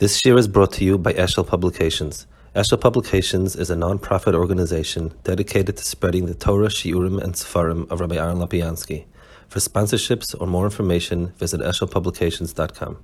This 0.00 0.24
year 0.24 0.38
is 0.38 0.48
brought 0.48 0.72
to 0.72 0.84
you 0.86 0.96
by 0.96 1.12
Eshel 1.12 1.46
Publications. 1.46 2.26
Eshel 2.56 2.80
Publications 2.80 3.54
is 3.54 3.68
a 3.68 3.76
non-profit 3.76 4.34
organization 4.34 5.12
dedicated 5.24 5.76
to 5.76 5.84
spreading 5.84 6.24
the 6.24 6.32
Torah, 6.32 6.68
Shiurim, 6.68 7.22
and 7.22 7.34
Sefarim 7.34 7.86
of 7.90 8.00
Rabbi 8.00 8.16
Aaron 8.16 8.38
Lapiansky. 8.38 9.04
For 9.48 9.58
sponsorships 9.58 10.34
or 10.40 10.46
more 10.46 10.64
information, 10.64 11.34
visit 11.36 11.60
eshelpublications.com. 11.60 12.96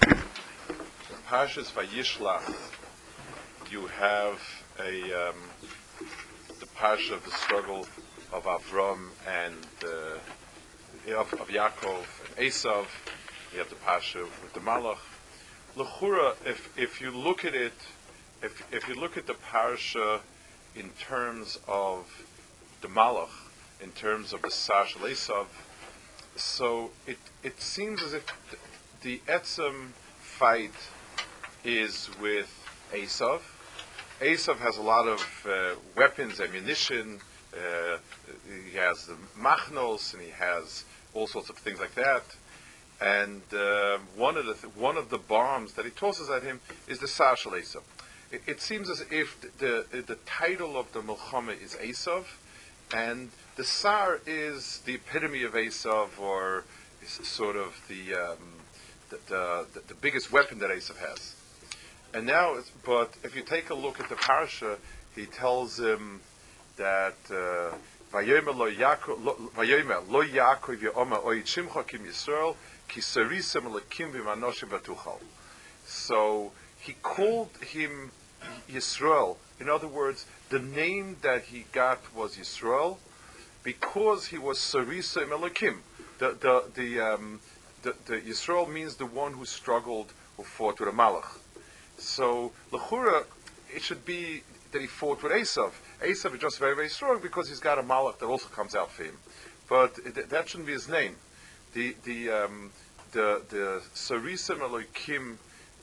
The, 0.00 0.24
Parshas 1.28 1.70
Vayishlach, 1.72 2.54
you 3.70 3.86
have 3.88 4.40
a 4.80 5.28
um, 5.28 5.36
the 6.58 6.66
parsha 6.74 7.12
of 7.12 7.24
the 7.26 7.32
struggle 7.32 7.86
of 8.32 8.44
Avram 8.44 9.10
and 9.28 9.66
uh, 9.84 11.18
of, 11.20 11.34
of 11.34 11.48
Yaakov 11.48 12.06
and 12.28 12.46
Esav. 12.46 12.86
You 13.52 13.58
have 13.58 13.68
the 13.68 13.76
parsha 13.76 14.22
with 14.22 14.54
the 14.54 14.60
Malach. 14.60 14.96
Lechura, 15.76 16.36
if 16.46 16.72
if 16.78 17.00
you 17.00 17.10
look 17.10 17.44
at 17.44 17.54
it, 17.54 17.72
if 18.42 18.62
if 18.72 18.88
you 18.88 18.94
look 18.94 19.16
at 19.16 19.26
the 19.26 19.34
parsha 19.34 20.20
in 20.76 20.90
terms 20.90 21.58
of 21.66 22.06
the 22.80 22.86
Malach, 22.88 23.30
in 23.82 23.90
terms 23.90 24.32
of 24.32 24.42
the 24.42 24.50
Sash 24.50 24.94
Esav, 24.94 25.46
so 26.36 26.90
it 27.08 27.18
it 27.42 27.60
seems 27.60 28.02
as 28.02 28.12
if 28.12 28.24
the, 28.50 28.56
the 29.02 29.20
Etzem 29.26 29.88
fight 30.20 30.74
is 31.64 32.08
with 32.20 32.52
Esav. 32.92 33.40
Esav 34.20 34.58
has 34.58 34.76
a 34.76 34.82
lot 34.82 35.08
of 35.08 35.46
uh, 35.48 35.74
weapons, 35.96 36.38
ammunition. 36.38 37.18
Uh, 37.52 37.98
he 38.70 38.76
has 38.76 39.06
the 39.06 39.16
machnos, 39.36 40.14
and 40.14 40.22
he 40.22 40.30
has 40.30 40.84
all 41.14 41.26
sorts 41.26 41.50
of 41.50 41.56
things 41.56 41.80
like 41.80 41.94
that. 41.96 42.22
And 43.00 43.42
uh, 43.52 43.98
one 44.16 44.36
of 44.36 44.46
the 44.46 44.54
th- 44.54 44.76
one 44.76 44.96
of 44.96 45.10
the 45.10 45.18
bombs 45.18 45.74
that 45.74 45.84
he 45.84 45.90
tosses 45.90 46.30
at 46.30 46.42
him 46.42 46.60
is 46.86 47.00
the 47.00 47.06
Sashal 47.06 47.52
Esav. 47.52 47.82
It, 48.30 48.42
it 48.46 48.60
seems 48.60 48.88
as 48.88 49.04
if 49.10 49.40
the, 49.58 49.84
the 49.90 50.02
the 50.02 50.14
title 50.26 50.76
of 50.76 50.92
the 50.92 51.00
Milchama 51.00 51.60
is 51.60 51.74
Esav, 51.74 52.24
and 52.94 53.30
the 53.56 53.64
Sar 53.64 54.20
is 54.26 54.80
the 54.86 54.94
epitome 54.94 55.42
of 55.42 55.54
Esav, 55.54 56.18
or 56.20 56.64
sort 57.04 57.56
of 57.56 57.84
the 57.88 58.14
um, 58.14 58.54
the, 59.10 59.66
the, 59.74 59.80
the, 59.88 59.94
biggest 59.94 60.32
weapon 60.32 60.58
that 60.58 60.70
Esav 60.70 60.96
has. 60.96 61.34
And 62.12 62.26
now, 62.26 62.56
but 62.84 63.14
if 63.22 63.36
you 63.36 63.42
take 63.42 63.70
a 63.70 63.74
look 63.74 64.00
at 64.00 64.08
the 64.08 64.14
parsha, 64.14 64.78
he 65.14 65.26
tells 65.26 65.78
him 65.78 66.20
that 66.76 67.16
uh, 67.30 67.76
Vayomer 68.14 68.54
lo 70.08 70.22
Yaakov 70.22 70.78
Kim 71.88 72.04
Yisrael 72.04 72.54
Ki 72.86 73.00
Sarisem 73.00 73.72
Lekim 73.72 74.12
V'Manoshim 74.12 74.68
V'Tuchal. 74.68 75.18
So 75.84 76.52
he 76.78 76.92
called 77.02 77.50
him 77.60 78.12
Yisrael. 78.70 79.36
In 79.58 79.68
other 79.68 79.88
words, 79.88 80.26
the 80.50 80.60
name 80.60 81.16
that 81.22 81.42
he 81.46 81.64
got 81.72 82.14
was 82.14 82.36
Yisrael 82.36 82.98
because 83.64 84.26
he 84.26 84.38
was 84.38 84.58
Sarisa 84.58 85.26
Elokim. 85.26 85.78
The 86.18 86.36
the 86.40 86.64
the 86.72 87.00
um, 87.00 87.40
the, 87.82 87.96
the 88.06 88.20
Yisrael 88.20 88.68
means 88.72 88.94
the 88.94 89.06
one 89.06 89.32
who 89.32 89.44
struggled 89.44 90.12
who 90.36 90.44
fought 90.44 90.78
with 90.78 90.88
a 90.88 90.92
Malach. 90.92 91.38
So 91.98 92.52
Lechura, 92.70 93.24
it 93.74 93.82
should 93.82 94.04
be 94.04 94.44
that 94.70 94.80
he 94.80 94.86
fought 94.86 95.20
with 95.20 95.32
Esav. 95.32 95.72
Esav 96.04 96.34
is 96.34 96.40
just 96.40 96.58
very 96.58 96.74
very 96.74 96.88
strong 96.88 97.20
because 97.20 97.48
he's 97.48 97.60
got 97.60 97.78
a 97.78 97.82
Malach 97.82 98.18
that 98.18 98.26
also 98.26 98.48
comes 98.48 98.74
out 98.74 98.90
for 98.90 99.04
him. 99.04 99.16
But 99.68 99.96
that 100.30 100.48
shouldn't 100.48 100.66
be 100.66 100.72
his 100.72 100.88
name. 100.88 101.16
The 101.72 101.96
the 102.04 102.30
um, 102.30 102.70
the 103.12 103.42
the 103.48 103.82
Sarisim 103.94 104.58
Elokim 104.58 105.36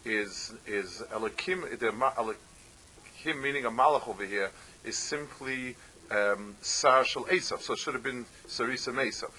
is 0.05 0.53
is 0.65 1.03
Elokim 1.11 1.69
the 1.79 1.91
Elokim 1.91 3.41
meaning 3.41 3.65
a 3.65 3.71
Malach 3.71 4.07
over 4.07 4.25
here 4.25 4.51
is 4.83 4.97
simply 4.97 5.75
um, 6.11 6.55
Sar 6.61 7.03
Esav. 7.03 7.61
So 7.61 7.73
it 7.73 7.79
should 7.79 7.93
have 7.93 8.03
been 8.03 8.25
Sarisim 8.47 8.95
Esav. 8.95 9.31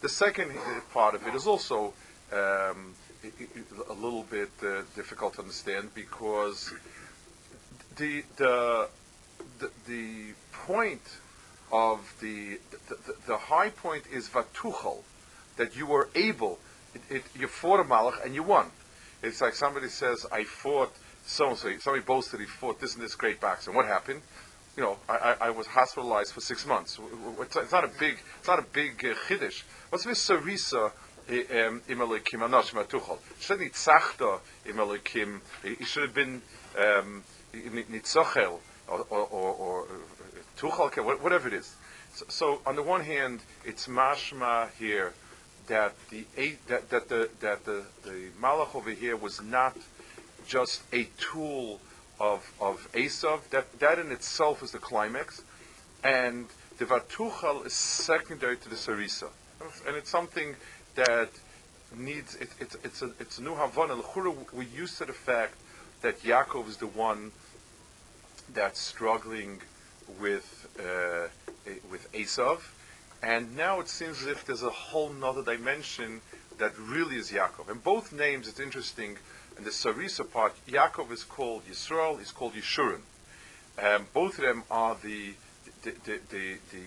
The 0.00 0.08
second 0.08 0.52
part 0.92 1.14
of 1.14 1.26
it 1.26 1.34
is 1.34 1.46
also 1.46 1.92
um, 2.32 2.94
a 3.90 3.92
little 3.92 4.22
bit 4.22 4.50
uh, 4.62 4.82
difficult 4.94 5.34
to 5.34 5.42
understand 5.42 5.92
because 5.94 6.72
the 7.96 8.22
the 8.36 8.88
the, 9.58 9.70
the 9.86 10.34
point 10.52 11.02
of 11.70 12.14
the 12.20 12.58
the, 12.88 13.14
the 13.26 13.36
high 13.36 13.70
point 13.70 14.04
is 14.12 14.28
vatuchal 14.28 15.02
that 15.56 15.76
you 15.76 15.86
were 15.86 16.08
able 16.14 16.58
it, 16.94 17.16
it, 17.16 17.24
you 17.38 17.46
fought 17.46 17.80
a 17.80 17.84
malach 17.84 18.24
and 18.24 18.34
you 18.34 18.42
won. 18.42 18.70
It's 19.22 19.40
like 19.40 19.54
somebody 19.54 19.88
says, 19.88 20.24
"I 20.32 20.44
fought 20.44 20.94
so 21.26 21.48
and 21.48 21.58
so." 21.58 21.76
Somebody 21.78 22.04
boasted 22.04 22.40
he 22.40 22.46
fought 22.46 22.80
this 22.80 22.94
and 22.94 23.02
this 23.02 23.14
great 23.14 23.40
boxer. 23.40 23.70
And 23.70 23.76
what 23.76 23.86
happened? 23.86 24.22
You 24.76 24.84
know, 24.84 24.98
I, 25.08 25.16
I, 25.16 25.46
I 25.46 25.50
was 25.50 25.66
hospitalized 25.66 26.32
for 26.32 26.40
six 26.40 26.64
months. 26.64 27.00
It's, 27.40 27.72
not 27.72 27.84
a 27.84 27.90
big, 27.98 28.16
it's 28.38 28.46
not 28.46 28.60
a 28.60 28.62
big 28.62 29.04
uh, 29.04 29.14
chiddush. 29.26 29.62
What's 29.90 30.04
this 30.04 30.28
sarisa 30.28 30.92
im 31.28 31.80
elokim 31.88 32.40
anosh 32.46 32.72
matuchal? 32.72 33.18
Should? 33.40 33.60
It 33.60 33.74
should 35.86 36.02
have 36.02 36.14
been 36.14 36.42
um, 36.78 37.24
nitzochel 37.52 38.60
or 38.88 39.06
or, 39.10 39.26
or, 39.26 39.54
or 39.54 41.14
whatever 41.16 41.48
it 41.48 41.54
is. 41.54 41.76
So, 42.14 42.24
so 42.28 42.60
on 42.66 42.76
the 42.76 42.82
one 42.82 43.02
hand, 43.02 43.40
it's 43.64 43.86
mashma 43.86 44.70
here 44.78 45.12
that 45.68 45.94
the 46.10 46.24
eight, 46.36 46.66
that, 46.68 46.90
that 46.90 47.08
the 47.08 47.28
that 47.40 47.64
the, 47.64 47.84
the 48.02 48.30
malach 48.40 48.74
over 48.74 48.90
here 48.90 49.16
was 49.16 49.40
not 49.40 49.76
just 50.46 50.82
a 50.92 51.08
tool 51.18 51.80
of 52.18 52.52
of 52.60 52.88
Esav. 52.92 53.48
That 53.50 53.78
that 53.78 53.98
in 53.98 54.10
itself 54.10 54.62
is 54.62 54.72
the 54.72 54.78
climax, 54.78 55.42
and 56.02 56.46
the 56.78 56.86
vatuchal 56.86 57.66
is 57.66 57.74
secondary 57.74 58.56
to 58.56 58.68
the 58.68 58.76
sarisa, 58.76 59.28
and 59.86 59.96
it's 59.96 60.10
something 60.10 60.56
that 60.94 61.30
needs 61.96 62.34
it, 62.36 62.48
it's 62.58 62.76
it's 62.82 63.02
a 63.02 63.10
it's 63.20 63.38
a 63.38 63.42
new 63.42 63.54
havana. 63.54 63.96
We're 64.52 64.62
used 64.62 64.98
to 64.98 65.04
the 65.04 65.12
fact 65.12 65.54
that 66.02 66.22
Yaakov 66.22 66.68
is 66.68 66.76
the 66.78 66.86
one 66.86 67.32
that's 68.54 68.80
struggling 68.80 69.60
with 70.20 70.68
uh, 70.78 71.28
with 71.90 72.10
Esav, 72.12 72.60
and 73.22 73.56
now 73.56 73.80
it 73.80 73.88
seems 73.88 74.22
as 74.22 74.26
if 74.26 74.44
there's 74.44 74.62
a 74.62 74.70
whole 74.70 75.10
nother 75.10 75.42
dimension 75.42 76.20
that 76.58 76.72
really 76.78 77.16
is 77.16 77.30
Yaakov. 77.30 77.68
And 77.70 77.82
both 77.82 78.12
names, 78.12 78.48
it's 78.48 78.60
interesting. 78.60 79.16
And 79.56 79.66
the 79.66 79.70
Sarisa 79.70 80.30
part, 80.30 80.54
Yaakov 80.68 81.10
is 81.10 81.24
called 81.24 81.66
Yisrael, 81.66 82.18
he's 82.18 82.32
called 82.32 82.54
Yeshurun. 82.54 83.00
Um, 83.82 84.06
both 84.12 84.38
of 84.38 84.44
them 84.44 84.64
are 84.70 84.96
the 85.02 85.34
the 85.82 85.92
the 86.04 86.20
the, 86.30 86.56
the, 86.70 86.82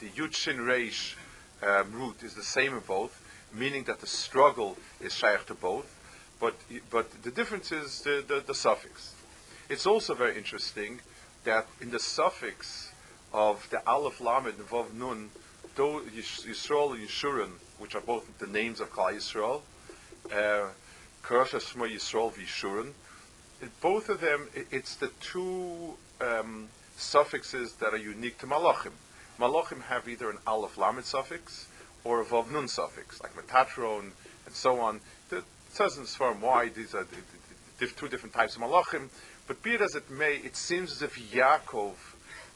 the 0.00 0.08
Yud 0.08 0.34
Shin 0.34 0.58
Reish 0.58 1.14
um, 1.62 1.92
root 1.92 2.22
is 2.22 2.34
the 2.34 2.42
same 2.42 2.74
in 2.74 2.80
both, 2.80 3.22
meaning 3.52 3.84
that 3.84 4.00
the 4.00 4.06
struggle 4.06 4.76
is 5.00 5.14
shaykh 5.14 5.46
to 5.46 5.54
both. 5.54 5.92
But 6.40 6.54
but 6.90 7.22
the 7.22 7.30
difference 7.30 7.72
is 7.72 8.02
the, 8.02 8.24
the, 8.26 8.42
the 8.46 8.54
suffix. 8.54 9.15
It's 9.68 9.84
also 9.84 10.14
very 10.14 10.36
interesting 10.36 11.00
that 11.42 11.66
in 11.80 11.90
the 11.90 11.98
suffix 11.98 12.92
of 13.32 13.68
the 13.70 13.84
Aleph 13.84 14.20
Lamed 14.20 14.46
and 14.46 14.68
Vav 14.68 14.94
Nun, 14.94 15.30
Yisrael 15.76 17.42
and 17.42 17.52
which 17.78 17.96
are 17.96 18.00
both 18.00 18.38
the 18.38 18.46
names 18.46 18.78
of 18.78 18.92
Klal 18.92 19.12
Yisrael, 19.12 19.62
uh, 20.32 20.68
Karasha 21.24 21.60
Shema 21.60 21.86
Yisrael 21.86 22.32
V'Yeshurun, 22.32 22.92
both 23.80 24.08
of 24.08 24.20
them, 24.20 24.48
it's 24.70 24.94
the 24.94 25.10
two 25.20 25.94
um, 26.20 26.68
suffixes 26.96 27.72
that 27.74 27.92
are 27.92 27.98
unique 27.98 28.38
to 28.38 28.46
Malachim. 28.46 28.92
Malachim 29.40 29.82
have 29.82 30.08
either 30.08 30.30
an 30.30 30.38
Aleph 30.46 30.78
Lamed 30.78 31.04
suffix 31.04 31.66
or 32.04 32.20
a 32.20 32.24
Vav 32.24 32.52
Nun 32.52 32.68
suffix, 32.68 33.20
like 33.20 33.34
Metatron 33.34 34.12
and 34.46 34.54
so 34.54 34.78
on. 34.78 35.00
It 35.32 35.42
says 35.70 35.98
in 35.98 36.04
Sfarim 36.04 36.38
why 36.38 36.68
these 36.68 36.94
are 36.94 37.02
the, 37.02 37.16
the, 37.16 37.86
the 37.86 37.92
two 37.92 38.08
different 38.08 38.32
types 38.32 38.54
of 38.54 38.62
Malachim, 38.62 39.08
but 39.46 39.62
be 39.62 39.74
it 39.74 39.80
as 39.80 39.94
it 39.94 40.10
may, 40.10 40.36
it 40.36 40.56
seems 40.56 40.92
as 40.92 41.02
if 41.02 41.18
Yaakov 41.32 41.94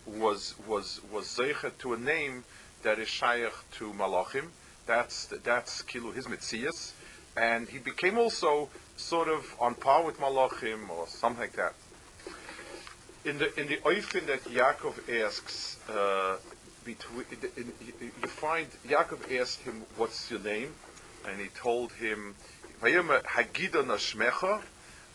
was 0.06 0.54
was 0.66 1.00
was 1.12 1.26
zeichet 1.26 1.78
to 1.78 1.94
a 1.94 1.98
name 1.98 2.44
that 2.82 2.98
is 2.98 3.08
shaykh 3.08 3.52
to 3.72 3.92
Malachim. 3.92 4.46
That's 4.86 5.26
that's 5.44 5.82
Kilu 5.82 6.12
his 6.12 6.26
mitzias, 6.26 6.92
and 7.36 7.68
he 7.68 7.78
became 7.78 8.18
also 8.18 8.68
sort 8.96 9.28
of 9.28 9.54
on 9.60 9.74
par 9.74 10.04
with 10.04 10.18
Malachim 10.18 10.90
or 10.90 11.06
something 11.06 11.40
like 11.40 11.52
that. 11.52 11.74
In 13.24 13.38
the 13.38 13.60
in 13.60 13.68
the 13.68 13.76
oifin 13.78 14.26
that 14.26 14.42
Yaakov 14.44 15.24
asks, 15.24 15.78
uh, 15.88 16.38
between 16.84 17.26
in, 17.30 17.72
in, 18.00 18.12
you 18.22 18.28
find 18.28 18.66
Yaakov 18.88 19.40
asked 19.40 19.60
him, 19.60 19.82
"What's 19.96 20.30
your 20.30 20.40
name?" 20.40 20.74
and 21.26 21.40
he 21.40 21.48
told 21.48 21.92
him, 21.92 22.34
"Vayomer 22.82 23.22
Hagida 23.22 23.84
Nashmecha, 23.84 24.62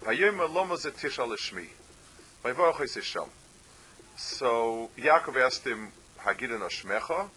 Vayomer 0.06 0.54
Loma 0.54 0.76
Zetisha 0.76 1.28
Lishmi, 1.28 1.68
Vayomer 2.44 3.02
Sham." 3.02 3.30
So 4.16 4.92
Yaakov 4.98 5.36
asked 5.44 5.66
him, 5.66 5.90
Hagida 6.20 6.60
Nashmecha, 6.60 7.28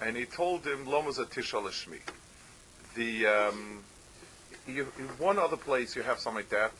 and 0.00 0.16
he 0.16 0.24
told 0.24 0.64
him, 0.64 0.86
Loma 0.86 1.10
Zetisha 1.10 1.60
Lishmi. 1.60 1.98
The 2.94 3.26
um, 3.26 3.82
you, 4.68 4.86
in 4.98 5.06
one 5.18 5.38
other 5.38 5.56
place 5.56 5.96
you 5.96 6.02
have 6.02 6.20
something 6.20 6.44
like 6.44 6.50
that, 6.50 6.70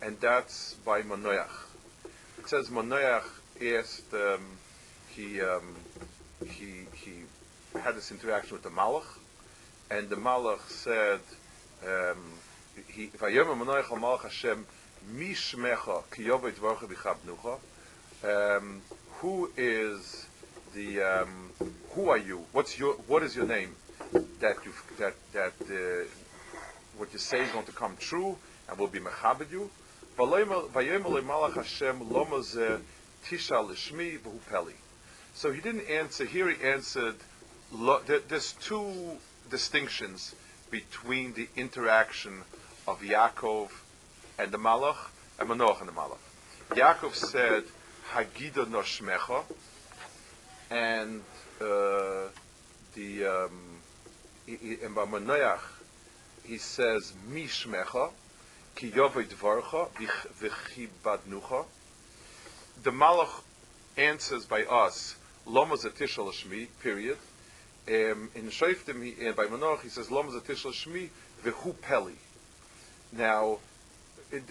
and 0.00 0.18
that's 0.20 0.74
by 0.84 1.02
Manoach. 1.02 1.50
It 2.38 2.48
says 2.48 2.70
Manoach 2.70 3.24
asked, 3.60 4.14
um, 4.14 4.40
he, 5.10 5.40
um, 5.42 5.76
he, 6.46 6.86
he 6.94 7.22
had 7.78 7.96
this 7.96 8.10
interaction 8.10 8.52
with 8.54 8.62
the 8.62 8.70
Malach, 8.70 9.04
and 9.90 10.08
the 10.08 10.16
Malach 10.16 10.66
said, 10.68 11.20
um, 11.84 12.18
he, 12.88 13.08
Vayom 13.08 13.60
Malach 13.60 14.22
Hashem, 14.22 14.64
Mishmecha 15.14 16.02
bichabnucha. 16.10 17.58
Um, 18.24 18.82
who 19.20 19.50
is 19.56 20.26
the 20.74 21.00
um, 21.02 21.50
who 21.90 22.08
are 22.08 22.18
you? 22.18 22.44
What's 22.52 22.78
your 22.78 22.94
what 23.06 23.22
is 23.22 23.36
your 23.36 23.46
name? 23.46 23.76
That 24.40 24.56
you 24.64 24.72
that 24.98 25.14
that 25.32 25.54
uh, 25.70 26.06
what 26.96 27.12
you 27.12 27.18
say 27.18 27.42
is 27.42 27.50
going 27.50 27.66
to 27.66 27.72
come 27.72 27.96
true 27.98 28.36
and 28.68 28.78
will 28.78 28.88
be 28.88 29.00
mechabed 29.00 29.50
you. 29.50 29.70
So 35.34 35.52
he 35.52 35.60
didn't 35.60 35.90
answer. 35.90 36.24
Here 36.24 36.50
he 36.50 36.64
answered. 36.64 37.16
There's 38.28 38.52
two 38.52 39.18
distinctions 39.50 40.34
between 40.70 41.34
the 41.34 41.48
interaction 41.56 42.42
of 42.88 43.00
Yaakov 43.00 43.70
and 44.38 44.52
the 44.52 44.58
Malach 44.58 44.96
and 45.38 45.48
Manoach 45.48 45.80
and 45.80 45.88
the 45.88 45.92
Malach. 45.92 46.18
Yaakov 46.70 47.14
said, 47.14 47.64
Hagida 48.12 48.66
Noshmecha, 48.66 49.42
and 50.70 51.22
uh, 51.60 52.28
the 52.94 53.24
um, 53.26 53.80
in 54.46 54.94
Manoach 54.94 55.60
he 56.46 56.58
says 56.58 57.12
Mishmecha, 57.28 58.10
Ki 58.76 58.90
Yovei 58.90 59.26
Dvarcha, 59.26 59.88
V'chibadnucha. 60.40 61.64
The 62.82 62.90
Malach 62.90 63.42
answers 63.96 64.44
by 64.44 64.62
us, 64.64 65.16
Loma 65.44 65.74
Zatishal 65.76 66.32
Shmi, 66.32 66.68
period. 66.82 67.18
Um, 67.88 68.30
in 68.34 68.50
Shoftim, 68.50 69.34
by 69.34 69.46
Manoach, 69.46 69.82
he 69.82 69.88
says 69.88 70.10
Loma 70.10 70.30
Zatishal 70.30 70.72
Shmi, 70.72 71.08
V'hu 71.44 71.80
Peli. 71.80 72.16
Now, 73.12 73.58
it, 74.32 74.42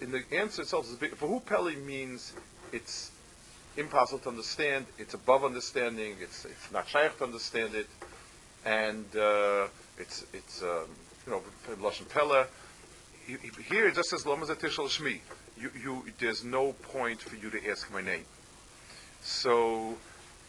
in 0.00 0.10
the 0.10 0.24
answer 0.32 0.62
itself, 0.62 0.86
V'hu 0.86 1.44
Peli 1.44 1.76
means 1.76 2.32
it's 2.72 3.10
impossible 3.76 4.18
to 4.20 4.28
understand, 4.28 4.86
it's 4.98 5.14
above 5.14 5.44
understanding, 5.44 6.16
it's, 6.20 6.44
it's 6.44 6.72
not 6.72 6.88
shaykh 6.88 7.16
to 7.18 7.24
understand 7.24 7.74
it, 7.74 7.88
and 8.64 9.04
uh, 9.16 9.66
it's, 9.98 10.24
it's 10.32 10.62
um, 10.62 10.86
you 11.26 11.32
know, 11.32 11.42
lashon 11.80 12.08
pella. 12.08 12.46
Here 13.26 13.86
it 13.86 13.94
just 13.94 14.10
says 14.10 14.26
lama 14.26 14.46
zatishal 14.46 14.88
shmi. 14.88 15.20
You, 15.60 15.70
you, 15.80 16.04
there's 16.18 16.42
no 16.42 16.72
point 16.72 17.20
for 17.20 17.36
you 17.36 17.50
to 17.50 17.70
ask 17.70 17.92
my 17.92 18.00
name. 18.00 18.24
So 19.22 19.96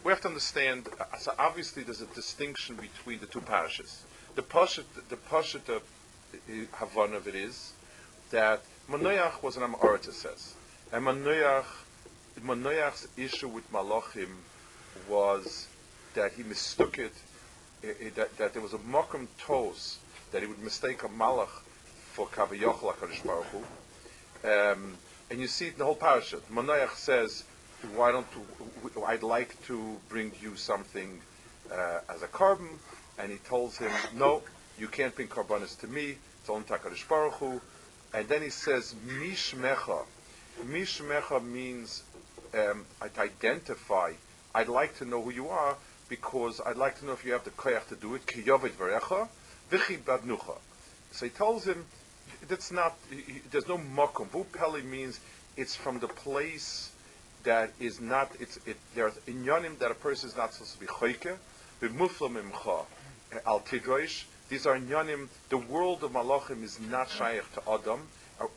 we 0.03 0.11
have 0.11 0.21
to 0.21 0.29
understand. 0.29 0.87
Uh, 0.99 1.17
so 1.17 1.33
obviously, 1.37 1.83
there's 1.83 2.01
a 2.01 2.05
distinction 2.07 2.77
between 2.77 3.19
the 3.19 3.25
two 3.25 3.41
parishes. 3.41 4.03
The 4.35 4.41
pashat, 4.41 4.85
the 5.09 5.17
pashat 5.17 5.67
of 5.69 5.83
Havana 6.73 7.17
of 7.17 7.27
it 7.27 7.35
is 7.35 7.73
that 8.31 8.63
Manoach 8.89 9.41
was 9.41 9.57
an 9.57 9.63
Amarta 9.63 10.11
says, 10.11 10.53
and 10.91 11.05
Manoach, 11.05 11.65
Manoach's 12.41 13.07
issue 13.17 13.47
with 13.47 13.71
Malachim 13.71 14.29
was 15.09 15.67
that 16.13 16.33
he 16.33 16.43
mistook 16.43 16.97
it, 16.99 17.13
it, 17.81 17.97
it 17.99 18.15
that, 18.15 18.37
that, 18.37 18.53
there 18.53 18.61
was 18.61 18.73
a 18.73 18.77
mokum 18.79 19.27
tos 19.37 19.97
that 20.31 20.41
he 20.41 20.47
would 20.47 20.61
mistake 20.61 21.03
a 21.03 21.07
malach 21.07 21.49
for 22.11 22.27
Kavayochel 22.27 22.93
HaKadosh 22.93 23.25
Baruch 23.25 23.45
Hu. 23.45 24.49
Um, 24.49 24.97
and 25.29 25.39
you 25.39 25.47
see 25.47 25.67
it 25.67 25.73
in 25.73 25.79
the 25.79 25.85
whole 25.85 25.95
parasha. 25.95 26.37
Manoach 26.51 26.95
says, 26.95 27.43
why 27.95 28.11
don't 28.11 28.27
you, 28.35 29.03
I'd 29.05 29.23
like 29.23 29.61
to 29.67 29.97
bring 30.09 30.31
you 30.41 30.55
something 30.55 31.21
uh, 31.71 31.99
as 32.09 32.21
a 32.21 32.27
carbon, 32.27 32.69
and 33.17 33.31
he 33.31 33.37
tells 33.37 33.77
him, 33.77 33.91
no, 34.15 34.41
you 34.77 34.87
can't 34.87 35.15
bring 35.15 35.27
carbonis 35.27 35.79
to 35.79 35.87
me, 35.87 36.17
it's 36.39 36.49
only 36.49 36.65
HaKadosh 36.65 37.07
Baruch 37.07 37.33
Hu. 37.35 37.61
And 38.13 38.27
then 38.27 38.41
he 38.41 38.49
says, 38.49 38.93
Mishmecha. 39.07 40.03
Mishmecha 40.65 41.43
means 41.43 42.03
um, 42.53 42.85
I'd 43.01 43.17
identify, 43.17 44.13
I'd 44.53 44.67
like 44.67 44.97
to 44.97 45.05
know 45.05 45.21
who 45.21 45.31
you 45.31 45.47
are, 45.49 45.75
because 46.09 46.59
I'd 46.65 46.75
like 46.75 46.99
to 46.99 47.05
know 47.05 47.13
if 47.13 47.23
you 47.23 47.31
have 47.31 47.45
the 47.45 47.51
koyach 47.51 47.87
to 47.87 47.95
do 47.95 48.15
it. 48.15 48.25
Kiyovet 48.25 48.71
varecha, 48.71 49.29
Vichi 49.69 49.97
badnucha. 49.97 50.57
So 51.11 51.25
he 51.25 51.29
tells 51.29 51.65
him, 51.65 51.85
that's 52.47 52.71
not, 52.71 52.97
there's 53.49 53.67
no 53.67 53.77
makom. 53.77 54.27
Vupeli 54.27 54.83
means 54.83 55.19
it's 55.55 55.75
from 55.75 55.99
the 55.99 56.07
place 56.07 56.91
that 57.43 57.71
is 57.79 58.01
not, 58.01 58.31
it's, 58.39 58.57
it, 58.65 58.77
there's 58.93 59.13
inyanim 59.27 59.79
that 59.79 59.91
a 59.91 59.95
person 59.95 60.29
is 60.29 60.35
not 60.35 60.53
supposed 60.53 60.73
to 60.73 60.79
be 60.79 60.85
choike, 60.85 61.37
b'muflam 61.81 62.41
imcha, 62.41 62.85
al 63.45 63.61
tidroish. 63.61 64.25
These 64.51 64.65
are 64.65 64.77
Nyanim. 64.77 65.29
the 65.47 65.57
world 65.57 66.03
of 66.03 66.11
malachim 66.11 66.61
is 66.61 66.77
not 66.77 67.09
shaykh 67.09 67.49
to 67.53 67.61
Adam. 67.71 68.01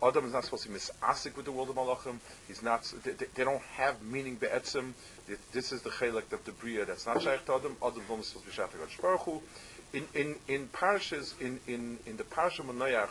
Adam 0.03 0.27
is 0.27 0.33
not 0.33 0.45
supposed 0.45 0.65
to 0.65 0.69
be 0.69 0.75
misasik 0.75 1.37
with 1.37 1.45
the 1.45 1.53
world 1.53 1.71
of 1.71 1.77
malachim. 1.77 2.17
He's 2.49 2.65
not. 2.65 2.83
They, 3.05 3.13
they 3.13 3.45
don't 3.45 3.63
have 3.77 4.03
meaning 4.03 4.35
be'etzim. 4.35 4.95
This 5.53 5.71
is 5.71 5.83
the 5.83 5.91
chelak 5.91 6.33
of 6.33 6.45
the 6.45 6.51
bria 6.51 6.85
that's 6.85 7.07
not 7.07 7.23
shaykh 7.23 7.47
to 7.47 7.55
Adam. 7.55 7.77
Adam 7.81 8.01
is 8.19 8.27
supposed 8.27 8.33
to 8.33 8.39
be 8.47 8.51
shaykh 8.51 8.73
to 8.73 9.03
Baruch 9.03 9.41
in 9.93 10.09
in 10.17 10.35
in 10.49 10.67
parashas 10.67 11.41
in 11.41 11.61
in 11.69 11.97
in 12.07 12.17
the 12.17 12.25
parasha 12.25 12.65
Manoach, 12.65 13.11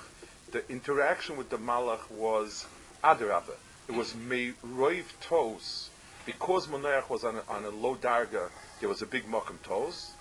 the 0.51 0.69
interaction 0.69 1.37
with 1.37 1.49
the 1.49 1.57
Malach 1.57 2.11
was 2.11 2.65
adarabah. 3.01 3.55
It 3.87 3.95
was 3.95 4.11
meiroiv 4.11 5.05
tos 5.21 5.89
because 6.25 6.67
Manoach 6.67 7.09
was 7.09 7.23
on 7.23 7.37
a, 7.37 7.43
on 7.47 7.63
a 7.63 7.69
low 7.69 7.95
darga. 7.95 8.49
There 8.81 8.89
was 8.89 9.01
a 9.01 9.05
big 9.05 9.23
mokum 9.23 9.61
tos, 9.63 10.11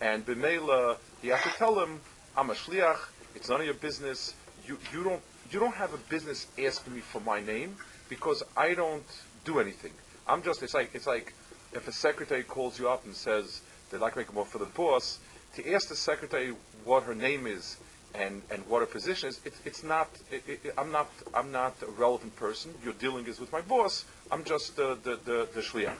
and 0.00 0.26
b'meila 0.26 0.96
he 1.22 1.28
had 1.28 1.42
to 1.42 1.50
tell 1.50 1.78
him, 1.80 2.00
"I'm 2.38 2.50
a 2.50 2.54
shliach. 2.54 2.98
It's 3.34 3.48
none 3.48 3.60
of 3.60 3.66
your 3.66 3.74
business. 3.74 4.34
You 4.66 4.78
you 4.92 5.02
don't 5.02 5.22
you 5.50 5.58
don't 5.58 5.74
have 5.74 5.92
a 5.92 6.02
business 6.14 6.46
asking 6.58 6.94
me 6.94 7.00
for 7.00 7.20
my 7.20 7.40
name 7.40 7.76
because 8.08 8.42
I 8.56 8.74
don't 8.74 9.10
do 9.44 9.58
anything. 9.58 9.92
I'm 10.26 10.42
just 10.42 10.62
it's 10.62 10.74
like 10.74 10.90
it's 10.94 11.06
like 11.06 11.34
if 11.72 11.88
a 11.88 11.92
secretary 11.92 12.44
calls 12.44 12.78
you 12.78 12.88
up 12.88 13.04
and 13.04 13.14
says 13.14 13.60
they'd 13.90 13.98
like 13.98 14.12
to 14.14 14.20
make 14.20 14.30
a 14.30 14.32
move 14.32 14.48
for 14.48 14.58
the 14.58 14.72
boss." 14.82 15.18
to 15.54 15.74
ask 15.74 15.88
the 15.88 15.96
secretary 15.96 16.54
what 16.84 17.02
her 17.04 17.14
name 17.14 17.46
is 17.46 17.76
and, 18.14 18.42
and 18.50 18.66
what 18.68 18.80
her 18.80 18.86
position 18.86 19.28
is, 19.28 19.40
it, 19.44 19.52
it's 19.64 19.82
not. 19.82 20.08
It, 20.30 20.42
it, 20.46 20.74
I'm 20.78 20.90
not. 20.90 21.10
I'm 21.34 21.52
not 21.52 21.74
a 21.82 21.90
relevant 21.90 22.34
person. 22.36 22.72
Your 22.82 22.94
dealing 22.94 23.26
is 23.26 23.38
with 23.38 23.52
my 23.52 23.60
boss. 23.60 24.04
I'm 24.30 24.44
just 24.44 24.76
the 24.76 24.96
the 25.02 25.18
the, 25.24 25.60
shliach. 25.60 25.96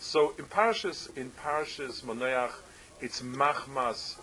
So 0.00 0.34
in 0.38 0.46
parashas 0.46 1.16
in 1.16 1.30
parashas 1.30 2.02
Manoach, 2.02 2.52
it's 3.00 3.22
machmas, 3.22 4.16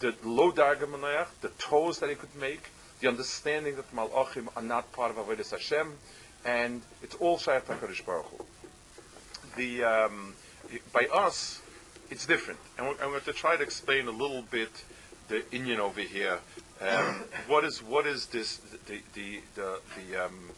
the 0.00 0.14
low 0.24 0.50
darga 0.50 0.86
Manoach, 0.86 1.28
the 1.42 1.48
toes 1.50 1.98
that 2.00 2.08
he 2.08 2.16
could 2.16 2.34
make, 2.34 2.70
the 3.00 3.08
understanding 3.08 3.76
that 3.76 3.94
malachim 3.94 4.48
are 4.56 4.62
not 4.62 4.90
part 4.92 5.10
of 5.10 5.16
avodas 5.16 5.50
Hashem, 5.50 5.92
and 6.44 6.82
it's 7.02 7.14
all 7.16 7.38
shayat 7.38 7.64
Hakadosh 7.64 8.04
Baruch 8.04 8.26
Hu. 8.26 8.44
The 9.56 9.84
um, 9.84 10.34
by 10.92 11.06
us, 11.12 11.60
it's 12.10 12.26
different. 12.26 12.60
And 12.78 12.86
we're, 12.86 12.94
going 12.94 13.20
to 13.20 13.32
try 13.32 13.56
to 13.56 13.62
explain 13.62 14.06
a 14.06 14.10
little 14.10 14.42
bit 14.42 14.70
the 15.28 15.42
Indian 15.54 15.80
over 15.80 16.00
here. 16.00 16.38
Um, 16.80 17.24
what 17.46 17.64
is 17.64 17.82
what 17.82 18.06
is 18.06 18.26
this 18.26 18.56
the 18.86 19.02
the 19.14 19.40
the, 19.54 19.80
the 19.96 20.24
um, 20.24 20.50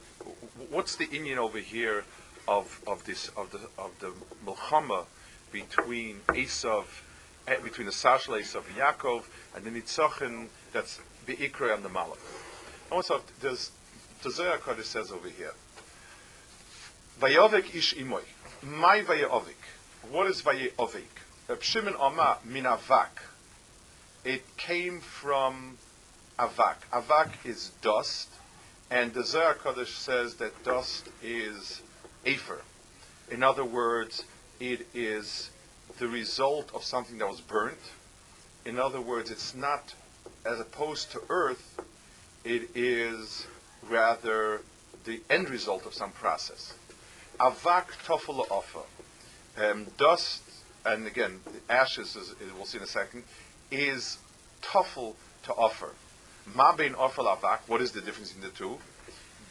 what's 0.71 0.97
the 0.97 1.09
Indian 1.11 1.39
over 1.39 1.59
here 1.59 2.05
of 2.47 2.81
of 2.87 3.05
this 3.05 3.29
of 3.37 3.51
the 3.51 3.61
of 3.77 3.91
the 3.99 4.13
milchama 4.47 5.07
between 5.51 6.21
Esav 6.29 6.85
Eh, 7.49 7.57
between 7.63 7.87
the 7.87 7.93
Esav 7.93 8.67
and 8.67 8.77
Yaakov 8.77 9.25
and 9.57 9.65
the 9.65 9.71
Nitzochin 9.71 10.47
that's 10.73 11.01
the 11.27 11.35
Ikra 11.37 11.75
and 11.75 11.85
the 11.85 11.89
Malach. 11.89 12.19
Also, 12.91 13.21
there's 13.41 13.73
the 14.23 14.31
Zohar 14.31 14.59
Kodesh 14.59 14.85
says 14.85 15.11
over 15.11 15.29
here. 15.29 15.53
Vayovik 17.21 17.75
ish 17.75 17.95
imoy. 17.95 18.23
My 18.63 19.01
vayovik. 19.01 19.59
What 20.11 20.29
is 20.29 20.43
vayovik? 20.43 21.03
Shimon 21.61 21.97
Oma 21.99 22.39
min 22.45 22.65
avak. 22.65 23.11
It 24.25 24.45
came 24.57 25.01
from 25.01 25.79
avak. 26.39 26.77
Avak 26.93 27.31
is 27.45 27.73
dust, 27.83 28.29
and 28.89 29.13
the 29.15 29.25
Zohar 29.25 29.55
Kodesh 29.55 29.97
says 29.97 30.37
that 30.37 30.63
dust 30.63 31.09
is 31.23 31.83
afer. 32.25 32.61
In 33.33 33.43
other 33.43 33.65
words, 33.65 34.25
it 34.61 34.87
is 34.95 35.51
the 35.99 36.09
result 36.09 36.71
of 36.75 36.85
something 36.85 37.19
that 37.19 37.29
was 37.29 37.41
burnt. 37.41 37.79
In 38.65 38.79
other 38.79 39.01
words, 39.01 39.31
it's 39.31 39.55
not 39.55 39.95
as 40.45 40.61
opposed 40.61 41.13
to 41.13 41.23
earth, 41.29 41.81
it 42.45 42.71
is 42.75 43.47
rather 43.89 44.61
the 45.05 45.21
end 45.31 45.51
result 45.51 45.87
of 45.87 45.95
some 45.95 46.11
process. 46.13 46.75
Avak 47.39 47.87
tofel 48.05 48.45
offer. 48.51 48.81
Um, 49.57 49.87
dust 49.99 50.43
and 50.85 51.07
again, 51.07 51.41
the 51.45 51.73
ashes, 51.73 52.17
as 52.17 52.35
we'll 52.57 52.65
see 52.65 52.79
in 52.79 52.85
a 52.85 52.87
second, 52.87 53.23
is 53.71 54.19
tuffle 54.63 55.15
to 55.45 55.53
offer. 55.53 55.91
Ma 56.55 56.75
bein 56.75 56.95
ofel 56.95 57.37
avak, 57.37 57.61
what 57.69 57.81
is 57.81 57.93
the 57.93 58.01
difference 58.01 58.35
in 58.35 58.41
the 58.41 58.49
two? 58.49 58.79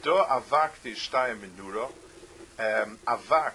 Do 0.04 0.12
avak 0.12 0.72
shtayim 0.84 1.40
menura. 1.40 1.90
Um, 2.60 3.00
avak 3.08 3.54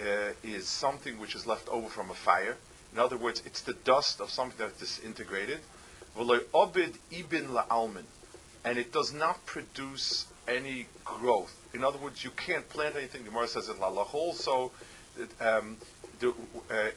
uh, 0.00 0.32
is 0.42 0.68
something 0.68 1.18
which 1.18 1.34
is 1.34 1.46
left 1.46 1.68
over 1.68 1.88
from 1.88 2.10
a 2.10 2.14
fire. 2.14 2.56
In 2.92 2.98
other 2.98 3.16
words, 3.16 3.42
it's 3.44 3.60
the 3.62 3.74
dust 3.74 4.20
of 4.20 4.30
something 4.30 4.58
that 4.58 4.72
is 4.74 4.78
disintegrated. 4.78 5.60
And 8.64 8.78
it 8.78 8.92
does 8.92 9.12
not 9.12 9.44
produce 9.46 10.26
any 10.48 10.86
growth. 11.04 11.54
In 11.74 11.84
other 11.84 11.98
words, 11.98 12.24
you 12.24 12.30
can't 12.30 12.68
plant 12.68 12.96
anything. 12.96 13.24
The 13.24 13.30
Gemara 13.30 13.48
says 13.48 13.68
it 13.68 13.78
lalachol. 13.78 14.34
So 14.34 14.72
um, 15.40 15.76
the, 16.20 16.30
uh, 16.70 16.90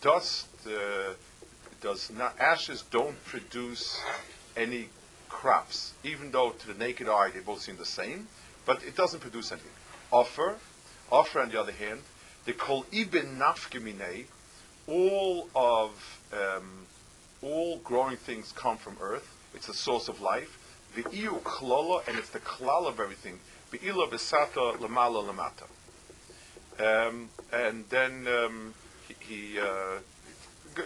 dust 0.00 0.46
uh, 0.66 1.14
does 1.80 2.10
not 2.10 2.38
ashes 2.38 2.84
don't 2.90 3.22
produce 3.24 4.00
any 4.56 4.88
crops, 5.28 5.94
even 6.04 6.30
though 6.30 6.50
to 6.50 6.66
the 6.66 6.74
naked 6.74 7.08
eye 7.08 7.30
they 7.32 7.40
both 7.40 7.62
seem 7.62 7.76
the 7.76 7.84
same, 7.84 8.28
but 8.66 8.82
it 8.84 8.96
doesn't 8.96 9.20
produce 9.20 9.52
anything. 9.52 9.70
Offer, 10.12 10.56
offer 11.10 11.40
on 11.40 11.48
the 11.50 11.60
other 11.60 11.72
hand, 11.72 12.00
the 12.44 12.52
kol 12.52 12.86
ibn 12.92 13.38
nafgemine, 13.38 14.24
all 14.86 15.48
of 15.54 16.20
um, 16.32 16.86
all 17.42 17.78
growing 17.78 18.16
things 18.16 18.52
come 18.52 18.76
from 18.76 18.96
earth. 19.00 19.36
It's 19.54 19.68
a 19.68 19.74
source 19.74 20.08
of 20.08 20.20
life. 20.20 20.58
The 20.94 21.04
iu 21.14 21.40
klola, 21.44 22.06
and 22.08 22.18
it's 22.18 22.30
the 22.30 22.40
klal 22.40 22.86
of 22.86 22.98
everything. 23.00 23.38
Be'ila 23.70 24.08
besata 24.08 24.76
lamala 24.78 25.24
lamata. 25.24 25.66
Um, 26.80 27.30
and 27.52 27.84
then 27.90 28.26
um, 28.26 28.74
he, 29.06 29.14
he 29.20 29.58
uh, 29.58 29.98
g- 30.74 30.82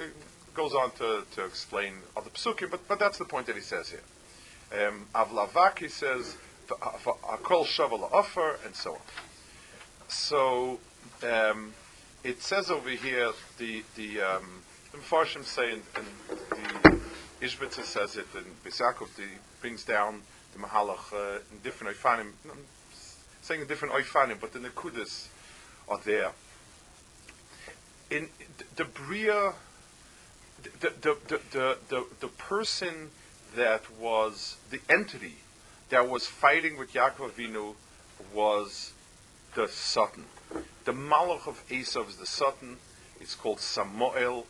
goes 0.54 0.74
on 0.74 0.90
to, 0.92 1.24
to 1.34 1.44
explain 1.44 1.94
other 2.16 2.30
psukim, 2.30 2.70
but, 2.70 2.86
but 2.88 2.98
that's 2.98 3.18
the 3.18 3.24
point 3.24 3.46
that 3.46 3.56
he 3.56 3.62
says 3.62 3.90
here. 3.90 4.88
Um, 4.88 5.06
Avlavak, 5.14 5.78
he 5.78 5.88
says, 5.88 6.36
Akol 6.68 7.64
Shavala 7.64 8.12
offer, 8.12 8.58
and 8.64 8.74
so 8.74 8.94
on. 8.94 9.00
So 10.08 10.80
um, 11.24 11.72
it 12.22 12.42
says 12.42 12.70
over 12.70 12.90
here, 12.90 13.32
the, 13.58 13.82
the, 13.96 14.20
um, 14.20 14.62
the 14.92 15.42
say, 15.42 15.72
and, 15.72 15.82
and 15.96 16.06
the 16.50 17.00
Ishbitzer 17.44 17.84
says 17.84 18.16
it, 18.16 18.26
and 18.34 18.46
Beis 18.64 18.80
Yaakov 18.80 19.08
brings 19.60 19.84
down 19.84 20.22
the 20.54 20.60
Mahalach 20.60 21.12
uh, 21.12 21.38
in 21.52 21.58
different 21.62 21.96
Oifanim, 21.96 22.32
saying 23.42 23.62
in 23.62 23.66
different 23.66 23.94
Oifanim, 23.94 24.40
but 24.40 24.52
the 24.52 24.58
Nekudas 24.58 25.28
are 25.88 26.00
there. 26.04 26.30
In 28.10 28.28
the 28.76 28.84
Bria, 28.84 29.52
the, 30.80 30.92
the, 31.00 31.16
the, 31.28 31.40
the, 31.50 31.78
the, 31.88 32.06
the 32.20 32.28
person 32.28 33.10
that 33.56 33.82
was 33.98 34.56
the 34.70 34.80
entity 34.88 35.36
that 35.90 36.08
was 36.08 36.26
fighting 36.26 36.78
with 36.78 36.92
Yaakov 36.92 37.32
Avinu 37.32 37.74
was 38.32 38.93
the 39.54 39.68
Satan. 39.68 40.24
The 40.84 40.92
Malach 40.92 41.46
of 41.46 41.62
Esav 41.68 42.08
is 42.08 42.16
the 42.16 42.26
Satan. 42.26 42.76
It's 43.20 43.36
called 43.36 43.60
Samael, 43.60 44.46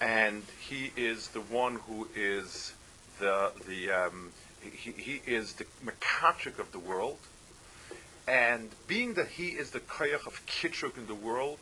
and 0.00 0.42
he 0.60 0.92
is 0.96 1.28
the 1.28 1.40
one 1.40 1.76
who 1.86 2.08
is 2.14 2.74
the 3.18 3.52
the 3.66 3.90
um, 3.90 4.32
he, 4.60 4.92
he 4.92 5.22
is 5.26 5.54
the 5.54 5.64
Mekatrik 5.84 6.58
of 6.58 6.72
the 6.72 6.78
world. 6.78 7.18
And 8.26 8.68
being 8.86 9.14
that 9.14 9.28
he 9.28 9.48
is 9.48 9.70
the 9.70 9.80
Koyach 9.80 10.26
of 10.26 10.44
Kitruk 10.44 10.98
in 10.98 11.06
the 11.06 11.14
world, 11.14 11.60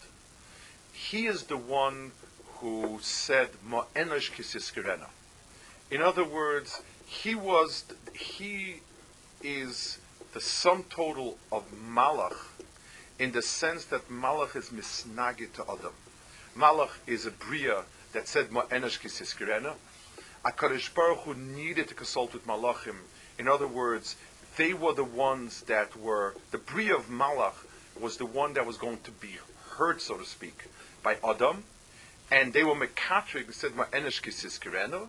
he 0.93 1.27
is 1.27 1.45
the 1.45 1.57
one 1.57 2.11
who 2.57 2.99
said 3.01 3.51
Ma'enosh 3.69 4.33
Kisiskirena. 4.33 5.07
In 5.89 6.03
other 6.03 6.25
words, 6.25 6.83
he 7.07 7.37
was 7.37 7.85
he 8.13 8.81
is 9.41 9.99
the 10.33 10.41
sum 10.41 10.85
total 10.91 11.39
of 11.53 11.65
Malach 11.73 12.37
in 13.19 13.33
the 13.33 13.43
sense 13.43 13.85
that 13.87 14.11
Malach 14.11 14.57
is 14.57 14.71
misnagit 14.71 15.55
to 15.55 15.63
Adam. 15.63 15.95
Malach 16.57 16.91
is 17.07 17.27
a 17.27 17.31
Bria 17.31 17.85
that 18.13 18.29
said 18.29 18.51
Ma'enosh 18.51 19.01
Kisiskirena. 19.01 19.75
HaKadosh 20.45 20.95
Baruch 20.95 21.21
Hu 21.21 21.35
needed 21.35 21.89
to 21.89 21.95
consult 21.95 22.33
with 22.33 22.47
Malachim. 22.47 22.97
In 23.39 23.49
other 23.49 23.67
words, 23.67 24.17
they 24.57 24.73
were 24.73 24.93
the 24.93 25.05
ones 25.05 25.63
that 25.63 25.97
were, 25.97 26.35
the 26.51 26.59
Bria 26.59 26.97
of 26.97 27.09
Malach 27.09 27.55
was 28.01 28.17
the 28.17 28.27
one 28.27 28.55
that 28.55 28.67
was 28.67 28.77
going 28.77 28.99
to 29.05 29.11
be 29.11 29.39
heard, 29.71 30.01
so 30.01 30.17
to 30.17 30.25
speak, 30.25 30.65
by 31.03 31.17
Adam. 31.27 31.65
And 32.31 32.53
they 32.53 32.65
were 32.65 32.75
Mekatrik, 32.75 33.53
said 33.53 33.73
Ma'enosh 33.73 34.23
Kisiskirena. 34.23 35.07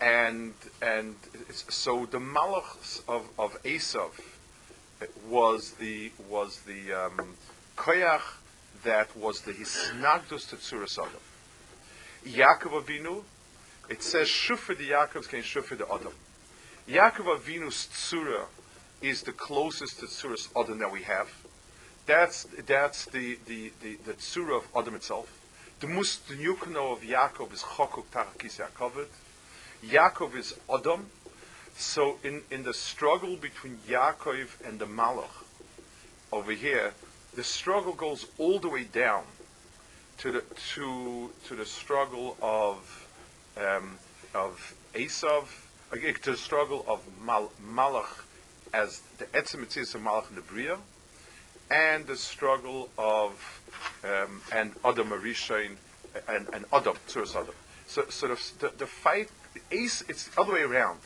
And, 0.00 0.54
and 0.82 1.14
so 1.50 2.06
the 2.06 2.18
Malach 2.18 3.02
of, 3.08 3.28
of 3.38 3.62
Esav 3.62 4.10
was 5.28 5.72
the, 5.72 6.12
was 6.28 6.60
the 6.60 6.92
um, 6.92 7.34
Koyach 7.76 8.22
that 8.84 9.16
was 9.16 9.40
the 9.42 9.52
Hisnagdus 9.52 10.48
to 10.50 10.56
Tzuras 10.56 10.98
Adam. 10.98 11.20
Yaakov 12.26 12.84
Avinu, 12.84 13.22
it 13.88 14.02
says 14.02 14.28
Shufar 14.28 14.76
the 14.76 14.90
Yaakov's 14.90 15.26
can 15.26 15.40
Shufar 15.40 15.78
the 15.78 15.86
Adam. 15.92 16.12
Yaakov 16.88 17.38
Avinu's 17.38 17.88
Tzura 17.92 18.44
is 19.00 19.22
the 19.22 19.32
closest 19.32 20.00
to 20.00 20.06
Tzuras 20.06 20.48
Adam 20.58 20.78
that 20.78 20.92
we 20.92 21.02
have. 21.02 21.28
That's, 22.06 22.44
that's 22.66 23.06
the, 23.06 23.38
the, 23.46 23.72
the, 23.82 23.96
the 24.04 24.12
Tzura 24.12 24.58
of 24.58 24.68
Adam 24.76 24.94
itself. 24.94 25.40
The 25.80 25.86
Mustanyukno 25.86 26.92
of 26.92 27.00
Yaakov 27.00 27.52
is 27.52 27.62
Chokuk 27.62 28.04
Tachakis 28.12 28.60
Yaakovit. 28.60 29.08
Yaakov 29.86 30.36
is 30.36 30.54
Adam. 30.72 31.06
So 31.76 32.18
in, 32.22 32.42
in 32.50 32.62
the 32.62 32.74
struggle 32.74 33.36
between 33.36 33.78
Yaakov 33.88 34.66
and 34.66 34.78
the 34.78 34.86
Malach 34.86 35.44
over 36.32 36.52
here, 36.52 36.94
the 37.34 37.44
struggle 37.44 37.92
goes 37.92 38.26
all 38.38 38.58
the 38.58 38.68
way 38.68 38.84
down 38.84 39.24
to 40.18 40.30
the 40.30 40.44
to 40.74 41.30
to 41.46 41.56
the 41.56 41.66
struggle 41.66 42.36
of 42.40 43.08
um, 43.56 43.98
of 44.34 44.74
Esav, 44.94 45.46
to 45.92 46.30
the 46.30 46.36
struggle 46.36 46.84
of 46.86 47.00
Mal, 47.24 47.50
Malach 47.62 48.24
as 48.72 49.00
the 49.18 49.26
Etzem 49.26 49.60
Mitzvah 49.60 49.98
of 49.98 50.04
Malach 50.04 50.28
and 50.28 50.38
the 50.38 50.42
Bria, 50.42 50.78
and 51.70 52.06
the 52.06 52.16
struggle 52.16 52.88
of 52.98 53.60
um, 54.04 54.40
and 54.52 54.72
Adam 54.84 55.10
Arishain 55.10 55.76
and, 56.28 56.46
and 56.52 56.64
Adam 56.72 56.96
Tzuras 57.08 57.34
Adam. 57.34 57.54
So, 57.86 58.04
so 58.08 58.28
the, 58.28 58.52
the, 58.60 58.72
the 58.78 58.86
fight, 58.86 59.28
Ace, 59.70 60.02
it's 60.08 60.28
the 60.28 60.40
other 60.40 60.54
way 60.54 60.62
around. 60.62 61.00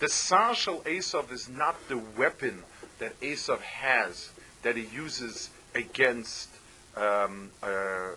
The 0.00 0.06
Sarshal 0.06 0.82
Esav 0.84 1.30
is 1.30 1.50
not 1.50 1.76
the 1.88 1.98
weapon 1.98 2.62
that 3.00 3.20
Esav 3.20 3.60
has 3.60 4.30
that 4.62 4.74
he 4.74 4.86
uses 4.86 5.50
against 5.74 6.48
um, 6.96 7.50
uh, 7.62 8.12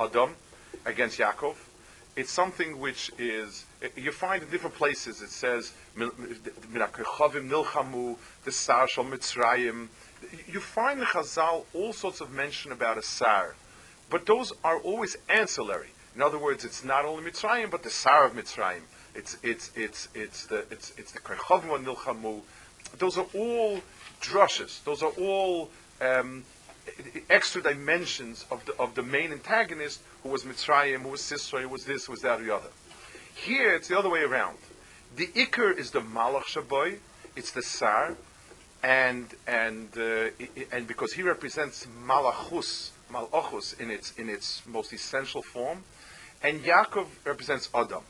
Adam, 0.00 0.34
against 0.86 1.18
Yaakov. 1.18 1.56
It's 2.16 2.32
something 2.32 2.78
which 2.78 3.10
is 3.18 3.66
you 3.94 4.10
find 4.10 4.42
in 4.42 4.48
different 4.48 4.74
places. 4.74 5.20
It 5.20 5.28
says 5.28 5.74
the 5.96 6.06
Sarshal 8.46 9.10
Mitzrayim. 9.10 9.88
You 10.48 10.60
find 10.60 11.00
in 11.00 11.04
Chazal 11.04 11.66
all 11.74 11.92
sorts 11.92 12.22
of 12.22 12.32
mention 12.32 12.72
about 12.72 12.96
a 12.96 13.02
Sar, 13.02 13.54
but 14.08 14.24
those 14.24 14.54
are 14.64 14.78
always 14.78 15.18
ancillary. 15.28 15.90
In 16.14 16.22
other 16.22 16.38
words, 16.38 16.64
it's 16.64 16.82
not 16.82 17.04
only 17.04 17.30
Mitzrayim, 17.30 17.70
but 17.70 17.82
the 17.82 17.90
Sar 17.90 18.24
of 18.24 18.32
Mitzrayim. 18.32 18.80
It's 19.14 19.36
it's 19.42 19.70
it's 19.76 20.08
it's 20.14 20.46
the 20.46 20.64
it's 20.70 20.92
it's 20.96 21.12
the 21.12 21.20
Nilchamu. 21.20 22.40
Those 22.98 23.18
are 23.18 23.26
all 23.34 23.80
drushes. 24.20 24.82
Those 24.84 25.02
are 25.02 25.10
all 25.10 25.70
um, 26.00 26.44
extra 27.28 27.62
dimensions 27.62 28.46
of 28.50 28.64
the 28.64 28.74
of 28.76 28.94
the 28.94 29.02
main 29.02 29.32
antagonist, 29.32 30.00
who 30.22 30.30
was 30.30 30.44
Mitzrayim, 30.44 31.02
who 31.02 31.10
was 31.10 31.20
Sisra, 31.20 31.62
who 31.62 31.68
was 31.68 31.84
this, 31.84 32.06
who 32.06 32.12
was 32.12 32.22
that, 32.22 32.40
or 32.40 32.44
the 32.44 32.54
other. 32.54 32.68
Here, 33.34 33.74
it's 33.74 33.88
the 33.88 33.98
other 33.98 34.10
way 34.10 34.22
around. 34.22 34.58
The 35.16 35.26
Iker 35.28 35.76
is 35.76 35.90
the 35.90 36.00
Malach 36.00 36.44
Shaboy. 36.44 36.98
It's 37.36 37.50
the 37.50 37.62
Sar, 37.62 38.16
and 38.82 39.26
and 39.46 39.88
uh, 39.96 40.30
and 40.72 40.86
because 40.86 41.12
he 41.12 41.22
represents 41.22 41.86
Malachus, 42.06 42.92
Malachus 43.10 43.74
in 43.74 43.90
its 43.90 44.12
in 44.16 44.28
its 44.28 44.62
most 44.66 44.92
essential 44.92 45.42
form, 45.42 45.84
and 46.42 46.62
Yaakov 46.62 47.06
represents 47.24 47.68
Adam. 47.74 48.02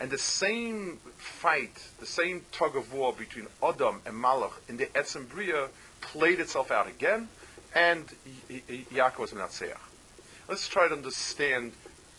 And 0.00 0.10
the 0.10 0.18
same 0.18 0.98
fight, 1.18 1.88
the 2.00 2.06
same 2.06 2.46
tug 2.52 2.74
of 2.74 2.94
war 2.94 3.12
between 3.12 3.46
Adam 3.62 4.00
and 4.06 4.14
Malach 4.14 4.52
in 4.66 4.78
the 4.78 4.86
Etzem 4.86 5.28
Bria 5.28 5.68
played 6.00 6.40
itself 6.40 6.70
out 6.70 6.88
again, 6.88 7.28
and 7.74 8.06
Yaakov 8.48 9.18
was 9.18 9.32
Menatzeach. 9.32 9.76
Let's 10.48 10.66
try 10.68 10.88
to 10.88 10.94
understand 10.94 11.72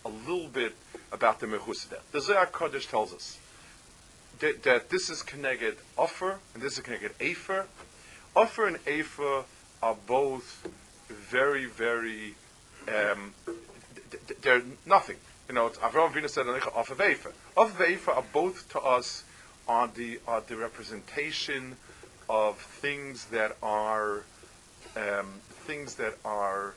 a 0.04 0.08
little 0.08 0.46
bit 0.46 0.74
about 1.10 1.40
the 1.40 1.46
Mechusda. 1.46 1.98
The 2.12 2.20
Zohar 2.20 2.46
Kodesh 2.46 2.88
tells 2.88 3.12
us 3.12 3.38
that, 4.38 4.62
that 4.62 4.88
this 4.90 5.10
is 5.10 5.22
connected 5.22 5.76
Offer 5.98 6.38
and 6.54 6.62
this 6.62 6.74
is 6.74 6.80
connected 6.80 7.12
Afer. 7.20 7.66
Offer 8.34 8.68
and 8.68 8.78
Afer 8.86 9.44
are 9.82 9.96
both 10.06 10.66
very, 11.08 11.66
very, 11.66 12.36
um, 12.88 13.34
they're 14.40 14.62
nothing. 14.86 15.16
You 15.52 15.56
know, 15.56 15.68
Avraham 15.68 16.14
Avinu 16.14 16.30
said, 16.30 16.46
"Off 16.46 16.90
of 16.90 16.98
Efer." 16.98 17.30
Off 17.58 17.78
of 17.78 17.86
Efer 17.86 18.10
are 18.12 18.24
both 18.32 18.70
to 18.70 18.80
us 18.80 19.22
are 19.68 19.86
the 19.86 20.18
are 20.26 20.40
the 20.40 20.56
representation 20.56 21.76
of 22.30 22.58
things 22.58 23.26
that 23.26 23.58
are 23.62 24.24
um, 24.96 25.26
things 25.66 25.96
that 25.96 26.16
are 26.24 26.72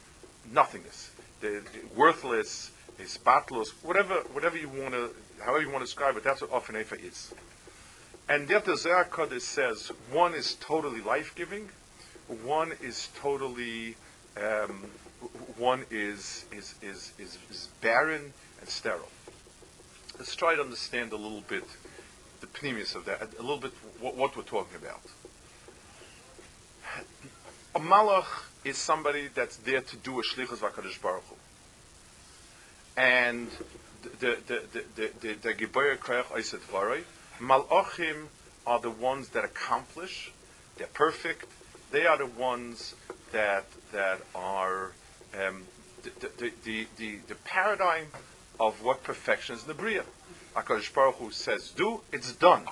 nothingness, 0.52 1.12
the, 1.40 1.64
the 1.72 1.96
worthless, 1.96 2.72
is 3.00 3.18
battles, 3.18 3.72
whatever 3.82 4.16
whatever 4.34 4.58
you 4.58 4.68
want 4.68 4.94
to, 4.94 5.10
however 5.40 5.62
you 5.62 5.70
want 5.70 5.80
to 5.80 5.86
describe 5.86 6.18
it. 6.18 6.26
That's 6.26 6.42
what 6.42 6.52
often 6.52 6.76
Efa 6.76 7.02
is. 7.02 7.34
And 8.28 8.50
yet 8.50 8.66
the 8.66 8.76
Zohar 8.76 9.06
Kodesh 9.06 9.44
says 9.44 9.94
one 10.12 10.34
is 10.34 10.56
totally 10.56 11.00
life 11.00 11.34
giving, 11.34 11.70
one 12.44 12.74
is 12.82 13.08
totally 13.22 13.96
um, 14.36 14.84
one 15.58 15.86
is 15.90 16.44
is, 16.52 16.76
is 16.82 17.14
is 17.18 17.38
is 17.50 17.70
barren 17.80 18.34
and 18.60 18.70
sterile. 18.70 19.10
Let's 20.18 20.36
try 20.36 20.56
to 20.56 20.62
understand 20.62 21.12
a 21.12 21.18
little 21.18 21.42
bit 21.42 21.66
the 22.42 22.48
pneumius 22.48 22.96
of 22.96 23.06
that, 23.06 23.22
a 23.38 23.42
little 23.42 23.58
bit 23.58 23.72
what, 24.00 24.16
what 24.16 24.36
we're 24.36 24.44
talking 24.44 24.78
about. 24.78 25.02
A 27.76 27.80
malach 27.80 28.26
is 28.64 28.78
somebody 28.78 29.28
that's 29.34 29.58
there 29.58 29.82
to 29.82 29.98
do 29.98 30.20
a 30.20 30.24
shlichus 30.24 30.58
v'akadosh 30.58 31.02
baruch 31.02 31.24
Hu. 31.30 31.36
and 32.98 33.50
the 34.20 34.38
the 34.48 34.62
the 34.72 34.84
the 34.96 35.12
the, 35.20 35.34
the 35.34 35.54
Oiset 35.54 36.60
Varoi, 36.72 37.04
malachim 37.40 38.28
are 38.66 38.80
the 38.80 38.90
ones 38.90 39.30
that 39.30 39.44
accomplish. 39.44 40.32
They're 40.78 40.88
perfect. 40.88 41.46
They 41.92 42.06
are 42.06 42.18
the 42.18 42.26
ones 42.26 42.96
that 43.32 43.66
that 43.92 44.22
are 44.34 44.92
um, 45.34 45.64
the, 46.04 46.12
the, 46.38 46.52
the, 46.64 46.88
the, 46.98 47.18
the 47.28 47.36
paradigm 47.36 48.08
of 48.60 48.84
what 48.84 49.04
perfection 49.04 49.56
is 49.56 49.64
the 49.64 49.74
Bria. 49.74 50.04
HaKadosh 50.56 50.94
Baruch 50.94 51.16
Hu 51.16 51.32
says, 51.32 51.72
do, 51.72 52.02
it's 52.12 52.34
done. 52.34 52.66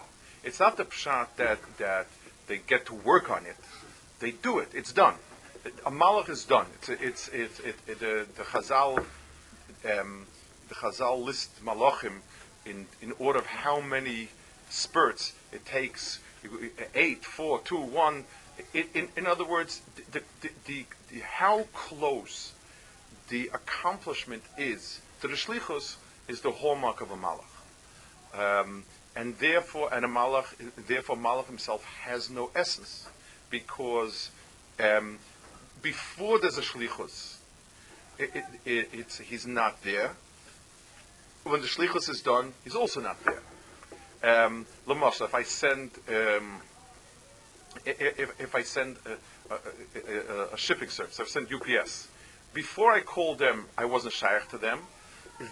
It's 0.44 0.60
not 0.60 0.78
the 0.78 0.86
pshat 0.86 1.28
that, 1.38 1.60
that 1.78 2.08
they 2.48 2.58
get 2.58 2.86
to 2.88 2.94
work 2.94 3.30
on 3.30 3.46
it. 3.46 3.56
They 4.20 4.32
do 4.32 4.60
it. 4.60 4.70
It's 4.74 4.94
done. 4.94 5.16
A 5.86 5.92
malach 5.92 6.30
is 6.30 6.46
done. 6.46 6.66
It's, 6.76 6.90
it's, 6.90 7.28
it's, 7.30 7.60
it, 7.60 7.76
it, 7.88 8.00
the, 8.00 8.26
the 8.36 8.44
Chazal, 8.44 8.98
um, 9.98 10.26
the 10.70 10.76
Chazal 10.76 11.24
list 11.24 11.64
malachim 11.64 12.20
in, 12.66 12.86
in 13.02 13.14
order 13.20 13.40
of 13.40 13.46
how 13.46 13.80
many 13.80 14.30
spurts 14.70 15.34
it 15.52 15.66
takes, 15.66 16.20
eight, 16.96 17.24
four, 17.24 17.62
two, 17.62 17.78
one. 17.78 18.26
In, 18.74 18.86
in, 18.94 19.08
in 19.18 19.28
other 19.28 19.46
words, 19.46 19.82
the, 20.12 20.22
the, 20.42 20.50
the, 20.66 20.86
the, 21.12 21.20
how 21.20 21.68
close 21.74 22.54
the 23.30 23.50
accomplishment 23.54 24.44
is 24.58 25.00
the 25.28 25.36
shlichus 25.36 25.96
is 26.28 26.42
the 26.42 26.52
hallmark 26.52 27.02
of 27.02 27.12
a 27.12 27.16
malach. 27.16 27.44
Um, 28.34 28.84
and 29.16 29.38
therefore, 29.38 29.94
and 29.94 30.06
a 30.06 30.08
malach, 30.08 30.46
therefore, 30.88 31.16
malach 31.16 31.46
himself 31.46 31.84
has 32.04 32.30
no 32.30 32.50
essence, 32.56 33.08
because 33.50 34.32
um, 34.80 35.20
before 35.82 36.40
there's 36.40 36.58
a 36.58 36.62
shlichus, 36.62 37.38
it, 38.18 38.32
it, 38.66 38.90
it, 38.94 39.22
he's 39.24 39.46
not 39.46 39.82
there. 39.84 40.12
When 41.44 41.62
the 41.62 41.68
shlichus 41.68 42.10
is 42.10 42.22
done, 42.22 42.54
he's 42.64 42.76
also 42.76 43.02
not 43.02 43.18
there. 43.24 43.42
Um, 44.24 44.66
if 44.88 45.36
I 45.36 45.44
send, 45.44 45.92
um, 46.08 46.62
if, 47.86 48.40
if, 48.40 48.56
I 48.56 48.64
send 48.64 48.96
a, 49.06 49.54
a, 49.54 50.34
a, 50.34 50.54
a 50.54 50.58
shipping 50.58 50.90
service, 50.90 51.20
I've 51.20 51.28
sent 51.28 51.50
UPS. 51.52 52.08
Before 52.54 52.94
I 52.94 53.02
called 53.02 53.40
them, 53.40 53.66
I 53.78 53.86
wasn't 53.86 54.14
shaykh 54.14 54.48
to 54.50 54.58
them 54.58 54.80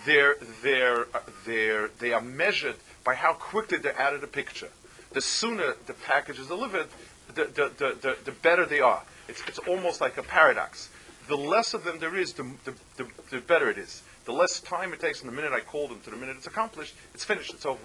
they're, 0.05 0.35
they're, 0.63 1.07
they're, 1.45 1.89
they 1.99 2.13
are 2.13 2.21
measured 2.21 2.75
by 3.03 3.15
how 3.15 3.33
quickly 3.33 3.77
they're 3.77 3.99
out 3.99 4.13
of 4.13 4.21
the 4.21 4.27
picture. 4.27 4.69
The 5.11 5.21
sooner 5.21 5.75
the 5.85 5.93
package 5.93 6.39
is 6.39 6.47
delivered, 6.47 6.87
the, 7.33 7.45
the, 7.45 7.71
the, 7.77 7.97
the, 8.01 8.17
the 8.25 8.31
better 8.31 8.65
they 8.65 8.79
are. 8.79 9.03
It's, 9.27 9.41
it's 9.47 9.59
almost 9.59 10.01
like 10.01 10.17
a 10.17 10.23
paradox. 10.23 10.89
The 11.27 11.35
less 11.35 11.73
of 11.73 11.83
them 11.83 11.99
there 11.99 12.15
is, 12.15 12.33
the, 12.33 12.43
the, 12.63 12.73
the, 12.97 13.07
the 13.29 13.39
better 13.39 13.69
it 13.69 13.77
is. 13.77 14.03
The 14.25 14.33
less 14.33 14.59
time 14.59 14.93
it 14.93 14.99
takes 14.99 15.19
from 15.19 15.29
the 15.29 15.35
minute 15.35 15.51
I 15.51 15.61
call 15.61 15.87
them 15.87 15.99
to 16.03 16.09
the 16.09 16.15
minute 16.15 16.37
it's 16.37 16.47
accomplished, 16.47 16.95
it's 17.13 17.25
finished, 17.25 17.53
it's 17.53 17.65
over 17.65 17.79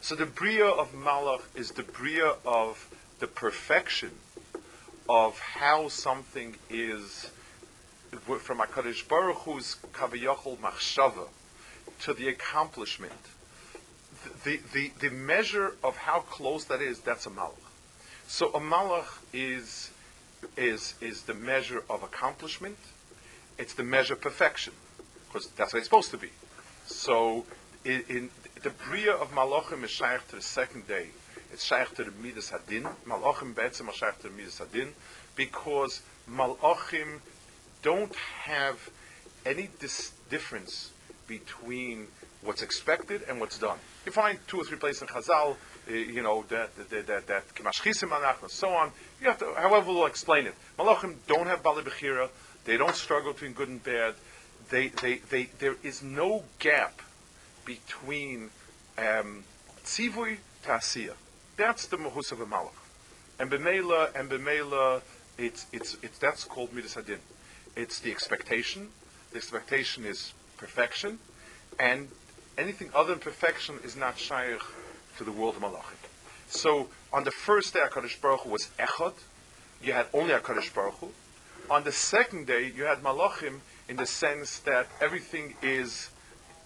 So 0.00 0.14
the 0.14 0.26
Bria 0.26 0.66
of 0.66 0.92
Malach 0.92 1.42
is 1.54 1.70
the 1.70 1.82
Bria 1.82 2.34
of 2.44 2.88
the 3.20 3.26
perfection 3.26 4.10
of 5.08 5.38
how 5.38 5.88
something 5.88 6.56
is 6.68 7.30
from 8.12 8.58
HaKadosh 8.58 9.08
Baruch 9.08 9.38
Hu's 9.38 9.76
Kaviyachol 9.92 10.58
Machshava 10.58 11.28
to 12.00 12.12
the 12.12 12.28
accomplishment, 12.28 13.12
the, 14.44 14.60
the, 14.72 14.92
the 15.00 15.10
measure 15.10 15.74
of 15.82 15.96
how 15.96 16.20
close 16.20 16.64
that 16.66 16.80
is, 16.80 17.00
that's 17.00 17.26
a 17.26 17.30
malach. 17.30 17.54
So 18.26 18.48
a 18.48 18.60
malach 18.60 19.18
is, 19.32 19.90
is, 20.56 20.94
is 21.00 21.22
the 21.22 21.34
measure 21.34 21.84
of 21.88 22.02
accomplishment. 22.02 22.78
It's 23.58 23.74
the 23.74 23.82
measure 23.82 24.14
of 24.14 24.20
perfection, 24.20 24.74
because 25.26 25.48
that's 25.50 25.72
what 25.72 25.78
it's 25.78 25.88
supposed 25.88 26.10
to 26.10 26.18
be. 26.18 26.30
So 26.86 27.46
in, 27.84 28.04
in 28.08 28.30
the 28.62 28.70
bria 28.70 29.12
of 29.12 29.32
malachim 29.32 29.84
is 29.84 29.90
shaykh 29.90 30.28
to 30.28 30.36
the 30.36 30.42
second 30.42 30.86
day. 30.86 31.08
It's 31.52 31.64
shaykh 31.64 31.94
to 31.96 32.04
the 32.04 32.12
midas 32.12 32.50
hadin. 32.50 32.88
Malachim 33.06 33.54
betzim 33.54 33.88
are 33.88 33.92
shaykh 33.92 34.18
to 34.20 34.28
the 34.28 34.34
midas 34.34 34.60
hadin 34.60 34.88
because 35.34 36.02
malachim 36.30 37.20
don't 37.82 38.14
have 38.44 38.90
any 39.44 39.68
dis- 39.78 40.12
difference 40.30 40.92
between 41.26 42.06
what's 42.42 42.62
expected 42.62 43.22
and 43.28 43.40
what's 43.40 43.58
done. 43.58 43.78
You 44.06 44.12
find 44.12 44.38
two 44.46 44.58
or 44.60 44.64
three 44.64 44.78
places 44.78 45.02
in 45.02 45.08
Chazal, 45.08 45.56
uh, 45.88 45.92
you 45.92 46.22
know, 46.22 46.44
that 46.48 46.74
that 46.90 47.06
that 47.06 47.26
that 47.26 48.42
and 48.42 48.50
so 48.50 48.68
on. 48.70 48.92
You 49.20 49.28
have 49.28 49.38
to, 49.38 49.52
however, 49.56 49.92
we'll 49.92 50.06
explain 50.06 50.46
it. 50.46 50.54
Malachim 50.78 51.16
don't 51.26 51.46
have 51.46 51.62
bali 51.62 51.82
bechira. 51.82 52.28
They 52.64 52.76
don't 52.76 52.94
struggle 52.94 53.32
between 53.32 53.52
good 53.52 53.68
and 53.68 53.82
bad. 53.82 54.14
They, 54.70 54.88
they, 54.88 55.16
they, 55.16 55.44
there 55.58 55.76
is 55.82 56.02
no 56.02 56.44
gap 56.58 57.02
between 57.64 58.50
um, 58.96 59.44
tzivui 59.84 60.38
to 60.64 61.14
That's 61.56 61.86
the 61.86 61.96
mahus 61.96 62.32
of 62.32 62.40
a 62.40 62.46
malach. 62.46 62.70
And 63.38 63.50
b'meila, 63.50 64.14
and 64.14 64.30
b'meila, 64.30 65.02
it's, 65.36 65.66
it's, 65.72 65.96
it's, 66.02 66.18
that's 66.18 66.44
called 66.44 66.72
midas. 66.72 66.96
It's 67.74 68.00
the 68.00 68.10
expectation. 68.10 68.88
The 69.30 69.38
expectation 69.38 70.04
is 70.04 70.34
perfection, 70.58 71.18
and 71.80 72.08
anything 72.58 72.90
other 72.94 73.10
than 73.10 73.18
perfection 73.18 73.76
is 73.82 73.96
not 73.96 74.18
shaykh 74.18 74.60
to 75.16 75.24
the 75.24 75.32
world 75.32 75.56
of 75.56 75.62
malachim. 75.62 75.96
So 76.48 76.88
on 77.12 77.24
the 77.24 77.30
first 77.30 77.72
day, 77.72 77.80
Hakadosh 77.80 78.20
Baruch 78.20 78.40
Hu 78.40 78.50
was 78.50 78.68
echad. 78.78 79.14
You 79.82 79.94
had 79.94 80.06
only 80.12 80.34
Hakadosh 80.34 80.72
Baruch 80.74 80.94
Hu. 80.96 81.08
On 81.70 81.82
the 81.82 81.92
second 81.92 82.46
day, 82.46 82.70
you 82.76 82.84
had 82.84 83.02
malachim 83.02 83.60
in 83.88 83.96
the 83.96 84.06
sense 84.06 84.58
that 84.60 84.86
everything 85.00 85.54
is 85.62 86.10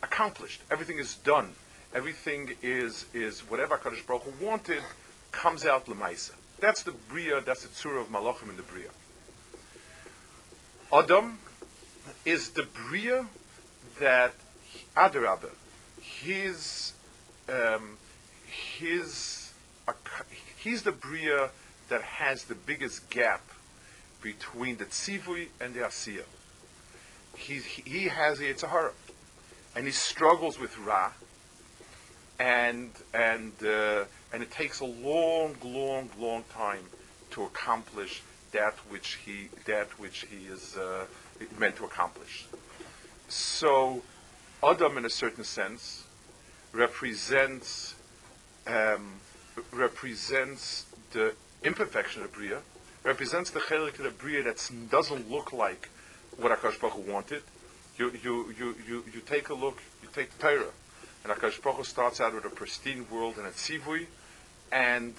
accomplished, 0.03 0.61
everything 0.73 0.99
is 0.99 1.14
done, 1.14 1.53
everything 1.95 2.51
is 2.62 3.07
is 3.14 3.40
whatever 3.49 3.77
Hakadosh 3.77 4.05
Baruch 4.05 4.25
Hu 4.25 4.45
wanted 4.45 4.83
comes 5.31 5.64
out 5.64 5.87
lemaisa. 5.87 6.33
That's 6.59 6.83
the 6.83 6.92
bria. 6.92 7.40
That's 7.42 7.62
the 7.62 7.69
tzura 7.69 8.01
of 8.01 8.09
malachim 8.09 8.51
in 8.51 8.57
the 8.57 8.62
bria. 8.64 8.88
Adam 10.92 11.38
is 12.25 12.51
the 12.51 12.62
bria 12.62 13.27
that 13.99 14.33
Adarabah, 14.96 15.51
his 16.01 16.92
um, 17.49 17.99
his 18.46 19.53
he's 20.59 20.83
the 20.83 20.92
bria 20.92 21.51
that 21.88 22.03
has 22.03 22.44
the 22.44 22.55
biggest 22.55 23.11
gap 23.11 23.42
between 24.22 24.77
the 24.77 24.85
tzivui 24.85 25.49
and 25.61 25.75
the 25.75 25.81
asiya. 25.81 26.25
He 27.37 27.59
he 27.59 28.05
has 28.05 28.38
the 28.38 28.53
Yitzhahara, 28.53 28.92
and 29.75 29.87
he 29.87 29.92
struggles 29.92 30.59
with 30.59 30.79
Ra, 30.79 31.12
and 32.38 32.90
and 33.12 33.53
uh, 33.64 34.05
and 34.33 34.40
it 34.40 34.53
takes 34.53 34.79
a 34.79 34.85
long, 34.85 35.57
long, 35.64 36.11
long 36.18 36.44
time 36.55 36.85
to 37.33 37.42
accomplish 37.42 38.22
that 38.57 38.75
which 38.88 39.19
he 39.25 39.49
that 39.66 39.88
which 39.99 40.27
he 40.31 40.47
is 40.47 40.77
uh, 40.77 41.05
meant 41.59 41.77
to 41.77 41.85
accomplish. 41.85 42.47
So, 43.29 44.03
Adam, 44.62 44.97
in 44.97 45.05
a 45.05 45.11
certain 45.11 45.45
sense, 45.45 46.05
represents 46.73 47.95
um, 48.66 49.21
represents 49.73 50.87
the 51.12 51.35
imperfection 51.62 52.23
of 52.23 52.33
Bria, 52.33 52.61
represents 53.05 53.51
the 53.51 53.61
chelik 53.61 53.99
of 54.05 54.19
Bria 54.19 54.42
that 54.45 54.59
doesn't 54.90 55.31
look 55.31 55.53
like 55.53 55.88
what 56.38 56.51
Akash 56.59 56.81
Baruch 56.81 57.07
wanted. 57.07 57.42
You, 57.99 58.12
you, 58.23 58.55
you, 58.59 58.75
you, 58.87 59.05
you 59.14 59.21
take 59.25 59.49
a 59.49 59.55
look, 59.55 59.83
you 60.03 60.09
take 60.12 60.31
the 60.37 60.42
Torah, 60.42 60.75
and 61.25 61.33
Akash 61.33 61.62
Baruch 61.62 61.87
starts 61.87 62.21
out 62.21 62.35
with 62.35 62.45
a 62.45 62.51
pristine 62.51 63.07
world 63.11 63.37
and 63.38 63.47
a 63.47 63.51
tzivui, 63.51 64.07
and 64.73 65.14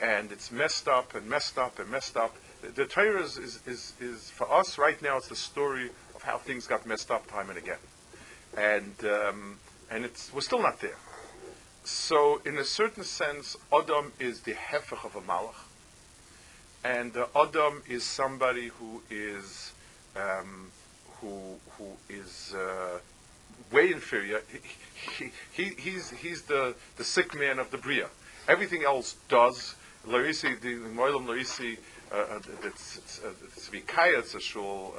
and 0.00 0.32
it's 0.32 0.50
messed 0.50 0.88
up 0.88 1.14
and 1.14 1.28
messed 1.28 1.58
up 1.58 1.78
and 1.78 1.88
messed 1.88 2.16
up, 2.16 2.34
the 2.62 2.84
Torah 2.86 3.22
is, 3.22 3.36
is, 3.38 3.60
is, 3.66 3.92
is, 4.00 4.30
for 4.30 4.50
us 4.52 4.78
right 4.78 5.00
now, 5.02 5.16
it's 5.16 5.28
the 5.28 5.36
story 5.36 5.90
of 6.14 6.22
how 6.22 6.38
things 6.38 6.66
got 6.66 6.86
messed 6.86 7.10
up 7.10 7.26
time 7.26 7.48
and 7.48 7.58
again. 7.58 7.78
And, 8.56 8.94
um, 9.04 9.58
and 9.90 10.04
it's, 10.04 10.32
we're 10.32 10.42
still 10.42 10.62
not 10.62 10.80
there. 10.80 10.96
so, 11.84 12.40
in 12.44 12.58
a 12.58 12.64
certain 12.64 13.04
sense, 13.04 13.56
Adam 13.72 14.12
is 14.20 14.40
the 14.40 14.52
hefech 14.52 15.04
of 15.04 15.16
a 15.16 15.20
malach, 15.20 15.54
and 16.84 17.16
uh, 17.16 17.26
Adam 17.34 17.82
is 17.88 18.04
somebody 18.04 18.68
who 18.68 19.02
is 19.10 19.72
um, 20.16 20.70
who 21.20 21.56
who 21.78 21.86
is 22.08 22.54
uh, 22.54 22.98
way 23.72 23.92
inferior. 23.92 24.40
He, 25.18 25.32
he, 25.52 25.70
he's 25.78 26.10
he's 26.10 26.42
the, 26.42 26.74
the 26.96 27.04
sick 27.04 27.38
man 27.38 27.58
of 27.58 27.70
the 27.70 27.78
bria. 27.78 28.08
Everything 28.48 28.84
else 28.84 29.16
does. 29.28 29.74
Larisi, 30.06 30.60
the 30.60 30.74
Moilam 30.74 31.26
Larisi, 31.26 31.78
uh, 32.12 32.40
it's 32.64 33.10
Vikaya, 33.70 34.18
it's 34.18 34.34
a 34.34 34.40
shul, 34.40 34.94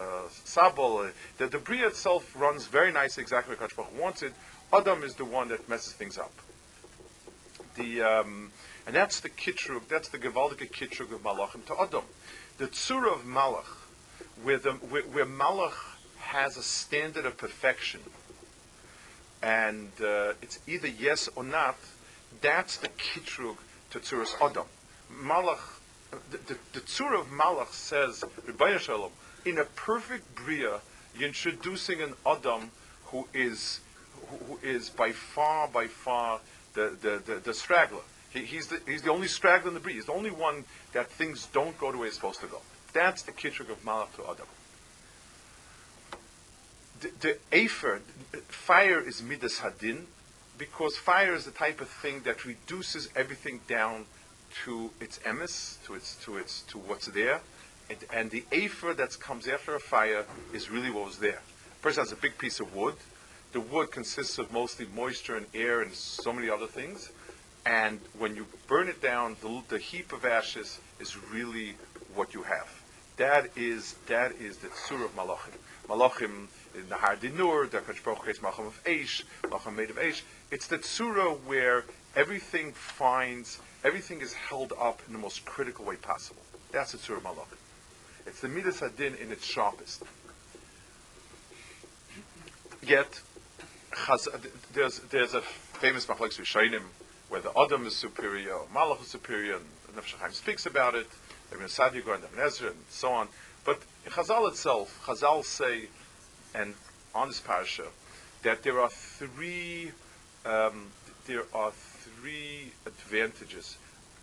Sabol. 0.45 1.11
The, 1.37 1.47
the 1.47 1.59
bria 1.59 1.87
itself 1.87 2.33
runs 2.35 2.65
very 2.65 2.91
nicely, 2.91 3.21
exactly 3.21 3.55
what 3.55 3.69
Kachbach 3.69 3.91
wants 3.93 4.23
it. 4.23 4.33
Adam 4.71 5.03
is 5.03 5.15
the 5.15 5.25
one 5.25 5.49
that 5.49 5.69
messes 5.69 5.93
things 5.93 6.17
up 6.17 6.31
the 7.75 8.01
um, 8.01 8.51
and 8.85 8.95
that's 8.95 9.19
the 9.21 9.29
kitrug, 9.29 9.87
that's 9.87 10.09
the 10.09 10.17
gewaltige 10.17 10.71
kitrug 10.71 11.13
of 11.13 11.23
malachim 11.23 11.65
to 11.65 11.79
Adam. 11.79 12.03
The 12.57 12.67
tzura 12.67 13.13
of 13.13 13.23
malach, 13.25 13.65
where, 14.43 14.57
the, 14.57 14.73
where, 14.73 15.03
where 15.03 15.25
malach 15.25 15.73
has 16.19 16.57
a 16.57 16.63
standard 16.63 17.25
of 17.25 17.37
perfection, 17.37 18.01
and 19.41 19.89
uh, 20.01 20.33
it's 20.41 20.59
either 20.67 20.87
yes 20.87 21.29
or 21.35 21.43
not, 21.43 21.77
that's 22.41 22.77
the 22.77 22.89
kitrug 22.89 23.57
to 23.91 23.99
tzuras 23.99 24.35
Adam. 24.41 24.65
Malach, 25.11 25.79
the, 26.31 26.55
the, 26.73 26.79
tzura 26.79 27.19
of 27.19 27.27
malach 27.27 27.71
says, 27.71 28.23
Shalom, 28.81 29.11
in 29.45 29.57
a 29.57 29.65
perfect 29.65 30.35
bria, 30.35 30.79
you're 31.15 31.27
introducing 31.27 32.01
an 32.01 32.13
Adam 32.25 32.71
who 33.05 33.27
is 33.33 33.79
who 34.47 34.57
is 34.63 34.89
by 34.89 35.11
far, 35.11 35.67
by 35.67 35.87
far 35.87 36.39
the, 36.73 36.97
the, 37.01 37.21
the, 37.25 37.39
the 37.39 37.53
straggler. 37.53 38.01
He, 38.31 38.45
he's, 38.45 38.67
the, 38.67 38.79
he's 38.87 39.03
the 39.03 39.11
only 39.11 39.27
straggler 39.27 39.69
in 39.69 39.73
the 39.73 39.79
breed. 39.79 39.95
He's 39.95 40.05
the 40.05 40.13
only 40.13 40.31
one 40.31 40.65
that 40.93 41.09
things 41.11 41.47
don't 41.53 41.77
go 41.77 41.91
the 41.91 41.97
way 41.97 42.07
it's 42.07 42.15
supposed 42.15 42.41
to 42.41 42.47
go. 42.47 42.61
That's 42.93 43.21
the 43.23 43.31
kitrug 43.31 43.69
of 43.69 43.83
Malach 43.83 44.15
to 44.15 44.23
Adam. 44.23 44.47
The, 47.01 47.11
the 47.19 47.37
Afer, 47.51 48.01
fire 48.47 48.99
is 48.99 49.21
Midas 49.21 49.59
Hadin, 49.59 50.05
because 50.57 50.97
fire 50.97 51.33
is 51.33 51.45
the 51.45 51.51
type 51.51 51.81
of 51.81 51.89
thing 51.89 52.21
that 52.21 52.45
reduces 52.45 53.09
everything 53.15 53.61
down 53.67 54.05
to 54.65 54.91
its 54.99 55.19
emis, 55.19 55.77
to 55.85 55.95
its 55.95 56.15
to 56.23 56.37
its 56.37 56.61
to 56.63 56.77
what's 56.77 57.07
there, 57.07 57.41
and, 57.89 57.99
and 58.13 58.31
the 58.31 58.43
afer 58.51 58.93
that 58.93 59.19
comes 59.19 59.47
after 59.47 59.75
a 59.75 59.79
fire 59.79 60.25
is 60.53 60.69
really 60.69 60.89
what 60.89 61.05
was 61.05 61.17
there. 61.19 61.41
A 61.79 61.83
person 61.83 62.03
has 62.03 62.11
a 62.11 62.15
big 62.15 62.37
piece 62.37 62.59
of 62.59 62.75
wood, 62.75 62.95
the 63.53 63.61
wood 63.61 63.91
consists 63.91 64.39
of 64.39 64.51
mostly 64.51 64.87
moisture 64.95 65.35
and 65.35 65.45
air 65.53 65.81
and 65.81 65.93
so 65.93 66.33
many 66.33 66.49
other 66.49 66.67
things. 66.67 67.11
And 67.65 67.99
when 68.17 68.35
you 68.35 68.47
burn 68.67 68.89
it 68.89 69.01
down, 69.01 69.37
the, 69.41 69.61
the 69.69 69.77
heap 69.77 70.11
of 70.11 70.25
ashes 70.25 70.79
is 70.99 71.15
really 71.31 71.75
what 72.15 72.33
you 72.33 72.43
have. 72.43 72.67
That 73.17 73.55
is 73.55 73.95
that 74.07 74.33
is 74.33 74.57
the 74.57 74.69
tzur 74.69 75.05
of 75.05 75.15
malachim. 75.15 75.53
Malachim 75.87 76.47
in 76.75 76.89
the 76.89 76.95
Har 76.95 77.15
Dinur, 77.15 77.69
the 77.69 77.79
Kachbroch 77.79 78.27
is 78.27 78.39
Malachim 78.39 78.67
of 78.67 78.83
Eish, 78.85 79.23
Malachim 79.43 79.75
made 79.75 79.91
of 79.91 79.97
Eish. 79.97 80.23
It's 80.49 80.65
the 80.67 80.79
tzura 80.79 81.39
where 81.41 81.85
everything 82.15 82.73
finds, 82.73 83.59
everything 83.83 84.21
is 84.21 84.33
held 84.33 84.73
up 84.79 85.01
in 85.07 85.13
the 85.13 85.19
most 85.19 85.45
critical 85.45 85.85
way 85.85 85.95
possible. 85.95 86.41
That's 86.71 86.91
the 86.91 86.97
tzura 86.97 87.17
of 87.17 87.23
malachim. 87.23 87.57
It's 88.25 88.39
the 88.39 88.47
midas 88.47 88.81
adin 88.81 89.15
in 89.15 89.31
its 89.31 89.45
sharpest. 89.45 90.03
Yet 92.81 93.21
there's 94.73 94.99
there's 95.11 95.33
a 95.33 95.41
famous 95.41 96.05
machlekes 96.05 96.39
Rishonim 96.39 96.83
where 97.29 97.41
the 97.41 97.51
Adam 97.57 97.85
is 97.85 97.95
superior, 97.95 98.57
Malach 98.73 99.01
is 99.01 99.07
superior, 99.07 99.55
and 99.55 99.97
Nefesh 99.97 100.33
speaks 100.33 100.65
about 100.65 100.95
it. 100.95 101.07
Ibn 101.51 101.65
Sadigur 101.65 102.15
and 102.15 102.23
Ibn 102.23 102.39
Ezra 102.39 102.69
and 102.69 102.77
so 102.89 103.11
on. 103.11 103.27
But 103.65 103.81
in 104.05 104.11
Chazal 104.11 104.47
itself, 104.49 105.01
Chazal 105.05 105.43
say, 105.43 105.87
and 106.53 106.73
on 107.15 107.27
this 107.27 107.39
parasha, 107.39 107.85
that 108.43 108.63
there 108.63 108.79
are 108.79 108.89
three 108.89 109.91
um, 110.45 110.87
there 111.25 111.45
are 111.53 111.71
three 112.23 112.71
advantages. 112.85 113.75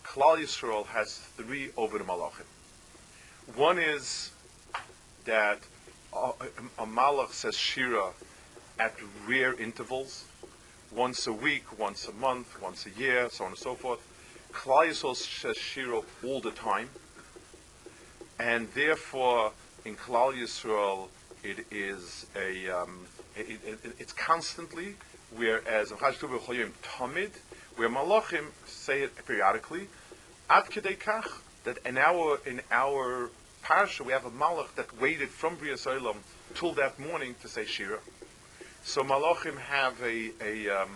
Klal 0.02 0.38
Yisrael 0.38 0.86
has 0.86 1.18
three 1.36 1.68
over 1.76 1.98
the 1.98 2.04
Malachim. 2.04 2.46
One 3.54 3.78
is 3.78 4.30
that 5.26 5.58
a, 6.14 6.30
a 6.78 6.86
Malach 6.86 7.32
says 7.32 7.54
Shira 7.54 8.12
at 8.78 8.94
rare 9.28 9.52
intervals, 9.52 10.24
once 10.90 11.26
a 11.26 11.32
week, 11.32 11.78
once 11.78 12.08
a 12.08 12.12
month, 12.12 12.62
once 12.62 12.86
a 12.86 12.90
year, 12.98 13.28
so 13.30 13.44
on 13.44 13.50
and 13.50 13.58
so 13.58 13.74
forth. 13.74 14.00
Klal 14.50 14.88
Yisrael 14.88 15.14
says 15.14 15.58
Shira 15.58 16.00
all 16.24 16.40
the 16.40 16.52
time, 16.52 16.88
and 18.38 18.66
therefore 18.72 19.52
in 19.84 19.94
Klal 19.94 20.32
Yisrael 20.32 21.08
it 21.44 21.66
is 21.70 22.24
a 22.34 22.70
um, 22.70 23.00
it, 23.36 23.60
it, 23.66 23.94
it's 23.98 24.14
constantly. 24.14 24.94
Whereas 25.36 25.92
in 25.92 25.96
Tamid, 25.96 27.30
where 27.80 27.88
Malachim 27.88 28.44
say 28.66 29.00
it 29.00 29.26
periodically, 29.26 29.88
Ad 30.50 30.64
Kach, 30.66 31.32
that 31.64 31.78
in 31.86 31.96
our 31.96 32.38
in 32.44 32.60
our 32.70 33.30
parsha 33.64 34.04
we 34.04 34.12
have 34.12 34.26
a 34.26 34.30
Malach 34.30 34.74
that 34.74 35.00
waited 35.00 35.30
from 35.30 35.56
Bria 35.56 35.76
till 36.54 36.72
that 36.74 36.98
morning 36.98 37.34
to 37.40 37.48
say 37.48 37.64
Shira. 37.64 38.00
So 38.84 39.00
Malachim 39.00 39.56
have 39.56 39.94
a, 40.02 40.30
a 40.42 40.82
um, 40.82 40.90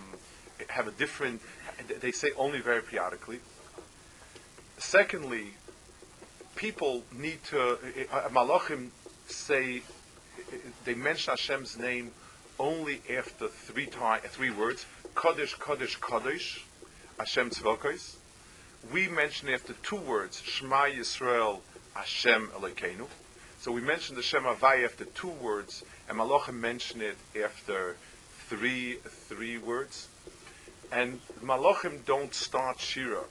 have 0.68 0.86
a 0.86 0.90
different. 0.90 1.40
They 2.02 2.12
say 2.12 2.32
only 2.36 2.60
very 2.60 2.82
periodically. 2.82 3.38
Secondly, 4.76 5.54
people 6.54 7.02
need 7.16 7.42
to. 7.44 7.78
Uh, 8.12 8.28
Malachim 8.28 8.90
say 9.26 9.80
they 10.84 10.92
mention 10.92 11.32
Hashem's 11.32 11.78
name 11.78 12.10
only 12.58 13.00
after 13.10 13.48
three 13.48 13.86
three 13.86 14.50
words: 14.50 14.84
Kodesh, 15.14 15.56
Kodesh, 15.56 15.98
Kodesh, 15.98 16.60
Hashem 17.18 17.50
Tzvokos. 17.50 18.16
We 18.92 19.08
mention 19.08 19.48
after 19.48 19.72
two 19.72 19.96
words: 19.96 20.42
Shema 20.42 20.86
Yisrael, 20.86 21.60
Hashem 21.94 22.48
Elokeinu. 22.48 23.06
So 23.60 23.72
we 23.72 23.80
mentioned 23.80 24.18
the 24.18 24.22
Shem 24.22 24.42
Havai 24.42 24.84
after 24.84 25.04
two 25.04 25.30
words, 25.30 25.84
and 26.08 26.18
Malachim 26.18 26.60
mention 26.60 27.00
it 27.00 27.16
after 27.42 27.96
three 28.48 28.94
three 29.28 29.58
words. 29.58 30.08
And 30.92 31.20
Malachim 31.42 32.04
don't 32.04 32.34
start 32.34 32.78
Shira 32.80 33.24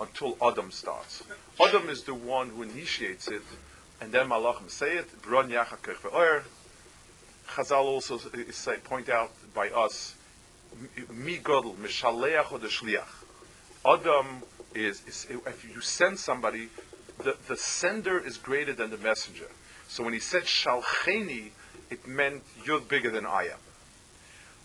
until 0.00 0.36
Adam 0.42 0.70
starts. 0.70 1.24
Adam 1.60 1.88
is 1.88 2.04
the 2.04 2.14
one 2.14 2.50
who 2.50 2.62
initiates 2.62 3.28
it, 3.28 3.42
and 4.00 4.12
then 4.12 4.28
Malachim 4.28 4.70
say 4.70 4.98
it. 4.98 5.22
Bron 5.22 5.50
Chazal 7.48 7.84
also 7.84 8.16
uh, 8.16 8.50
say, 8.50 8.76
point 8.78 9.08
out 9.08 9.30
by 9.54 9.70
us, 9.70 10.14
Mi 11.10 11.38
Godel, 11.38 11.76
Mishaleach 11.76 12.52
or 12.52 12.58
the 12.58 12.68
Shliach. 12.68 13.04
Adam 13.84 14.42
is, 14.74 15.02
is, 15.06 15.26
if 15.30 15.64
you 15.64 15.80
send 15.80 16.18
somebody, 16.18 16.68
the, 17.22 17.36
the 17.48 17.56
sender 17.56 18.18
is 18.18 18.36
greater 18.36 18.72
than 18.72 18.90
the 18.90 18.98
messenger. 18.98 19.46
So 19.88 20.04
when 20.04 20.12
he 20.12 20.20
said 20.20 20.42
Shalcheni, 20.42 21.50
it 21.90 22.06
meant 22.06 22.42
you're 22.64 22.80
bigger 22.80 23.10
than 23.10 23.26
I 23.26 23.44
am. 23.44 23.58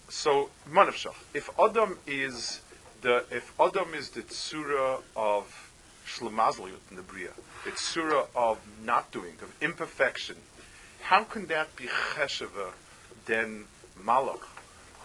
So 0.10 0.50
Manavshach, 0.69 1.15
if 1.34 1.50
Adam 1.60 1.97
is 2.06 2.62
the 3.02 3.24
if 3.32 3.54
Adam 3.60 3.93
is 3.93 4.10
the 4.10 4.21
tzura 4.21 5.02
of 5.15 5.71
shlemazliut 6.06 6.89
in 6.89 6.97
the 6.97 7.02
bria, 7.02 7.30
the 7.63 7.71
tzura 7.71 8.28
of 8.36 8.60
not 8.84 9.12
doing, 9.12 9.34
of 9.41 9.54
imperfection, 9.62 10.36
how 11.02 11.24
can 11.24 11.45
that 11.47 11.76
be 11.76 11.86
cheshava 11.86 12.71
then 13.26 13.65
malach, 14.04 14.43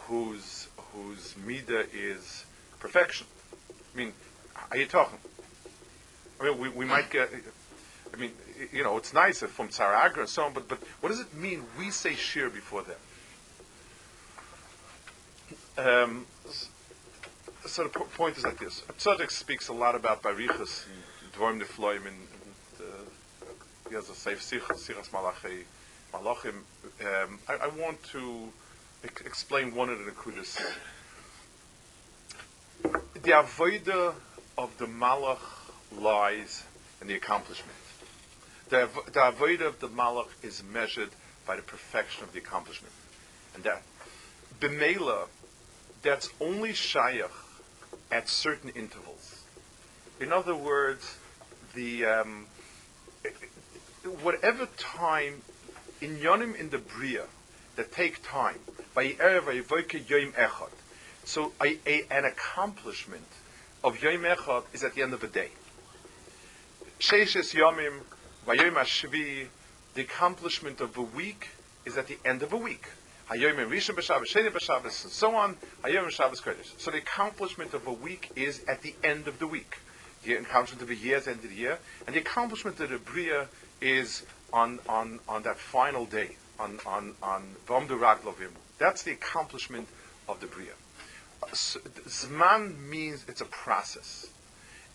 whose 0.07 0.66
whose 0.97 1.35
mida 1.45 1.87
is 1.93 2.45
perfection? 2.81 3.27
I 3.95 3.99
mean, 3.99 4.13
are 4.71 4.77
you 4.77 4.87
talking? 4.87 5.19
I 6.41 6.45
mean, 6.45 6.59
we, 6.59 6.69
we 6.69 6.85
might 6.85 7.11
get. 7.11 7.31
I 8.13 8.17
mean, 8.17 8.33
you 8.73 8.83
know, 8.83 8.97
it's 8.97 9.13
nice 9.13 9.43
if 9.43 9.51
from 9.51 9.69
Tzaragra 9.69 10.19
and 10.21 10.29
so 10.29 10.45
on, 10.45 10.53
but, 10.53 10.69
but 10.69 10.79
what 11.01 11.11
does 11.11 11.21
it 11.21 11.35
mean 11.35 11.65
we 11.79 11.91
say 11.91 12.15
shir 12.15 12.49
before 12.49 12.83
them? 12.83 12.97
Um, 15.79 16.27
so 17.67 17.85
the 17.85 17.91
point 17.91 18.39
is 18.39 18.45
like 18.45 18.59
this. 18.59 18.83
Tzadok 18.99 19.31
speaks 19.31 19.69
a 19.69 19.75
lot 19.75 19.95
about 19.95 20.23
Barichas, 20.23 20.87
Dvorim 21.35 21.61
Nefloim, 21.61 22.07
and 22.07 22.17
he 23.89 23.95
has 23.95 24.09
a 24.09 24.15
safe 24.15 24.41
Sichas 24.41 25.11
Malachim. 26.13 26.55
Um, 26.55 27.39
I, 27.49 27.55
I, 27.55 27.67
want 27.69 28.03
to 28.05 28.49
explain 29.25 29.75
one 29.75 29.89
of 29.89 29.99
the 29.99 30.11
Nakudas. 30.11 30.61
The 32.83 33.33
avodah 33.33 34.15
of 34.59 34.77
the 34.79 34.87
Malach 34.87 35.39
lies 35.99 36.65
in 37.01 37.09
the 37.09 37.15
accomplishment. 37.15 37.77
The, 38.69 38.89
the 39.07 39.21
avodah 39.21 39.67
of 39.67 39.81
the 39.81 39.89
malach 39.89 40.29
is 40.43 40.63
measured 40.65 41.11
by 41.47 41.57
the 41.57 41.63
perfection 41.63 42.25
of 42.25 42.33
the 42.33 42.39
accomplishment. 42.39 42.93
And 43.55 43.63
that, 43.65 43.83
b'meila, 44.61 45.29
that's 46.03 46.31
only 46.41 46.71
shayach 46.71 47.31
at 48.11 48.29
certain 48.29 48.71
intervals. 48.71 49.45
In 50.21 50.33
other 50.33 50.57
words, 50.57 51.17
the 51.75 52.07
um, 52.07 52.47
whatever 54.23 54.67
time 54.77 55.43
in 56.01 56.17
yonim 56.17 56.59
in 56.59 56.71
the 56.71 56.79
bria 56.79 57.25
that 57.77 57.93
take 57.93 58.23
time 58.23 58.59
So 61.25 61.53
a, 61.63 61.79
a, 61.87 62.07
an 62.11 62.25
accomplishment 62.25 63.27
of 63.85 64.03
yom 64.03 64.23
echad 64.23 64.65
is 64.73 64.85
at 64.85 64.95
the 64.95 65.03
end 65.03 65.13
of 65.13 65.23
a 65.23 65.27
day. 65.27 65.51
Sheishes 66.99 67.55
yomim 67.55 68.01
vayom 68.47 68.73
hashvi. 68.73 69.49
The 69.93 70.01
accomplishment 70.01 70.81
of 70.81 70.97
a 70.97 71.03
week 71.03 71.49
is 71.85 71.99
at 71.99 72.07
the 72.07 72.17
end 72.25 72.43
of 72.43 72.55
a 72.55 72.57
week. 72.57 72.87
Hayom 73.29 73.57
Rishon 73.69 73.97
b'Shabbos, 73.97 74.29
Sheni 74.29 74.51
b'Shabbos, 74.51 75.05
and 75.05 75.13
so 75.13 75.35
on. 75.35 75.57
Hayom 75.83 76.09
Shabbos 76.09 76.41
Kodesh. 76.41 76.79
So 76.79 76.91
the 76.91 76.99
accomplishment 76.99 77.75
of 77.75 77.87
a 77.87 77.93
week 77.93 78.31
is 78.35 78.65
at 78.67 78.81
the 78.81 78.95
end 79.05 79.29
of 79.29 79.39
the 79.39 79.47
week. 79.47 79.77
The 80.25 80.37
accomplishment 80.37 80.83
of 80.83 80.91
a 80.91 80.95
year 80.95 81.19
is 81.19 81.29
at 81.29 81.35
the 81.35 81.43
end 81.43 81.45
of 81.45 81.51
the 81.51 81.57
year, 81.57 81.79
and 82.07 82.17
the 82.17 82.21
accomplishment 82.21 82.81
of 82.81 82.89
the 82.89 82.99
bria 82.99 83.49
is 83.83 84.25
on, 84.55 84.79
on, 84.89 85.21
on 85.29 85.43
that 85.43 85.59
final 85.59 86.07
day, 86.07 86.37
on 86.59 86.79
on 86.87 87.15
on 87.23 87.57
Vomdu 87.67 87.99
Raglovim. 87.99 88.53
That's 88.79 89.03
the 89.03 89.13
accomplishment 89.13 89.89
of 90.29 90.41
the 90.41 90.47
bria. 90.47 90.73
Zman 91.53 92.79
means 92.89 93.25
it's 93.29 93.41
a 93.41 93.47
process. 93.47 94.29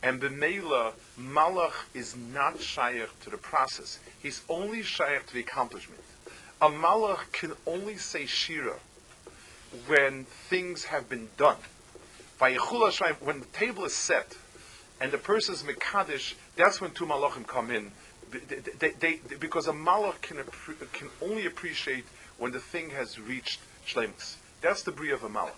And 0.04 0.20
B'meila, 0.20 0.94
Malach 1.20 1.74
is 1.94 2.16
not 2.16 2.60
shaykh 2.60 3.20
to 3.22 3.30
the 3.30 3.38
process. 3.38 4.00
He's 4.22 4.42
only 4.50 4.82
shaykh 4.82 5.28
to 5.28 5.34
the 5.34 5.40
accomplishment. 5.42 6.02
A 6.62 6.70
Malach 6.70 7.32
can 7.32 7.54
only 7.68 7.98
say 7.98 8.26
Shira 8.26 8.78
when 9.88 10.26
things 10.26 10.86
have 10.86 11.08
been 11.08 11.30
done. 11.38 11.58
When 12.40 12.56
the 13.40 13.46
table 13.54 13.86
is 13.86 13.94
set 13.94 14.36
and 15.00 15.12
the 15.12 15.20
person's 15.20 15.64
Mekadesh, 15.64 16.34
that's 16.56 16.82
when 16.82 16.92
two 16.92 17.06
Malachim 17.06 17.46
come 17.46 17.70
in 17.70 17.92
they, 18.32 18.90
they, 18.90 19.20
they, 19.20 19.36
because 19.40 19.68
a 19.68 19.74
malach 19.74 20.22
can, 20.22 20.38
can 20.94 21.10
only 21.22 21.46
appreciate 21.46 22.06
when 22.38 22.52
the 22.52 22.60
thing 22.60 22.92
has 22.92 23.20
reached 23.20 23.60
shlemus. 23.86 24.36
That's 24.62 24.84
the 24.84 24.92
bria 24.92 25.14
of 25.14 25.24
a 25.24 25.30
malach. 25.30 25.52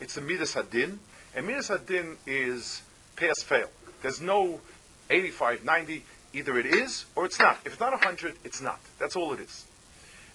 It's 0.00 0.14
the 0.14 0.20
midas 0.20 0.54
hadin, 0.54 0.98
and 1.34 1.46
midas 1.46 1.68
hadin 1.68 2.16
is 2.26 2.82
pass 3.16 3.42
fail. 3.42 3.68
There's 4.02 4.20
no 4.20 4.60
85, 5.10 5.64
90. 5.64 6.04
Either 6.34 6.58
it 6.58 6.66
is 6.66 7.04
or 7.14 7.26
it's 7.26 7.38
not. 7.38 7.58
If 7.64 7.72
it's 7.72 7.80
not 7.80 7.92
100, 7.92 8.36
it's 8.42 8.62
not. 8.62 8.80
That's 8.98 9.16
all 9.16 9.34
it 9.34 9.40
is. 9.40 9.66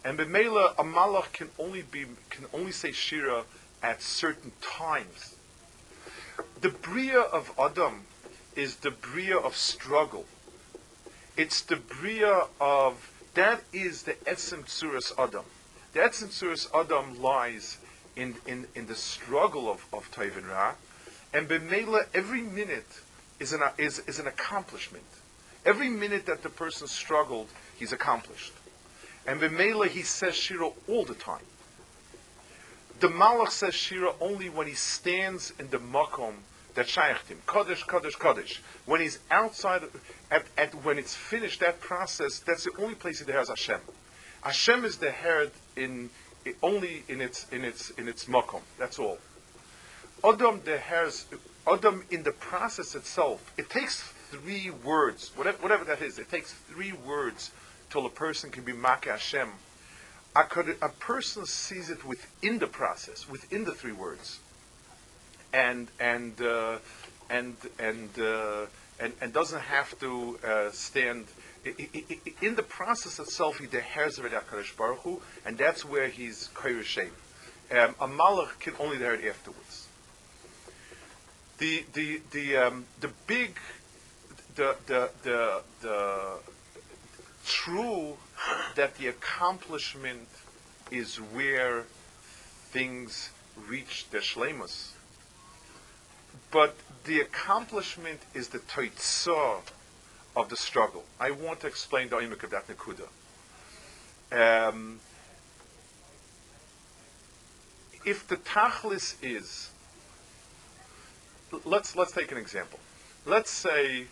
And 0.06 0.18
b'meila, 0.20 0.74
a 0.78 0.84
malach 0.84 1.34
can 1.34 1.50
only 1.58 1.82
be 1.82 2.06
can 2.30 2.46
only 2.54 2.72
say 2.72 2.92
shira 2.92 3.44
at 3.82 4.02
certain 4.02 4.52
times. 4.62 5.36
The 6.62 6.70
bria 6.70 7.20
of 7.20 7.52
Adam 7.60 8.06
is 8.56 8.78
the 8.78 8.92
bria 8.92 9.38
of 9.38 9.56
struggle 9.56 10.26
it's 11.38 11.62
the 11.62 11.76
bria 11.76 12.46
of 12.60 13.12
that 13.36 13.64
is 13.72 14.04
the 14.04 14.14
etzem 14.26 14.66
tsuras 14.66 15.12
adam. 15.20 15.46
The 15.98 16.04
etzem 16.04 16.28
tsuras 16.28 16.68
adam 16.80 17.24
lies 17.24 17.80
in, 18.16 18.36
in, 18.46 18.68
in 18.76 18.86
the 18.86 18.94
struggle 18.94 19.68
of, 19.68 19.84
of 19.92 20.12
Taiv 20.12 20.38
and 20.38 20.46
Ra, 20.46 20.76
and 21.34 21.50
b'meila 21.50 22.06
every 22.14 22.44
minute 22.44 23.02
is 23.40 23.52
an, 23.52 23.62
is, 23.80 23.98
is 24.06 24.20
an 24.20 24.28
accomplishment. 24.28 25.08
Every 25.66 25.90
minute 25.90 26.28
that 26.28 26.44
the 26.44 26.50
person 26.50 26.88
struggled, 26.88 27.48
he's 27.80 27.94
accomplished. 27.94 28.54
And 29.26 29.42
b'meila 29.42 29.88
he 29.88 30.04
says 30.04 30.36
shira 30.36 30.70
all 30.88 31.04
the 31.04 31.16
time. 31.16 31.42
The 33.00 33.08
malach 33.08 33.50
says 33.50 33.74
shira 33.74 34.12
only 34.22 34.50
when 34.50 34.68
he 34.68 34.76
stands 34.76 35.52
in 35.58 35.72
the 35.72 35.80
makom 35.80 36.36
that 36.76 36.86
shayach 36.86 37.26
him. 37.26 37.42
Kaddish, 37.48 37.84
Kaddish, 37.86 38.18
Kaddish. 38.18 38.62
When 38.86 39.02
he's 39.02 39.18
outside, 39.32 39.82
at, 40.30 40.46
at, 40.60 40.76
when 40.86 41.00
it's 41.00 41.16
finished 41.16 41.62
that 41.62 41.82
process, 41.82 42.38
that's 42.38 42.66
the 42.66 42.72
only 42.78 42.94
place 42.94 43.20
he 43.20 43.32
has 43.32 43.50
Hashem. 43.50 43.80
Hashem 44.48 44.86
is 44.86 44.98
the 44.98 45.12
head 45.12 45.52
in 45.76 46.10
only 46.64 47.04
in 47.10 47.20
its 47.22 47.48
in 47.52 47.64
its 47.64 47.90
in 47.92 48.08
its 48.08 48.26
makom. 48.26 48.62
That's 48.80 48.98
all. 49.00 49.18
Adam 50.24 50.62
the 50.64 50.78
hairs 50.78 51.26
Adam 51.68 52.04
in 52.10 52.24
the 52.24 52.32
process 52.32 52.96
itself. 52.96 53.54
It 53.58 53.70
takes 53.70 54.02
three 54.32 54.70
words, 54.70 55.32
whatever, 55.36 55.58
whatever 55.58 55.84
that 55.86 56.02
is. 56.02 56.18
It 56.18 56.30
takes 56.30 56.54
three 56.54 56.94
words 56.94 57.52
till 57.90 58.06
a 58.06 58.10
person 58.10 58.50
can 58.50 58.64
be 58.64 58.74
Maka 58.74 59.12
Hashem. 59.12 59.50
A, 60.36 60.46
a 60.82 60.90
person 60.90 61.46
sees 61.46 61.90
it 61.90 62.06
within 62.06 62.60
the 62.60 62.68
process, 62.68 63.28
within 63.30 63.66
the 63.66 63.74
three 63.74 63.92
words 63.92 64.40
and 65.54 65.88
and 66.00 66.40
uh, 66.42 66.78
and 67.30 67.56
and, 67.80 68.10
uh, 68.20 68.66
and 69.00 69.14
and 69.22 69.34
doesn't 69.34 69.62
have 69.62 69.98
to 70.00 70.40
uh, 70.46 70.72
stand 70.72 71.26
in 72.42 72.56
the 72.56 72.64
process 72.64 73.20
itself. 73.20 73.60
He 73.60 73.68
dehers 73.68 74.20
Hakadosh 74.20 74.76
Baruch 74.76 75.00
Hu, 75.00 75.22
and 75.46 75.58
that's 75.58 75.86
where 75.86 76.08
he's 76.08 76.50
koyrishem. 76.54 77.10
Um, 77.72 77.96
a 78.00 78.08
malach 78.08 78.60
can 78.60 78.74
only 78.80 78.98
hear 78.98 79.14
it 79.14 79.26
afterwards. 79.26 79.88
The 81.58 81.86
the 81.94 82.22
the 82.32 82.58
um, 82.58 82.86
the 83.00 83.12
big 83.26 83.58
the 84.56 84.76
the 84.86 85.10
the 85.24 85.62
the 85.82 86.34
true 87.46 88.18
that 88.76 88.98
the 88.98 89.08
accomplishment 89.08 90.28
is 90.92 91.18
where 91.18 91.84
things 92.72 93.30
reach 93.68 94.08
the 94.12 94.20
shlemus 94.20 94.92
but 96.52 96.76
the 97.06 97.20
accomplishment 97.20 98.22
is 98.34 98.50
the 98.50 98.60
toitzah 98.60 99.62
of 100.38 100.50
the 100.50 100.56
struggle. 100.56 101.04
I 101.20 101.32
want 101.32 101.62
to 101.62 101.68
explain 101.68 102.10
the 102.10 102.18
oimik 102.18 102.44
of 102.44 102.52
that 102.52 102.68
nekuda. 102.68 103.08
Um, 104.32 105.00
if 108.06 108.28
the 108.28 108.38
tachlis 108.38 109.16
is, 109.24 109.72
let's 111.66 111.96
let's 111.96 112.12
take 112.12 112.32
an 112.32 112.38
example. 112.38 112.80
Let's 113.26 113.50
say 113.50 114.06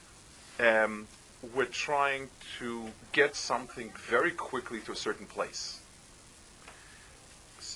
um, 0.60 1.08
we're 1.54 1.66
trying 1.66 2.30
to 2.58 2.88
get 3.12 3.36
something 3.36 3.92
very 4.10 4.32
quickly 4.32 4.80
to 4.82 4.94
a 4.94 4.96
certain 4.96 5.28
place, 5.28 5.80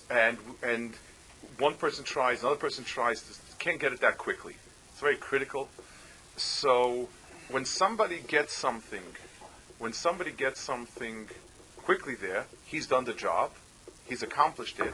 and 0.10 0.38
and 0.64 0.96
one 1.60 1.76
person 1.76 2.04
tries, 2.04 2.42
another 2.42 2.56
person 2.56 2.84
tries, 2.84 3.40
can't 3.60 3.80
get 3.80 3.94
it 3.94 4.02
that 4.02 4.18
quickly. 4.18 4.56
It's 4.92 5.02
very 5.02 5.18
critical. 5.18 5.70
So 6.36 7.10
when 7.50 7.66
somebody 7.66 8.20
gets 8.28 8.54
something, 8.54 9.04
when 9.78 9.94
somebody 9.94 10.32
gets 10.32 10.60
something 10.60 11.28
quickly 11.78 12.16
there, 12.16 12.46
he's 12.66 12.88
done 12.88 13.06
the 13.06 13.14
job, 13.14 13.52
he's 14.08 14.24
accomplished 14.24 14.80
it. 14.80 14.94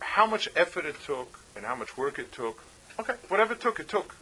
How 0.00 0.26
much 0.26 0.48
effort 0.56 0.84
it 0.84 0.96
took 1.04 1.40
and 1.56 1.64
how 1.64 1.74
much 1.74 1.96
work 1.96 2.18
it 2.18 2.32
took, 2.32 2.62
okay, 2.98 3.14
whatever 3.28 3.54
it 3.54 3.60
took, 3.60 3.78
it 3.80 3.88
took. 3.88 4.16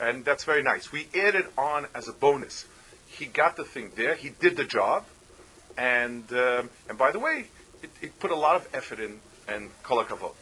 And 0.00 0.24
that's 0.24 0.44
very 0.44 0.62
nice. 0.62 0.92
We 0.92 1.08
added 1.14 1.46
on 1.56 1.86
as 1.94 2.08
a 2.08 2.12
bonus. 2.12 2.66
He 3.06 3.26
got 3.26 3.56
the 3.56 3.64
thing 3.64 3.92
there, 3.96 4.14
he 4.14 4.28
did 4.28 4.56
the 4.56 4.64
job, 4.64 5.04
and 5.76 6.30
um, 6.32 6.70
and 6.88 6.98
by 6.98 7.10
the 7.10 7.18
way, 7.18 7.46
it, 7.82 7.90
it, 8.02 8.20
put 8.20 8.30
a 8.30 8.36
lot 8.36 8.54
of 8.56 8.68
effort 8.74 9.00
in 9.00 9.20
and 9.48 9.70
kolakavot 9.82 10.34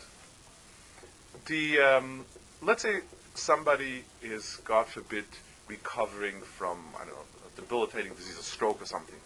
the 1.47 1.79
um, 1.79 2.25
let's 2.63 2.83
say 2.83 3.01
somebody 3.35 4.03
is, 4.23 4.57
God 4.65 4.87
forbid, 4.87 5.25
recovering 5.69 6.41
from 6.41 6.79
I 6.97 7.05
don't 7.05 7.15
know 7.15 7.23
a 7.47 7.61
debilitating 7.61 8.15
disease, 8.15 8.39
a 8.39 8.43
stroke 8.43 8.81
or 8.83 8.87
something, 8.87 9.17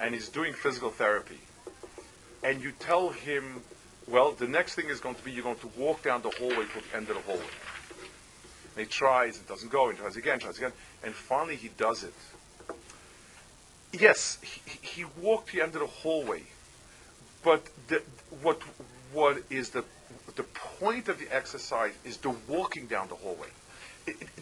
and 0.00 0.14
he's 0.14 0.28
doing 0.28 0.52
physical 0.52 0.90
therapy, 0.90 1.38
and 2.42 2.62
you 2.62 2.72
tell 2.72 3.10
him, 3.10 3.62
well, 4.06 4.32
the 4.32 4.48
next 4.48 4.74
thing 4.74 4.86
is 4.86 5.00
going 5.00 5.14
to 5.14 5.24
be 5.24 5.32
you're 5.32 5.44
going 5.44 5.56
to 5.56 5.70
walk 5.76 6.02
down 6.02 6.22
the 6.22 6.30
hallway 6.30 6.64
to 6.64 6.90
the 6.90 6.96
end 6.96 7.08
of 7.08 7.16
the 7.16 7.22
hallway. 7.22 7.42
And 8.76 8.86
he 8.86 8.90
tries, 8.90 9.36
it 9.36 9.48
doesn't 9.48 9.72
go, 9.72 9.88
and 9.88 9.98
tries 9.98 10.16
again, 10.16 10.38
tries 10.38 10.58
again, 10.58 10.72
and 11.02 11.14
finally 11.14 11.56
he 11.56 11.68
does 11.68 12.04
it. 12.04 12.14
Yes, 13.92 14.38
he, 14.42 14.86
he 14.86 15.04
walked 15.20 15.52
the 15.52 15.62
end 15.62 15.74
of 15.74 15.80
the 15.80 15.86
hallway, 15.86 16.42
but 17.42 17.66
the, 17.88 18.02
what 18.42 18.60
what 19.12 19.42
is 19.50 19.70
the 19.70 19.84
the 20.36 20.42
point 20.42 21.08
of 21.08 21.18
the 21.18 21.34
exercise 21.34 21.92
is 22.04 22.18
the 22.18 22.30
walking 22.46 22.86
down 22.86 23.08
the 23.08 23.14
hallway. 23.14 23.48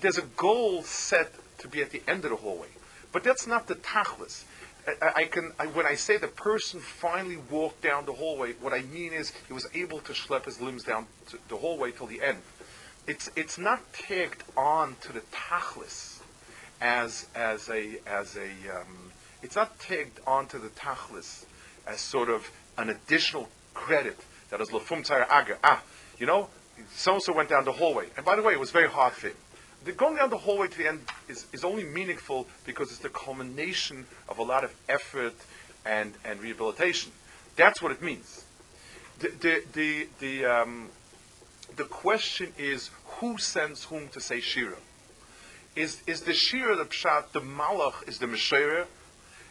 There's 0.00 0.18
a 0.18 0.26
goal 0.36 0.82
set 0.82 1.32
to 1.58 1.68
be 1.68 1.82
at 1.82 1.90
the 1.90 2.02
end 2.08 2.24
of 2.24 2.30
the 2.30 2.36
hallway, 2.36 2.68
but 3.12 3.24
that's 3.24 3.46
not 3.46 3.66
the 3.66 3.74
tachlis. 3.76 4.44
I, 4.86 5.12
I 5.16 5.24
can 5.24 5.52
I, 5.58 5.66
when 5.66 5.86
I 5.86 5.94
say 5.94 6.16
the 6.16 6.28
person 6.28 6.80
finally 6.80 7.38
walked 7.50 7.82
down 7.82 8.06
the 8.06 8.12
hallway, 8.12 8.52
what 8.60 8.72
I 8.72 8.82
mean 8.82 9.12
is 9.12 9.32
he 9.46 9.52
was 9.52 9.66
able 9.74 10.00
to 10.00 10.12
schlep 10.12 10.44
his 10.44 10.60
limbs 10.60 10.84
down 10.84 11.06
the 11.48 11.56
hallway 11.56 11.92
till 11.92 12.06
the 12.06 12.22
end. 12.22 12.38
It's 13.06 13.30
it's 13.36 13.58
not 13.58 13.92
tagged 13.92 14.42
on 14.56 14.96
to 15.02 15.12
the 15.12 15.20
tachlis 15.32 16.20
as 16.80 17.26
as 17.34 17.68
a 17.68 17.98
as 18.06 18.36
a 18.36 18.48
um, 18.80 19.12
it's 19.42 19.56
not 19.56 19.78
tagged 19.78 20.20
onto 20.26 20.58
the 20.58 20.68
tachlis 20.68 21.44
as 21.86 22.00
sort 22.00 22.28
of 22.28 22.50
an 22.78 22.90
additional 22.90 23.48
credit 23.74 24.18
that 24.50 24.60
is 24.60 24.70
lafum 24.70 25.04
lefum 25.04 25.26
aga. 25.30 25.58
Ah, 25.62 25.82
you 26.18 26.26
know, 26.26 26.48
so 26.94 27.14
and 27.14 27.22
so 27.22 27.32
went 27.32 27.48
down 27.48 27.64
the 27.64 27.72
hallway, 27.72 28.06
and 28.16 28.24
by 28.24 28.36
the 28.36 28.42
way, 28.42 28.52
it 28.52 28.60
was 28.60 28.70
very 28.70 28.88
hard 28.88 29.12
for 29.12 29.28
him. 29.28 29.36
The 29.84 29.92
going 29.92 30.16
down 30.16 30.30
the 30.30 30.38
hallway 30.38 30.68
to 30.68 30.78
the 30.78 30.88
end 30.88 31.00
is, 31.28 31.46
is 31.52 31.64
only 31.64 31.84
meaningful 31.84 32.46
because 32.64 32.90
it's 32.90 32.98
the 32.98 33.08
culmination 33.08 34.06
of 34.28 34.38
a 34.38 34.42
lot 34.42 34.64
of 34.64 34.74
effort 34.88 35.34
and, 35.84 36.12
and 36.24 36.40
rehabilitation. 36.40 37.12
That's 37.56 37.80
what 37.80 37.92
it 37.92 38.02
means. 38.02 38.44
The, 39.20 39.28
the, 39.28 39.62
the, 39.72 40.08
the, 40.18 40.44
um, 40.44 40.88
the 41.76 41.84
question 41.84 42.52
is 42.58 42.90
who 43.04 43.38
sends 43.38 43.84
whom 43.84 44.08
to 44.08 44.20
say 44.20 44.40
Shira? 44.40 44.76
Is, 45.74 46.02
is 46.06 46.22
the 46.22 46.32
Shira 46.32 46.76
the 46.76 46.84
Pshat, 46.84 47.32
the 47.32 47.40
Malach 47.40 48.08
is 48.08 48.18
the 48.18 48.26
Meshira, 48.26 48.86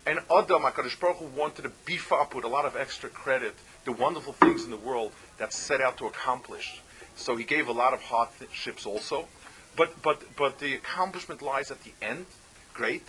and 0.08 0.20
Adam, 0.30 0.62
HaKadosh 0.62 1.00
Baruch 1.00 1.18
Hu 1.18 1.26
wanted 1.26 1.64
to 1.64 1.72
beef 1.86 2.12
up 2.12 2.36
with 2.36 2.46
a 2.46 2.48
lot 2.48 2.66
of 2.66 2.76
extra 2.76 3.10
credit 3.10 3.56
the 3.86 3.92
wonderful 3.92 4.34
things 4.34 4.64
in 4.64 4.72
the 4.72 4.78
world 4.78 5.12
that 5.38 5.54
set 5.54 5.82
out 5.82 5.98
to 5.98 6.06
accomplish. 6.06 6.82
So 7.16 7.36
he 7.36 7.44
gave 7.44 7.68
a 7.68 7.72
lot 7.72 7.94
of 7.94 8.02
hardships 8.02 8.86
also. 8.86 9.28
But, 9.76 10.02
but, 10.02 10.36
but 10.36 10.60
the 10.60 10.74
accomplishment 10.74 11.42
lies 11.42 11.72
at 11.72 11.84
the 11.84 11.92
end. 12.02 12.26
Great. 12.74 13.04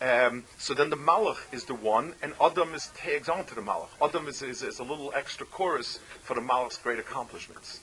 Um, 0.00 0.44
so 0.58 0.74
then 0.74 0.90
the 0.90 0.96
Malach 0.96 1.38
is 1.52 1.64
the 1.64 1.74
one, 1.74 2.14
and 2.22 2.32
Adam 2.40 2.74
is 2.74 2.90
tags 2.96 3.28
on 3.28 3.44
to 3.46 3.54
the 3.54 3.60
Malach. 3.60 3.88
Adam 4.00 4.28
is, 4.28 4.42
is, 4.42 4.62
is, 4.62 4.78
a 4.78 4.84
little 4.84 5.12
extra 5.14 5.44
chorus 5.44 5.98
for 6.22 6.34
the 6.34 6.40
Malach's 6.40 6.78
great 6.78 7.00
accomplishments. 7.00 7.80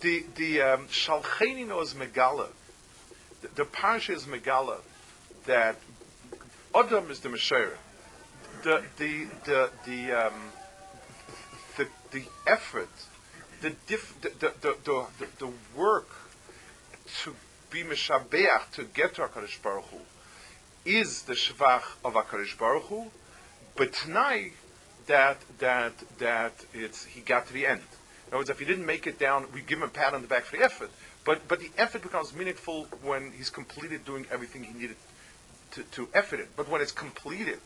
The 0.00 0.24
the 0.36 0.62
um, 0.62 0.84
is 0.84 1.94
Megala. 1.94 2.46
The, 3.42 3.48
the 3.56 3.64
Parsha 3.64 4.14
is 4.14 4.26
Megala 4.26 4.78
that 5.46 5.76
Adam 6.72 7.10
is 7.10 7.18
the 7.18 7.30
Meshayr. 7.30 7.72
The 8.62 8.84
the 8.98 9.26
the 9.44 9.70
the 9.84 10.12
um, 10.12 10.34
the, 11.76 11.88
the 12.10 12.24
effort, 12.46 12.90
the, 13.62 13.70
diff, 13.86 14.20
the, 14.20 14.30
the, 14.38 14.52
the, 14.60 15.06
the, 15.18 15.26
the 15.38 15.52
work 15.74 16.27
to 17.24 17.34
be 17.70 17.82
Meshabeach, 17.82 18.70
to 18.72 18.84
get 18.84 19.14
to 19.16 19.22
HaKadosh 19.22 19.62
Baruch 19.62 19.84
Hu, 19.86 19.98
is 20.84 21.22
the 21.22 21.34
Shvach 21.34 21.82
of 22.04 22.14
HaKadosh 22.14 22.58
Baruch 22.58 22.84
Hu, 22.84 23.10
but 23.76 23.92
tonight 23.92 24.52
that, 25.06 25.38
that, 25.58 25.92
that 26.18 26.52
it's, 26.72 27.04
he 27.04 27.20
got 27.20 27.46
to 27.48 27.52
the 27.52 27.66
end. 27.66 27.80
In 28.26 28.32
other 28.34 28.38
words, 28.38 28.50
if 28.50 28.58
he 28.58 28.64
didn't 28.64 28.86
make 28.86 29.06
it 29.06 29.18
down, 29.18 29.46
we 29.54 29.60
give 29.62 29.78
him 29.78 29.84
a 29.84 29.88
pat 29.88 30.14
on 30.14 30.22
the 30.22 30.28
back 30.28 30.44
for 30.44 30.56
the 30.56 30.64
effort. 30.64 30.90
But, 31.24 31.48
but 31.48 31.60
the 31.60 31.70
effort 31.76 32.02
becomes 32.02 32.34
meaningful 32.34 32.86
when 33.02 33.32
he's 33.32 33.50
completed 33.50 34.04
doing 34.04 34.26
everything 34.30 34.64
he 34.64 34.72
needed 34.72 34.96
to, 35.72 35.82
to 35.82 36.08
effort 36.14 36.40
it. 36.40 36.48
But 36.56 36.68
when 36.68 36.80
it's 36.80 36.92
completed, 36.92 37.60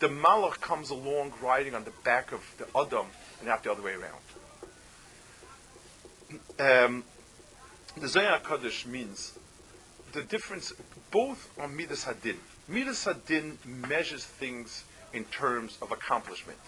the 0.00 0.08
Malach 0.08 0.60
comes 0.60 0.90
along 0.90 1.32
riding 1.42 1.74
on 1.74 1.84
the 1.84 1.92
back 2.04 2.32
of 2.32 2.40
the 2.58 2.66
Adam 2.76 3.06
and 3.38 3.48
not 3.48 3.62
the 3.62 3.70
other 3.70 3.82
way 3.82 3.94
around. 3.94 4.16
Um, 6.58 7.04
the 7.96 8.08
Zohar 8.08 8.38
Kaddish 8.38 8.86
means 8.86 9.38
the 10.12 10.22
difference, 10.22 10.72
both 11.10 11.50
on 11.58 11.76
Midas 11.76 12.04
Hadin. 12.04 12.36
Midas 12.68 13.04
Hadin 13.04 13.56
measures 13.64 14.24
things 14.24 14.84
in 15.12 15.24
terms 15.24 15.78
of 15.82 15.92
accomplishment. 15.92 16.58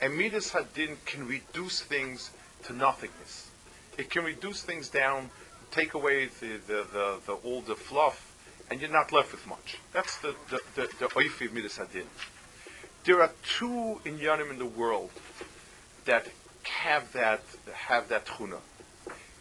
And 0.00 0.16
Midas 0.16 0.52
Hadin 0.52 0.96
can 1.04 1.26
reduce 1.26 1.80
things 1.80 2.30
to 2.64 2.72
nothingness. 2.72 3.50
It 3.96 4.10
can 4.10 4.24
reduce 4.24 4.62
things 4.62 4.88
down, 4.88 5.30
take 5.70 5.94
away 5.94 6.26
the, 6.26 6.60
the, 6.66 6.86
the, 6.92 7.18
the 7.26 7.32
all 7.32 7.60
the 7.60 7.74
fluff, 7.74 8.34
and 8.70 8.80
you're 8.80 8.90
not 8.90 9.12
left 9.12 9.32
with 9.32 9.46
much. 9.46 9.78
That's 9.92 10.18
the, 10.18 10.34
the, 10.50 10.60
the, 10.74 10.82
the 10.98 11.06
Oifi 11.06 11.46
of 11.46 11.54
Midas 11.54 11.78
Hadin. 11.78 12.06
There 13.04 13.22
are 13.22 13.32
two 13.42 14.00
inyanim 14.04 14.50
in 14.50 14.58
the 14.58 14.66
world 14.66 15.10
that 16.04 16.28
have 16.62 17.12
that 17.12 17.40
have 17.72 18.08
that 18.08 18.26
chuna. 18.26 18.58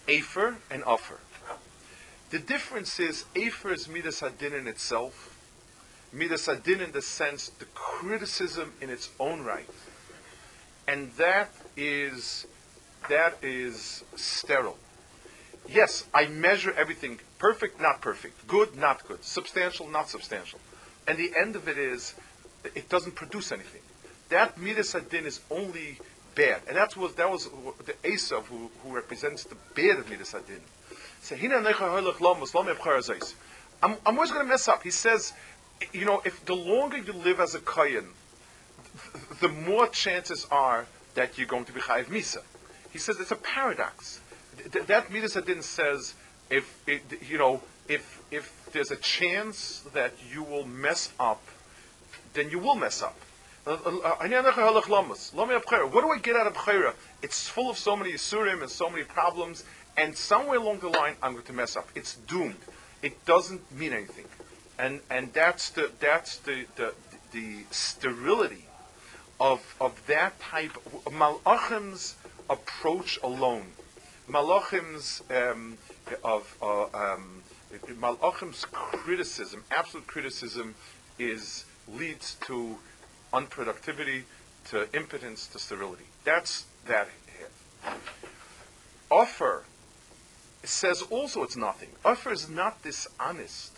Afer 0.07 0.57
and 0.71 0.83
Offer. 0.83 1.19
The 2.29 2.39
difference 2.39 2.99
is 2.99 3.25
Afer 3.35 3.71
is 3.71 3.87
Midas 3.87 4.21
Adin 4.21 4.53
in 4.53 4.67
itself, 4.67 5.37
Midas 6.11 6.47
Adin 6.47 6.81
in 6.81 6.91
the 6.91 7.01
sense 7.01 7.49
the 7.49 7.65
criticism 7.73 8.73
in 8.81 8.89
its 8.89 9.09
own 9.19 9.43
right, 9.43 9.69
and 10.87 11.11
that 11.13 11.49
is 11.75 12.45
that 13.09 13.37
is 13.41 14.03
sterile. 14.15 14.77
Yes, 15.69 16.05
I 16.13 16.27
measure 16.27 16.73
everything 16.73 17.19
perfect, 17.37 17.79
not 17.79 18.01
perfect, 18.01 18.47
good, 18.47 18.75
not 18.75 19.07
good, 19.07 19.23
substantial, 19.23 19.87
not 19.87 20.09
substantial, 20.09 20.59
and 21.07 21.17
the 21.17 21.31
end 21.37 21.55
of 21.55 21.67
it 21.67 21.77
is 21.77 22.13
it 22.75 22.89
doesn't 22.89 23.15
produce 23.15 23.51
anything. 23.51 23.81
That 24.29 24.57
Midas 24.57 24.95
Adin 24.95 25.25
is 25.25 25.39
only 25.49 25.99
bad. 26.37 26.61
And 26.67 26.77
that 26.77 26.95
was 26.95 27.15
that 27.15 27.29
was 27.29 27.49
the 27.85 27.93
Esav 28.03 28.43
who, 28.45 28.69
who 28.83 28.95
represents 28.95 29.43
the 29.43 29.57
bad 29.75 29.97
of 29.97 30.09
Midas 30.09 30.33
Adin. 30.33 30.61
I'm, 33.83 33.95
I'm 34.05 34.15
always 34.15 34.31
going 34.31 34.45
to 34.45 34.49
mess 34.49 34.67
up. 34.67 34.83
He 34.83 34.91
says, 34.91 35.33
you 35.91 36.05
know, 36.05 36.21
if 36.25 36.45
the 36.45 36.55
longer 36.55 36.97
you 36.97 37.13
live 37.13 37.39
as 37.39 37.55
a 37.55 37.59
Kayan, 37.59 38.07
the 39.41 39.49
more 39.49 39.87
chances 39.87 40.47
are 40.49 40.85
that 41.15 41.37
you're 41.37 41.47
going 41.47 41.65
to 41.65 41.73
be 41.73 41.81
Chayiv 41.81 42.05
Misa. 42.05 42.43
He 42.91 42.99
says 42.99 43.19
it's 43.19 43.31
a 43.31 43.35
paradox. 43.35 44.21
Th- 44.71 44.85
that 44.85 45.11
Midas 45.11 45.35
Adin 45.35 45.61
says, 45.61 46.13
if, 46.49 46.81
it, 46.87 47.01
you 47.29 47.37
know, 47.37 47.61
if, 47.87 48.21
if 48.31 48.69
there's 48.71 48.91
a 48.91 48.95
chance 48.95 49.83
that 49.93 50.13
you 50.31 50.43
will 50.43 50.65
mess 50.65 51.11
up, 51.19 51.43
then 52.33 52.49
you 52.49 52.59
will 52.59 52.75
mess 52.75 53.01
up. 53.01 53.17
What 53.67 53.83
do 56.01 56.09
I 56.09 56.19
get 56.21 56.37
out 56.37 56.47
of 56.47 56.53
Bechira? 56.53 56.93
It's 57.21 57.49
full 57.49 57.69
of 57.69 57.77
so 57.77 57.97
many 57.97 58.13
Yisurim 58.13 58.61
and 58.61 58.71
so 58.71 58.89
many 58.89 59.03
problems, 59.03 59.65
and 59.97 60.15
somewhere 60.15 60.57
along 60.57 60.79
the 60.79 60.87
line, 60.87 61.15
I'm 61.21 61.33
going 61.33 61.43
to 61.45 61.53
mess 61.53 61.75
up. 61.75 61.89
It's 61.93 62.15
doomed. 62.15 62.55
It 63.01 63.25
doesn't 63.25 63.69
mean 63.77 63.91
anything. 63.91 64.23
And, 64.79 65.01
and 65.09 65.33
that's, 65.33 65.71
the, 65.71 65.91
that's 65.99 66.37
the, 66.37 66.65
the, 66.77 66.93
the 67.33 67.65
sterility 67.69 68.67
of, 69.37 69.75
of 69.81 70.01
that 70.07 70.39
type. 70.39 70.71
Malachim's 71.11 72.15
approach 72.49 73.19
alone, 73.21 73.65
Malachim's 74.29 75.23
um, 75.29 75.77
of 76.23 76.55
uh, 76.61 76.85
um, 76.93 77.41
Malachim's 77.99 78.63
criticism, 78.63 79.65
absolute 79.71 80.07
criticism, 80.07 80.73
is 81.19 81.65
leads 81.87 82.35
to 82.45 82.77
unproductivity 83.33 84.23
to 84.69 84.87
impotence 84.95 85.47
to 85.47 85.59
sterility. 85.59 86.05
That's 86.23 86.65
that. 86.87 87.07
Offer 89.09 89.63
says 90.63 91.01
also 91.03 91.43
it's 91.43 91.55
nothing. 91.55 91.89
Offer 92.03 92.31
is 92.31 92.49
not 92.49 92.81
dishonest 92.83 93.77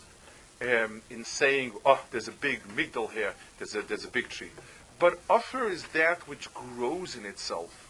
um, 0.60 1.02
in 1.08 1.24
saying, 1.24 1.72
oh, 1.84 2.02
there's 2.10 2.28
a 2.28 2.32
big 2.32 2.60
migdal 2.76 3.12
here, 3.12 3.34
there's 3.58 3.74
a, 3.74 3.82
there's 3.82 4.04
a 4.04 4.08
big 4.08 4.28
tree. 4.28 4.50
But 4.98 5.18
offer 5.30 5.68
is 5.68 5.84
that 5.88 6.28
which 6.28 6.52
grows 6.52 7.16
in 7.16 7.24
itself, 7.24 7.88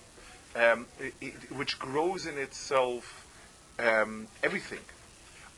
um, 0.55 0.87
it, 1.01 1.15
it, 1.21 1.53
which 1.53 1.79
grows 1.79 2.27
in 2.27 2.39
itself 2.39 3.27
um, 3.79 4.29
everything. 4.43 4.79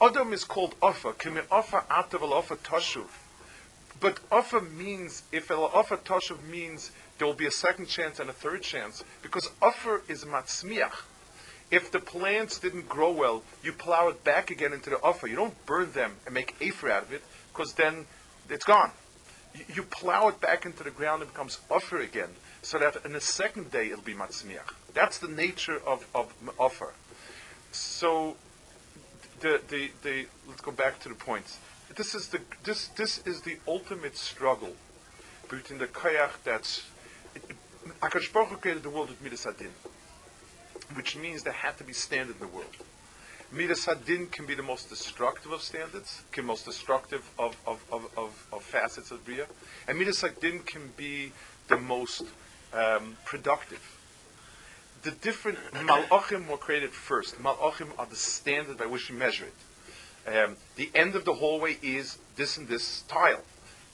Adam 0.00 0.32
is 0.32 0.44
called 0.44 0.74
offer. 0.80 1.12
Kime 1.12 1.42
offer 1.50 1.84
atav 1.90 2.22
offer 2.22 2.56
tashuv. 2.56 3.08
But 4.02 4.18
offer 4.32 4.60
means, 4.60 5.22
if 5.30 5.48
offer 5.52 5.96
toshav 5.96 6.42
means 6.42 6.90
there 7.16 7.26
will 7.26 7.34
be 7.34 7.46
a 7.46 7.52
second 7.52 7.86
chance 7.86 8.18
and 8.18 8.28
a 8.28 8.32
third 8.32 8.62
chance, 8.62 9.04
because 9.22 9.48
offer 9.62 10.02
is 10.08 10.24
matzmiach. 10.24 11.04
If 11.70 11.92
the 11.92 12.00
plants 12.00 12.58
didn't 12.58 12.88
grow 12.88 13.12
well, 13.12 13.44
you 13.62 13.72
plow 13.72 14.08
it 14.08 14.24
back 14.24 14.50
again 14.50 14.72
into 14.72 14.90
the 14.90 15.00
offer. 15.02 15.28
You 15.28 15.36
don't 15.36 15.66
burn 15.66 15.92
them 15.92 16.16
and 16.26 16.34
make 16.34 16.56
afer 16.60 16.90
out 16.90 17.04
of 17.04 17.12
it, 17.12 17.22
because 17.52 17.74
then 17.74 18.06
it's 18.50 18.64
gone. 18.64 18.90
You, 19.54 19.64
you, 19.76 19.82
plow 19.84 20.26
it 20.28 20.40
back 20.40 20.66
into 20.66 20.82
the 20.82 20.90
ground 20.90 21.22
and 21.22 21.32
becomes 21.32 21.60
offer 21.70 22.00
again, 22.00 22.30
so 22.60 22.78
that 22.78 22.96
in 23.04 23.12
the 23.12 23.20
second 23.20 23.70
day 23.70 23.90
it'll 23.90 24.02
be 24.02 24.14
matzmiach. 24.14 24.74
That's 24.94 25.18
the 25.18 25.28
nature 25.28 25.80
of, 25.86 26.08
of 26.12 26.34
offer. 26.58 26.92
So, 27.70 28.36
the, 29.38 29.60
the, 29.68 29.90
the, 30.02 30.26
let's 30.48 30.60
go 30.60 30.72
back 30.72 30.98
to 31.00 31.08
the 31.08 31.14
points 31.14 31.58
this 31.96 32.14
is 32.14 32.28
the 32.28 32.40
this 32.64 32.88
this 32.88 33.18
is 33.26 33.42
the 33.42 33.56
ultimate 33.66 34.16
struggle 34.16 34.72
between 35.48 35.78
the 35.78 35.86
koyach 35.86 36.30
that's 36.44 36.82
Akash 38.00 38.32
Baruch 38.32 38.60
created 38.60 38.82
the 38.82 38.90
world 38.90 39.08
with 39.08 39.22
Midas 39.22 39.46
Adin, 39.46 39.72
which 40.94 41.16
means 41.16 41.42
there 41.42 41.52
had 41.52 41.76
to 41.78 41.84
be 41.84 41.92
standard 41.92 42.36
in 42.40 42.40
the 42.40 42.54
world. 42.54 42.76
Midas 43.50 43.88
Adin 43.88 44.28
can 44.28 44.46
be 44.46 44.54
the 44.54 44.62
most 44.62 44.88
destructive 44.88 45.52
of 45.52 45.60
standards, 45.62 46.22
can 46.30 46.44
be 46.44 46.48
most 46.48 46.64
destructive 46.64 47.28
of, 47.38 47.56
of, 47.66 47.84
of, 47.92 48.06
of, 48.16 48.46
of 48.52 48.62
facets 48.62 49.10
of 49.10 49.24
Bria, 49.24 49.46
and 49.88 49.98
Midas 49.98 50.22
Adin 50.22 50.60
can 50.60 50.92
be 50.96 51.32
the 51.68 51.76
most 51.76 52.22
um, 52.72 53.16
productive. 53.24 53.98
The 55.02 55.10
different 55.10 55.58
Malachim 55.72 56.48
were 56.48 56.56
created 56.56 56.90
first. 56.90 57.36
Malachim 57.42 57.88
are 57.98 58.06
the 58.06 58.16
standard 58.16 58.78
by 58.78 58.86
which 58.86 59.10
we 59.10 59.16
measure 59.16 59.44
it 59.44 59.54
um, 60.26 60.56
the 60.76 60.90
end 60.94 61.14
of 61.14 61.24
the 61.24 61.34
hallway 61.34 61.78
is 61.82 62.18
this 62.36 62.56
and 62.56 62.68
this 62.68 63.02
tile. 63.02 63.42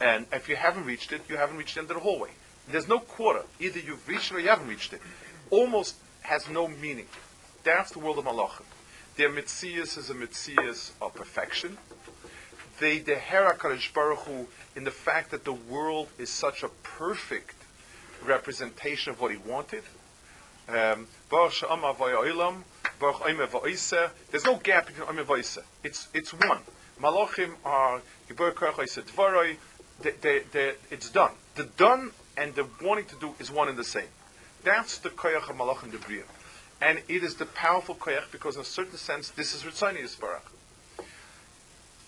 And 0.00 0.26
if 0.32 0.48
you 0.48 0.56
haven't 0.56 0.84
reached 0.84 1.12
it, 1.12 1.22
you 1.28 1.36
haven't 1.36 1.56
reached 1.56 1.74
the 1.74 1.80
end 1.80 1.90
of 1.90 1.96
the 1.96 2.02
hallway. 2.02 2.30
There's 2.70 2.88
no 2.88 3.00
quarter. 3.00 3.44
Either 3.58 3.80
you've 3.80 4.06
reached 4.06 4.30
it 4.30 4.36
or 4.36 4.40
you 4.40 4.48
haven't 4.48 4.68
reached 4.68 4.92
it. 4.92 5.00
Almost 5.50 5.96
has 6.22 6.48
no 6.48 6.68
meaning. 6.68 7.06
That's 7.64 7.90
the 7.92 7.98
world 7.98 8.18
of 8.18 8.26
Malachim. 8.26 8.64
Their 9.16 9.30
mitzias 9.30 9.98
is 9.98 10.10
a 10.10 10.14
mitzias 10.14 10.92
of 11.00 11.14
perfection. 11.14 11.78
They 12.78 13.00
deher 13.00 13.56
HaKadosh 13.56 13.92
Baruch 13.92 14.20
Hu 14.20 14.46
in 14.76 14.84
the 14.84 14.92
fact 14.92 15.32
that 15.32 15.44
the 15.44 15.52
world 15.52 16.08
is 16.18 16.30
such 16.30 16.62
a 16.62 16.68
perfect 16.68 17.56
representation 18.24 19.12
of 19.12 19.20
what 19.20 19.32
he 19.32 19.38
wanted. 19.38 19.82
Um, 20.68 21.08
There's 23.00 24.44
no 24.44 24.56
gap 24.56 24.86
between 24.86 25.06
Oim 25.06 25.18
and 25.18 25.64
It's, 25.84 26.08
it's 26.14 26.32
one. 26.32 26.60
Malachim 27.00 27.54
are 27.64 28.02
they, 30.52 30.74
it's 30.90 31.10
done. 31.10 31.32
The 31.54 31.64
done 31.64 32.12
and 32.36 32.54
the 32.54 32.66
wanting 32.82 33.06
to 33.06 33.16
do 33.20 33.34
is 33.38 33.50
one 33.50 33.68
and 33.68 33.76
the 33.76 33.84
same. 33.84 34.08
That's 34.64 34.98
the 34.98 35.10
koyach 35.10 35.48
of 35.50 35.56
malachim 35.56 35.90
debriya. 35.90 36.24
And 36.80 37.02
it 37.08 37.24
is 37.24 37.34
the 37.34 37.46
powerful 37.46 37.94
koyach 37.94 38.30
because 38.30 38.56
in 38.56 38.62
a 38.62 38.64
certain 38.64 38.96
sense 38.96 39.30
this 39.30 39.54
is 39.54 39.62
Ritzani 39.62 40.02
Yisbarach. 40.02 40.42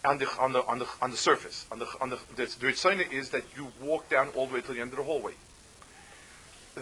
On 0.05 0.19
the, 0.19 0.27
on, 0.39 0.53
the, 0.53 0.65
on, 0.65 0.79
the, 0.79 0.87
on 1.03 1.11
the 1.11 1.17
surface. 1.17 1.67
On 1.71 1.79
the, 1.79 1.87
on 2.01 2.11
the, 2.11 2.19
the, 2.37 2.47
the 2.59 3.09
is 3.13 3.31
that 3.31 3.45
you 3.57 3.71
walk 3.83 4.09
down 4.09 4.29
all 4.35 4.47
the 4.47 4.55
way 4.55 4.61
to 4.63 4.73
the 4.73 4.81
end 4.81 4.93
of 4.93 4.97
the 4.97 5.03
hallway. 5.03 5.33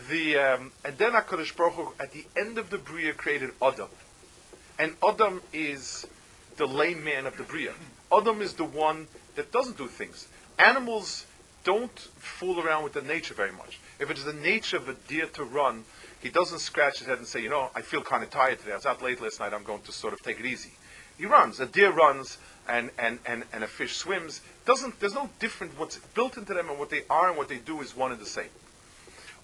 The, 0.08 0.36
um, 0.36 0.72
and 0.84 0.96
then 0.98 1.12
HaKadosh 1.12 1.56
Baruch 1.56 1.74
Hu, 1.74 1.92
at 2.00 2.12
the 2.12 2.24
end 2.36 2.58
of 2.58 2.70
the 2.70 2.78
Bria, 2.78 3.12
created 3.12 3.50
Adam. 3.62 3.88
And 4.78 4.94
Adam 5.06 5.40
is 5.52 6.06
the 6.56 6.66
layman 6.66 7.26
of 7.26 7.36
the 7.36 7.42
Bria. 7.42 7.72
Adam 8.12 8.40
is 8.40 8.54
the 8.54 8.64
one 8.64 9.06
that 9.36 9.50
doesn't 9.50 9.78
do 9.78 9.86
things. 9.86 10.28
Animals 10.58 11.26
don't 11.64 11.98
fool 11.98 12.60
around 12.60 12.84
with 12.84 12.92
the 12.92 13.02
nature 13.02 13.34
very 13.34 13.52
much. 13.52 13.78
If 13.98 14.10
it 14.10 14.18
is 14.18 14.24
the 14.24 14.32
nature 14.32 14.76
of 14.76 14.88
a 14.88 14.94
deer 14.94 15.26
to 15.34 15.44
run, 15.44 15.84
he 16.20 16.28
doesn't 16.28 16.60
scratch 16.60 16.98
his 16.98 17.08
head 17.08 17.18
and 17.18 17.26
say, 17.26 17.42
you 17.42 17.50
know, 17.50 17.70
I 17.74 17.82
feel 17.82 18.02
kind 18.02 18.22
of 18.22 18.30
tired 18.30 18.58
today. 18.58 18.72
I 18.72 18.76
was 18.76 18.86
out 18.86 19.02
late 19.02 19.20
last 19.20 19.40
night. 19.40 19.52
I'm 19.52 19.64
going 19.64 19.82
to 19.82 19.92
sort 19.92 20.12
of 20.12 20.22
take 20.22 20.40
it 20.40 20.46
easy. 20.46 20.72
He 21.16 21.26
runs. 21.26 21.60
A 21.60 21.66
deer 21.66 21.90
runs, 21.90 22.38
and, 22.68 22.90
and, 22.98 23.18
and, 23.26 23.44
and 23.52 23.64
a 23.64 23.66
fish 23.66 23.96
swims. 23.96 24.40
Doesn't 24.66 25.00
there's 25.00 25.14
no 25.14 25.30
different. 25.38 25.78
What's 25.78 25.96
built 25.98 26.36
into 26.36 26.54
them 26.54 26.68
and 26.68 26.78
what 26.78 26.90
they 26.90 27.02
are 27.08 27.28
and 27.28 27.36
what 27.36 27.48
they 27.48 27.58
do 27.58 27.80
is 27.80 27.96
one 27.96 28.12
and 28.12 28.20
the 28.20 28.26
same. 28.26 28.50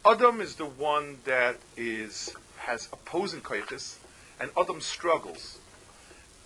Adam 0.06 0.42
is 0.42 0.56
the 0.56 0.66
one 0.66 1.16
that 1.24 1.56
is 1.78 2.34
has 2.58 2.90
opposing 2.92 3.40
koiches, 3.40 3.96
and 4.38 4.50
Adam 4.54 4.78
struggles, 4.82 5.58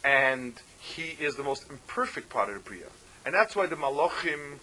and 0.05 0.55
he 0.79 1.17
is 1.19 1.35
the 1.35 1.43
most 1.43 1.69
imperfect 1.69 2.29
part 2.29 2.49
of 2.49 2.55
the 2.55 2.61
bria, 2.61 2.87
and 3.27 3.35
that's 3.35 3.57
why 3.57 3.67
the 3.67 3.75
malachim 3.75 4.59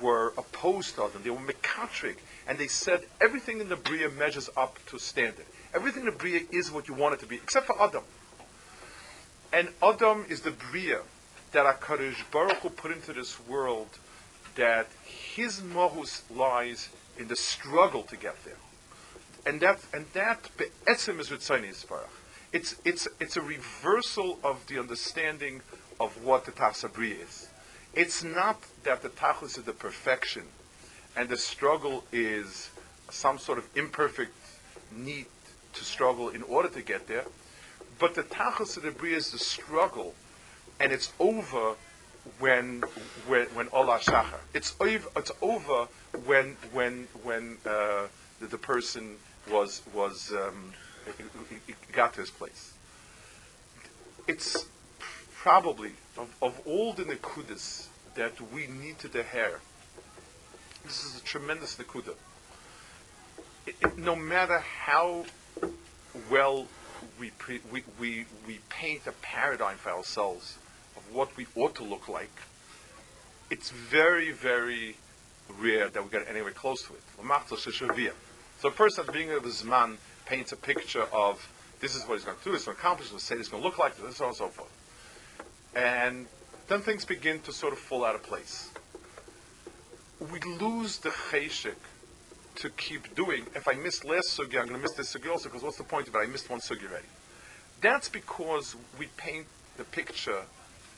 were 0.00 0.32
opposed 0.36 0.96
to 0.96 1.04
Adam. 1.04 1.22
They 1.22 1.30
were 1.30 1.38
mekatrik, 1.38 2.16
and 2.48 2.58
they 2.58 2.66
said 2.66 3.04
everything 3.20 3.60
in 3.60 3.68
the 3.68 3.76
bria 3.76 4.08
measures 4.08 4.50
up 4.56 4.76
to 4.86 4.98
standard. 4.98 5.46
Everything 5.72 6.00
in 6.00 6.06
the 6.06 6.18
bria 6.18 6.40
is 6.50 6.72
what 6.72 6.88
you 6.88 6.94
want 6.94 7.14
it 7.14 7.20
to 7.20 7.26
be, 7.26 7.36
except 7.36 7.66
for 7.66 7.80
Adam. 7.80 8.02
And 9.52 9.68
Adam 9.80 10.24
is 10.28 10.40
the 10.40 10.50
bria 10.50 11.02
that 11.52 11.64
Hakadosh 11.64 12.28
Baruch 12.32 12.56
Hu 12.56 12.70
put 12.70 12.90
into 12.90 13.12
this 13.12 13.38
world, 13.46 13.88
that 14.56 14.88
his 15.04 15.60
mohus 15.60 16.22
lies 16.34 16.88
in 17.18 17.28
the 17.28 17.36
struggle 17.36 18.02
to 18.04 18.16
get 18.16 18.42
there, 18.44 18.56
and 19.46 19.60
that 19.60 19.80
and 19.92 20.06
that 20.14 20.48
be'etzim 20.56 21.20
is 21.20 21.30
Ritzoni 21.30 21.68
Yisparach. 21.70 22.08
It's 22.52 22.76
it's 22.84 23.08
it's 23.20 23.36
a 23.36 23.42
reversal 23.42 24.38
of 24.44 24.66
the 24.66 24.78
understanding 24.78 25.62
of 26.00 26.24
what 26.24 26.44
the 26.44 26.52
Tasabri 26.52 27.22
is. 27.22 27.48
It's 27.94 28.24
not 28.24 28.62
that 28.84 29.02
the 29.02 29.10
Tachlis 29.10 29.58
is 29.58 29.64
the 29.64 29.72
perfection, 29.72 30.44
and 31.16 31.28
the 31.28 31.36
struggle 31.36 32.04
is 32.12 32.70
some 33.10 33.38
sort 33.38 33.58
of 33.58 33.68
imperfect 33.74 34.32
need 34.94 35.26
to 35.74 35.84
struggle 35.84 36.28
in 36.28 36.42
order 36.42 36.68
to 36.68 36.82
get 36.82 37.06
there, 37.06 37.24
but 37.98 38.14
the 38.14 38.22
Tachlis 38.22 38.76
of 38.76 38.82
the 38.82 38.90
Bria 38.90 39.16
is 39.16 39.30
the 39.30 39.38
struggle, 39.38 40.14
and 40.80 40.92
it's 40.92 41.12
over 41.18 41.74
when 42.38 42.82
when 43.26 43.46
when 43.48 43.66
Olah 43.68 44.00
Shachar. 44.00 44.40
It's 44.54 44.74
over. 44.80 45.08
It's 45.16 45.32
over 45.40 45.88
when 46.26 46.56
when 46.72 47.08
when 47.22 47.58
uh, 47.66 48.06
the, 48.40 48.46
the, 48.46 48.58
person 48.58 49.16
was 49.50 49.82
was 49.94 50.32
um, 50.32 50.72
got 51.92 52.14
to 52.14 52.20
his 52.20 52.30
place. 52.30 52.74
It's 54.28 54.66
probably 55.34 55.92
of, 56.16 56.34
of 56.40 56.60
all 56.66 56.92
the 56.92 57.04
nekudas 57.04 57.86
that 58.14 58.40
we 58.52 58.66
need 58.66 58.98
to 59.00 59.08
deher. 59.08 59.58
This 60.84 61.04
is 61.04 61.20
a 61.20 61.24
tremendous 61.24 61.76
nekuda. 61.76 62.14
no 63.96 64.16
matter 64.16 64.58
how 64.58 65.24
well 66.30 66.66
we, 67.18 67.30
pre, 67.30 67.60
we, 67.70 67.82
we, 67.98 68.26
we 68.46 68.58
paint 68.68 69.06
a 69.06 69.12
paradigm 69.22 69.76
for 69.76 69.90
ourselves 69.90 70.58
of 70.96 71.14
what 71.14 71.36
we 71.36 71.46
ought 71.54 71.74
to 71.76 71.84
look 71.84 72.08
like, 72.08 72.30
it's 73.50 73.70
very, 73.70 74.32
very 74.32 74.96
rare 75.60 75.88
that 75.88 76.02
we 76.02 76.10
get 76.10 76.28
anywhere 76.28 76.52
close 76.52 76.82
to 76.84 76.94
it. 76.94 78.14
So 78.60 78.68
a 78.68 78.72
person 78.72 79.04
being 79.12 79.30
of 79.30 79.44
his 79.44 79.64
man 79.64 79.98
paints 80.26 80.52
a 80.52 80.56
picture 80.56 81.06
of 81.12 81.48
this 81.80 81.96
is 81.96 82.04
what 82.04 82.14
he's 82.14 82.24
going 82.24 82.38
to 82.38 82.44
do, 82.44 82.54
is 82.54 82.64
going 82.64 82.76
to 82.76 82.80
accomplish, 82.80 83.10
this 83.10 83.24
say 83.24 83.36
he's 83.36 83.48
going 83.48 83.62
to 83.62 83.68
look 83.68 83.78
like, 83.78 83.96
this, 83.96 84.16
so 84.16 84.24
on 84.24 84.30
and 84.30 84.36
so 84.36 84.48
forth. 84.48 84.70
And 85.74 86.26
then 86.68 86.80
things 86.80 87.04
begin 87.04 87.40
to 87.40 87.52
sort 87.52 87.72
of 87.72 87.78
fall 87.80 88.04
out 88.04 88.14
of 88.14 88.22
place. 88.22 88.70
We 90.20 90.38
lose 90.40 90.98
the 90.98 91.10
cheshik 91.10 91.74
to 92.56 92.70
keep 92.70 93.16
doing. 93.16 93.46
If 93.56 93.66
I 93.66 93.72
miss 93.72 94.04
last 94.04 94.38
sugi, 94.38 94.60
I'm 94.60 94.68
going 94.68 94.74
to 94.74 94.78
miss 94.78 94.92
this 94.92 95.12
sugi 95.12 95.28
also, 95.28 95.48
because 95.48 95.64
what's 95.64 95.78
the 95.78 95.84
point 95.84 96.06
of 96.06 96.14
it? 96.14 96.18
I 96.18 96.26
missed 96.26 96.48
one 96.48 96.60
sugi 96.60 96.88
already. 96.88 97.08
That's 97.80 98.08
because 98.08 98.76
we 98.96 99.08
paint 99.16 99.46
the 99.76 99.84
picture 99.84 100.42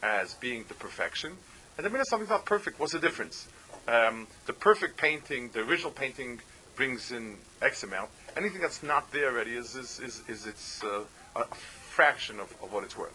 as 0.02 0.34
being 0.34 0.64
the 0.68 0.74
perfection, 0.74 1.32
and 1.78 1.86
the 1.86 1.90
minute 1.90 2.06
something's 2.08 2.28
not 2.28 2.44
perfect, 2.44 2.78
what's 2.78 2.92
the 2.92 2.98
difference? 2.98 3.48
Um, 3.86 4.26
the 4.46 4.52
perfect 4.52 4.96
painting, 4.96 5.50
the 5.52 5.60
original 5.60 5.90
painting, 5.90 6.40
brings 6.74 7.12
in 7.12 7.36
X 7.62 7.82
amount. 7.82 8.10
Anything 8.36 8.60
that's 8.60 8.82
not 8.82 9.12
there 9.12 9.30
already 9.30 9.52
is 9.52 9.76
is 9.76 10.00
is, 10.00 10.22
is 10.28 10.46
its 10.46 10.82
uh, 10.82 11.04
a 11.36 11.44
fraction 11.54 12.40
of, 12.40 12.54
of 12.62 12.72
what 12.72 12.84
it's 12.84 12.96
worth. 12.96 13.14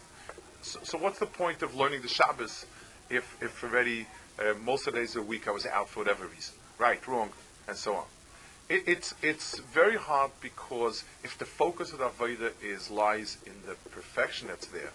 So, 0.62 0.80
so, 0.84 0.98
what's 0.98 1.20
the 1.20 1.26
point 1.26 1.62
of 1.62 1.76
learning 1.76 2.02
the 2.02 2.08
Shabbos 2.08 2.66
if 3.10 3.38
if 3.42 3.64
already 3.64 4.08
uh, 4.40 4.54
most 4.64 4.88
of 4.88 4.94
the 4.94 5.00
days 5.00 5.16
of 5.16 5.24
the 5.24 5.30
week 5.30 5.48
I 5.48 5.52
was 5.52 5.66
out 5.66 5.90
for 5.90 6.00
whatever 6.00 6.26
reason, 6.26 6.56
right, 6.78 7.06
wrong, 7.08 7.30
and 7.68 7.76
so 7.76 7.96
on. 7.96 8.06
It, 8.70 8.84
it's 8.88 9.14
it's 9.22 9.60
very 9.60 9.98
hard 9.98 10.32
because 10.42 11.04
if 11.24 11.38
the 11.38 11.46
focus 11.46 11.92
of 11.92 12.00
the 12.00 12.10
Avodah 12.10 12.52
is 12.64 12.90
lies 12.90 13.38
in 13.46 13.54
the 13.68 13.76
perfection 13.90 14.48
that's 14.48 14.68
there, 14.68 14.92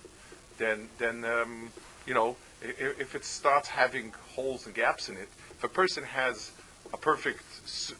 then 0.58 0.88
then 0.98 1.24
um, 1.24 1.70
you 2.06 2.14
know 2.14 2.36
if, 2.62 3.00
if 3.00 3.14
it 3.14 3.24
starts 3.24 3.68
having 3.68 4.12
holes 4.34 4.66
and 4.66 4.74
gaps 4.74 5.08
in 5.08 5.16
it, 5.16 5.28
a 5.64 5.68
person 5.68 6.04
has 6.04 6.52
a 6.92 6.96
perfect 6.96 7.42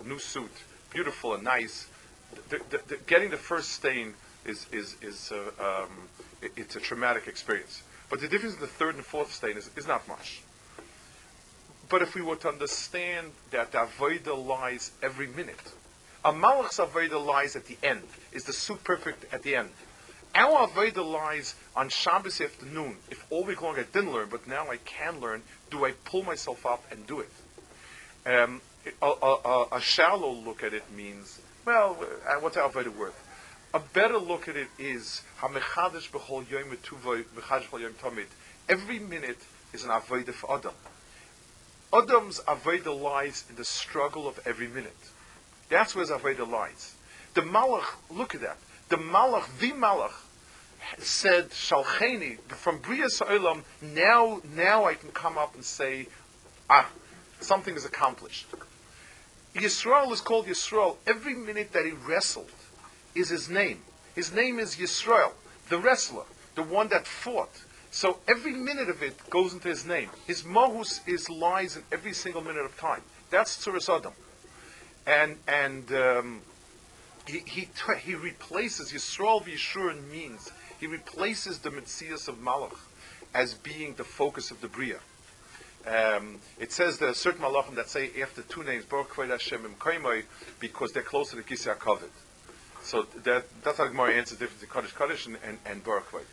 new 0.04 0.18
suit, 0.18 0.52
beautiful 0.92 1.34
and 1.34 1.42
nice, 1.42 1.88
the, 2.50 2.60
the, 2.70 2.80
the, 2.86 2.96
getting 3.06 3.30
the 3.30 3.36
first 3.36 3.70
stain 3.70 4.14
is 4.44 4.66
is 4.70 4.96
is 5.00 5.32
uh, 5.32 5.82
um, 5.82 5.90
it, 6.42 6.52
it's 6.56 6.76
a 6.76 6.80
traumatic 6.80 7.26
experience. 7.26 7.82
But 8.10 8.20
the 8.20 8.28
difference 8.28 8.54
in 8.56 8.60
the 8.60 8.66
third 8.66 8.96
and 8.96 9.04
fourth 9.04 9.32
stain 9.32 9.56
is, 9.56 9.70
is 9.76 9.86
not 9.86 10.06
much. 10.06 10.42
But 11.88 12.02
if 12.02 12.14
we 12.14 12.22
were 12.22 12.36
to 12.36 12.48
understand 12.48 13.32
that 13.50 13.72
the 13.72 13.78
avodah 13.78 14.46
lies 14.46 14.92
every 15.02 15.26
minute, 15.26 15.72
a 16.24 16.32
malach's 16.32 16.78
avodah 16.78 17.24
lies 17.24 17.56
at 17.56 17.66
the 17.66 17.78
end. 17.82 18.02
Is 18.32 18.44
the 18.44 18.52
suit 18.52 18.84
perfect 18.84 19.32
at 19.32 19.42
the 19.42 19.56
end? 19.56 19.70
Our 20.34 20.66
avodah 20.66 21.10
lies 21.10 21.54
on 21.76 21.88
Shabbos 21.88 22.40
afternoon. 22.40 22.96
If 23.10 23.24
all 23.30 23.44
week 23.44 23.62
long 23.62 23.78
I 23.78 23.84
didn't 23.84 24.12
learn, 24.12 24.28
but 24.30 24.46
now 24.46 24.70
I 24.70 24.78
can 24.78 25.20
learn, 25.20 25.42
do 25.70 25.84
I 25.84 25.92
pull 26.04 26.24
myself 26.24 26.66
up 26.66 26.84
and 26.90 27.06
do 27.06 27.20
it? 27.20 27.30
Um, 28.26 28.60
a, 29.02 29.06
a, 29.06 29.66
a, 29.72 29.80
shallow 29.80 30.30
look 30.32 30.62
at 30.62 30.72
it 30.72 30.84
means, 30.96 31.40
well, 31.66 31.96
uh, 32.26 32.34
what's 32.40 32.56
our 32.56 32.70
avodah 32.70 32.96
worth? 32.96 33.20
A 33.74 33.80
better 33.80 34.18
look 34.18 34.48
at 34.48 34.56
it 34.56 34.68
is 34.78 35.22
Every 38.66 38.98
minute 38.98 39.38
is 39.72 39.84
an 39.84 39.90
avodah 39.90 40.32
for 40.32 40.56
Adam. 40.56 40.74
Adam's 41.92 42.40
avodah 42.40 42.98
lies 42.98 43.44
in 43.50 43.56
the 43.56 43.64
struggle 43.64 44.26
of 44.26 44.40
every 44.46 44.68
minute. 44.68 44.96
That's 45.68 45.94
where 45.94 46.02
his 46.02 46.10
avodah 46.10 46.48
lies. 46.50 46.94
The 47.34 47.42
Malach, 47.42 47.94
look 48.10 48.34
at 48.34 48.40
that. 48.40 48.56
The 48.88 48.96
Malach, 48.96 49.46
the 49.58 49.72
Malach, 49.72 50.12
said 50.98 51.50
Shalcheni 51.50 52.38
from 52.48 52.78
Bria 52.78 53.06
Sa'ilam. 53.06 53.62
Now, 53.82 54.40
now 54.54 54.84
I 54.84 54.94
can 54.94 55.10
come 55.10 55.36
up 55.36 55.54
and 55.54 55.64
say, 55.64 56.08
ah, 56.70 56.88
something 57.44 57.76
is 57.76 57.84
accomplished. 57.84 58.46
Yisrael 59.54 60.12
is 60.12 60.20
called 60.20 60.46
Yisrael. 60.46 60.96
Every 61.06 61.34
minute 61.34 61.72
that 61.72 61.84
he 61.84 61.92
wrestled 61.92 62.50
is 63.14 63.28
his 63.28 63.48
name. 63.48 63.82
His 64.14 64.32
name 64.32 64.58
is 64.58 64.76
Yisrael, 64.76 65.32
the 65.68 65.78
wrestler, 65.78 66.24
the 66.54 66.62
one 66.62 66.88
that 66.88 67.06
fought. 67.06 67.62
So 67.90 68.18
every 68.26 68.52
minute 68.52 68.88
of 68.88 69.02
it 69.02 69.30
goes 69.30 69.52
into 69.52 69.68
his 69.68 69.86
name. 69.86 70.10
His 70.26 70.42
mohus 70.42 71.06
is 71.06 71.30
lies 71.30 71.76
in 71.76 71.84
every 71.92 72.12
single 72.12 72.42
minute 72.42 72.64
of 72.64 72.76
time. 72.76 73.02
That's 73.30 73.64
Tzuras 73.64 73.88
Adam. 73.88 74.12
And 75.06 75.36
and 75.46 75.92
um, 75.92 76.40
he, 77.26 77.42
he 77.46 77.68
he 78.00 78.14
replaces 78.14 78.92
Yisrael 78.92 79.44
V'Yishur 79.44 80.10
means 80.10 80.50
He 80.80 80.86
replaces 80.86 81.60
the 81.60 81.70
Metzias 81.70 82.26
of 82.26 82.36
Malach 82.36 82.76
as 83.32 83.54
being 83.54 83.94
the 83.94 84.04
focus 84.04 84.50
of 84.50 84.60
the 84.60 84.68
Bria. 84.68 84.98
Um, 85.86 86.40
it 86.58 86.72
says 86.72 86.98
there 86.98 87.10
are 87.10 87.14
certain 87.14 87.42
malachim 87.42 87.74
that 87.74 87.88
say 87.88 88.10
after 88.22 88.42
two 88.42 88.64
names, 88.64 88.84
Baruch 88.86 89.10
Kved 89.10 89.28
Hashem 89.28 89.64
Im 89.66 90.22
because 90.58 90.92
they're 90.92 91.02
closer 91.02 91.36
to 91.36 91.42
Kisei 91.42 91.76
HaKavod. 91.76 92.08
So 92.82 93.02
that, 93.24 93.44
that's 93.62 93.78
how 93.78 93.86
Gemara 93.86 94.14
answers 94.14 94.38
difference 94.38 94.62
between 94.62 94.82
Kaddish 94.82 94.96
Kaddish 94.96 95.26
and, 95.26 95.38
and, 95.44 95.58
and 95.66 95.84
Baruch 95.84 96.10
Kved. 96.10 96.24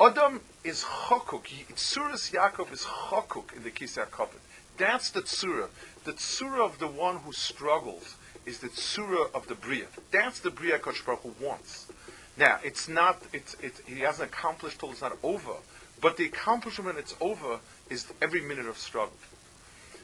Adam 0.00 0.40
is 0.62 0.84
chokuk. 0.84 1.46
Tsuras 1.74 2.32
Yaakov 2.32 2.72
is 2.72 2.82
chokuk 2.84 3.56
in 3.56 3.64
the 3.64 3.70
Kisei 3.70 4.06
HaKavod. 4.06 4.40
That's 4.76 5.10
the 5.10 5.22
tsura. 5.22 5.68
The 6.04 6.12
tsura 6.12 6.64
of 6.64 6.78
the 6.78 6.88
one 6.88 7.18
who 7.18 7.32
struggles 7.32 8.16
is 8.46 8.58
the 8.58 8.68
tsura 8.68 9.32
of 9.34 9.46
the 9.48 9.54
bria. 9.54 9.86
That's 10.10 10.40
the 10.40 10.50
bria 10.50 10.78
Kosh 10.78 11.04
Baruch 11.04 11.40
wants. 11.40 11.88
Now, 12.36 12.58
it's 12.64 12.88
not, 12.88 13.22
it's, 13.32 13.56
it's, 13.60 13.80
he 13.80 14.00
hasn't 14.00 14.30
accomplished 14.30 14.80
till 14.80 14.90
it's 14.90 15.02
not 15.02 15.16
over, 15.22 15.52
but 16.00 16.16
the 16.16 16.24
accomplishment 16.24 16.94
when 16.94 16.98
it's 16.98 17.14
over 17.20 17.60
is 17.92 18.10
every 18.22 18.40
minute 18.40 18.66
of 18.66 18.78
struggle. 18.78 19.16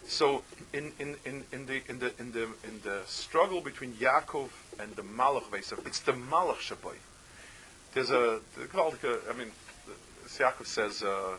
So, 0.07 0.43
in, 0.72 0.93
in, 0.99 1.16
in, 1.24 1.45
in, 1.53 1.66
the, 1.66 1.82
in, 1.89 1.99
the, 1.99 2.12
in, 2.18 2.32
the, 2.32 2.45
in 2.45 2.80
the 2.84 3.01
struggle 3.07 3.61
between 3.61 3.93
Yaakov 3.95 4.51
and 4.78 4.95
the 4.95 5.03
Malach 5.03 5.45
Vesav, 5.45 5.86
it's 5.86 6.01
the 6.01 6.12
Malach 6.12 6.57
Shaboy. 6.57 6.97
There's 7.95 8.11
a, 8.11 8.41
the, 8.57 9.20
I 9.30 9.32
mean, 9.34 9.51
Yaakov 10.26 10.66
says, 10.66 11.03
uh, 11.03 11.36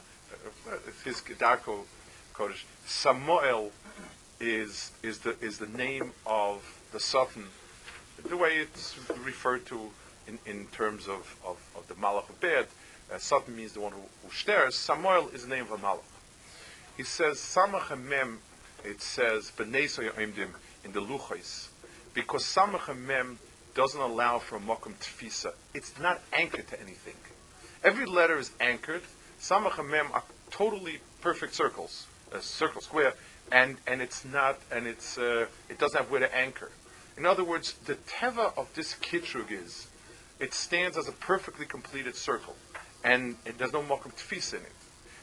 his 1.05 1.21
Darko 1.21 1.85
Kodesh, 2.33 2.63
Samael 2.85 3.71
is, 4.39 4.91
is, 5.03 5.19
the, 5.19 5.35
is 5.41 5.59
the 5.59 5.67
name 5.67 6.11
of 6.25 6.63
the 6.91 6.99
Satan, 6.99 7.45
the 8.27 8.37
way 8.37 8.57
it's 8.57 8.95
referred 9.23 9.65
to 9.67 9.79
in, 10.27 10.39
in 10.45 10.65
terms 10.67 11.07
of, 11.07 11.35
of, 11.45 11.57
of 11.75 11.87
the 11.87 11.95
Malach 11.95 12.29
of 12.29 12.39
Bed, 12.39 12.67
uh, 13.11 13.17
Satan 13.17 13.55
means 13.55 13.73
the 13.73 13.81
one 13.81 13.91
who, 13.91 14.01
who 14.23 14.33
stares. 14.33 14.75
Samael 14.75 15.29
is 15.29 15.43
the 15.43 15.49
name 15.49 15.63
of 15.63 15.71
a 15.71 15.77
Malach. 15.77 16.03
He 16.99 17.05
says, 17.05 17.37
Samach 17.37 17.97
Mem, 17.97 18.39
it 18.83 19.01
says, 19.01 19.53
B'neiso 19.55 20.11
Yoimdim, 20.11 20.49
in 20.83 20.91
the 20.91 20.99
Luchais, 20.99 21.69
because 22.13 22.43
Samach 22.43 22.93
Mem 22.93 23.39
doesn't 23.73 24.01
allow 24.01 24.39
for 24.39 24.57
a 24.57 24.59
Mokum 24.59 24.95
Tfisa. 24.95 25.53
It's 25.73 25.97
not 25.97 26.19
anchored 26.33 26.67
to 26.67 26.81
anything. 26.81 27.13
Every 27.85 28.05
letter 28.05 28.37
is 28.37 28.51
anchored. 28.59 29.03
Samach 29.39 29.77
Mem 29.77 30.07
are 30.11 30.23
totally 30.51 30.99
perfect 31.21 31.55
circles, 31.55 32.05
a 32.33 32.41
circle, 32.41 32.81
square, 32.81 33.13
and, 33.49 33.77
and 33.87 34.01
it's 34.01 34.25
not, 34.25 34.59
and 34.69 34.85
it's, 34.85 35.17
uh, 35.17 35.45
it 35.69 35.79
doesn't 35.79 35.97
have 35.97 36.11
where 36.11 36.19
to 36.19 36.35
anchor. 36.35 36.69
In 37.15 37.25
other 37.25 37.45
words, 37.45 37.75
the 37.85 37.95
teva 37.95 38.51
of 38.57 38.67
this 38.73 38.95
kitrug 38.95 39.53
is, 39.53 39.87
it 40.41 40.53
stands 40.53 40.97
as 40.97 41.07
a 41.07 41.13
perfectly 41.13 41.65
completed 41.65 42.17
circle, 42.17 42.57
and 43.05 43.37
it, 43.45 43.57
there's 43.57 43.71
no 43.71 43.83
mokum 43.83 44.13
tfis 44.17 44.53
in 44.53 44.59
it. 44.59 44.73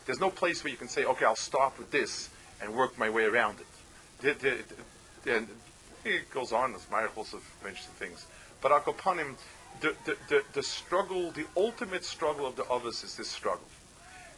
There's 0.07 0.21
no 0.21 0.31
place 0.31 0.63
where 0.63 0.71
you 0.71 0.77
can 0.77 0.89
say, 0.89 1.05
okay, 1.05 1.25
I'll 1.25 1.37
start 1.37 1.79
with 1.79 1.91
this 1.91 2.31
and 2.63 2.75
work 2.75 2.97
my 2.99 3.11
way 3.11 3.25
around 3.25 3.59
it. 3.61 4.41
The, 5.25 5.45
it 6.05 6.31
goes 6.31 6.53
on, 6.53 6.75
as 6.75 6.87
miracles 6.91 7.35
of 7.35 7.43
mentioned 7.63 7.95
things. 7.95 8.27
But 8.63 8.71
Akopanim, 8.73 9.35
the, 9.81 9.95
the, 10.05 10.17
the, 10.29 10.43
the 10.53 10.63
struggle, 10.63 11.33
the 11.33 11.45
ultimate 11.57 12.05
struggle 12.05 12.47
of 12.47 12.57
the 12.57 12.65
others 12.65 13.03
is 13.03 13.17
this 13.17 13.29
struggle. 13.29 13.67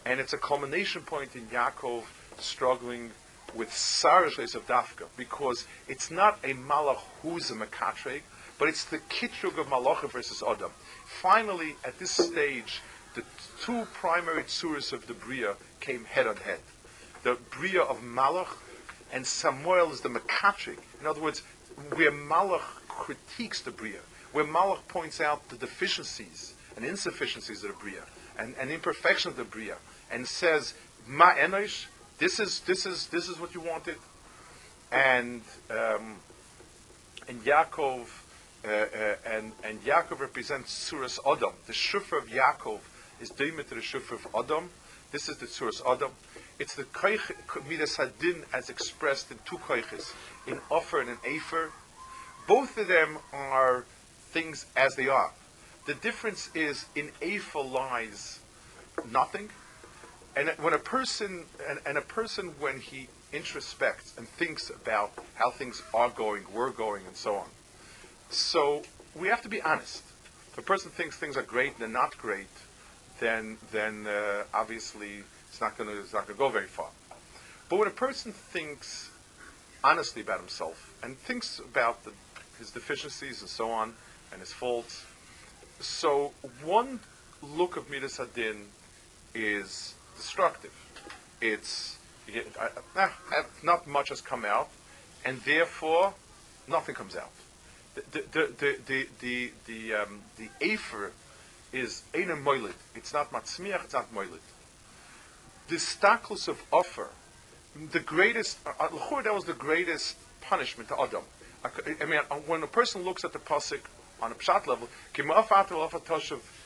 And 0.07 0.19
it's 0.19 0.33
a 0.33 0.39
culmination 0.39 1.03
point 1.03 1.37
in 1.37 1.47
Yaakov 1.47 2.05
struggling 2.39 3.11
with 3.55 3.69
Sarajles 3.71 4.55
of 4.55 4.67
Dafka, 4.67 5.07
because 5.17 5.67
it's 5.87 6.11
not 6.11 6.39
a 6.45 6.55
Malach 6.55 7.01
who's 7.23 7.51
a 7.51 7.55
Mekatreg, 7.55 8.23
but 8.59 8.69
it's 8.69 8.85
the 8.85 8.99
Kitrug 8.99 9.59
of 9.59 9.67
Malach 9.67 10.09
versus 10.11 10.43
Adam. 10.47 10.71
Finally, 11.07 11.77
at 11.85 11.99
this 11.99 12.11
stage, 12.11 12.81
the 13.19 13.25
two 13.65 13.85
primary 13.95 14.45
tsuras 14.45 14.93
of 14.93 15.09
the 15.09 15.15
Bria 15.15 15.57
came 15.81 16.05
head 16.05 16.29
on 16.29 16.37
head. 16.37 16.61
The 17.25 17.37
Bria 17.51 17.83
of 17.83 18.01
Malach 18.01 18.57
and 19.13 19.27
Samael 19.27 19.91
is 19.91 20.03
the 20.03 20.09
Mekatreg. 20.09 20.79
In 21.01 21.07
other 21.07 21.21
words, 21.21 21.43
where 21.95 22.13
Malach 22.13 22.63
critiques 22.87 23.61
the 23.63 23.73
Bria, 23.73 23.99
where 24.33 24.45
Malach 24.45 24.87
points 24.87 25.21
out 25.21 25.49
the 25.49 25.57
deficiencies 25.57 26.55
and 26.77 26.85
insufficiencies 26.85 27.65
of 27.65 27.71
the 27.71 27.77
Bria 27.79 28.03
and, 28.39 28.55
and 28.61 28.71
imperfections 28.71 29.33
of 29.33 29.37
the 29.37 29.45
Bria 29.45 29.75
and 30.13 30.25
says, 30.25 30.75
Ma 31.09 31.33
Enosh, 31.33 31.87
this 32.19 32.39
is 32.39 32.61
this 32.61 32.87
is 32.87 33.09
this 33.09 33.29
is 33.29 33.41
what 33.41 33.53
you 33.53 33.61
wanted, 33.61 33.97
and 34.93 35.43
um, 35.71 36.17
and 37.29 37.45
Yaakov 37.45 38.07
uh, 38.65 38.69
uh, 38.69 39.15
and 39.27 39.53
and 39.65 39.83
Yaakov 39.85 40.21
represents 40.21 40.91
Suras 40.91 41.19
Adam. 41.27 41.53
The 41.67 41.73
shufar 41.73 42.19
of 42.19 42.29
Yaakov 42.29 42.81
is 43.21 43.31
the 43.31 43.45
shufar 43.45 44.13
of 44.13 44.27
Adam. 44.35 44.71
This 45.11 45.29
is 45.29 45.39
the 45.39 45.47
Suras 45.47 45.81
Adam. 45.87 46.11
It's 46.59 46.75
the 46.75 46.85
koich 46.85 47.33
midas 47.69 47.97
hadin 47.97 48.45
as 48.53 48.69
expressed 48.69 49.31
in 49.31 49.39
two 49.45 49.59
koiches, 49.59 50.13
in 50.47 50.61
offer 50.71 51.01
and 51.01 51.11
in 51.11 51.17
afer. 51.25 51.71
Both 52.47 52.77
of 52.79 52.89
them 52.89 53.19
are 53.33 53.85
things 54.31 54.67
as 54.77 54.95
they 54.97 55.09
are. 55.09 55.33
The 55.87 55.95
difference 55.95 56.51
is 56.55 56.87
in 56.95 57.11
afer 57.23 57.61
lies 57.61 58.41
nothing, 59.11 59.51
and 60.37 60.51
when 60.61 60.75
a 60.75 60.79
person 60.79 61.45
and, 61.69 61.79
and 61.87 61.97
a 61.97 62.03
person 62.03 62.55
when 62.59 62.81
he 62.81 63.09
introspects 63.33 64.17
and 64.17 64.29
thinks 64.29 64.71
about 64.71 65.13
how 65.35 65.51
things 65.51 65.83
are 65.95 66.11
going, 66.11 66.45
were 66.53 66.71
going, 66.71 67.07
and 67.07 67.17
so 67.17 67.37
on. 67.37 67.49
So 68.31 68.83
we 69.15 69.29
have 69.29 69.43
to 69.43 69.49
be 69.49 69.61
honest. 69.61 70.03
If 70.53 70.59
a 70.59 70.63
person 70.63 70.91
thinks 70.91 71.17
things 71.17 71.37
are 71.37 71.43
great 71.43 71.73
and 71.73 71.81
they're 71.81 71.89
not 71.89 72.17
great, 72.19 72.47
then 73.21 73.59
then 73.73 74.07
uh, 74.07 74.45
obviously 74.55 75.23
it's 75.49 75.61
not 75.61 75.77
going 75.77 75.91
to 75.91 76.01
it's 76.01 76.13
not 76.13 76.27
going 76.27 76.37
to 76.37 76.39
go 76.39 76.49
very 76.49 76.67
far. 76.67 76.89
But 77.69 77.79
when 77.79 77.89
a 77.89 77.93
person 77.93 78.33
thinks 78.33 79.11
honestly 79.85 80.23
about 80.23 80.41
himself 80.41 80.95
and 81.03 81.19
thinks 81.19 81.59
about 81.59 82.05
the, 82.05 82.13
his 82.59 82.71
deficiencies 82.71 83.41
and 83.41 83.51
so 83.51 83.71
on 83.71 83.95
and 84.33 84.41
his 84.41 84.53
faults, 84.53 85.05
so 85.81 86.33
one 86.65 87.01
look 87.43 87.77
of 87.77 87.91
Midas 87.91 88.19
Hadin 88.19 88.65
is 89.35 89.95
destructive. 90.17 90.73
It's 91.41 91.99
uh, 92.97 93.09
not 93.63 93.87
much 93.87 94.09
has 94.11 94.21
come 94.21 94.45
out, 94.45 94.69
and 95.25 95.41
therefore 95.43 96.15
nothing 96.69 96.95
comes 96.95 97.17
out. 97.17 97.31
The 97.95 98.03
the 98.33 98.53
the 98.59 98.79
the 98.87 99.07
the 99.21 99.51
the, 99.67 99.95
um, 99.95 100.21
the 100.37 100.49
afer 100.61 101.13
is 101.73 102.03
ein 102.15 102.29
moilid. 102.43 102.75
It's 102.95 103.13
not 103.13 103.33
matzmiach. 103.33 103.85
It's 103.85 103.95
not 103.95 104.13
moilid. 104.15 104.41
The 105.69 105.77
staklus 105.77 106.49
of 106.49 106.63
offer, 106.73 107.09
the 107.93 108.01
greatest. 108.01 108.59
Uh, 108.67 108.73
uh 108.81 109.23
that 109.23 109.35
was 109.35 109.45
the 109.45 109.53
greatest 109.53 110.17
punishment 110.41 110.89
to 110.89 111.01
Adam. 111.01 111.23
I, 111.65 111.69
I 112.01 112.05
mean, 112.07 112.21
uh, 112.31 112.37
when 112.47 112.63
a 112.63 112.67
person 112.67 113.03
looks 113.03 113.25
at 113.25 113.33
the 113.33 113.39
pasuk 113.39 113.81
on 114.23 114.33
a 114.33 114.35
pshat 114.35 114.67
level, 114.67 114.89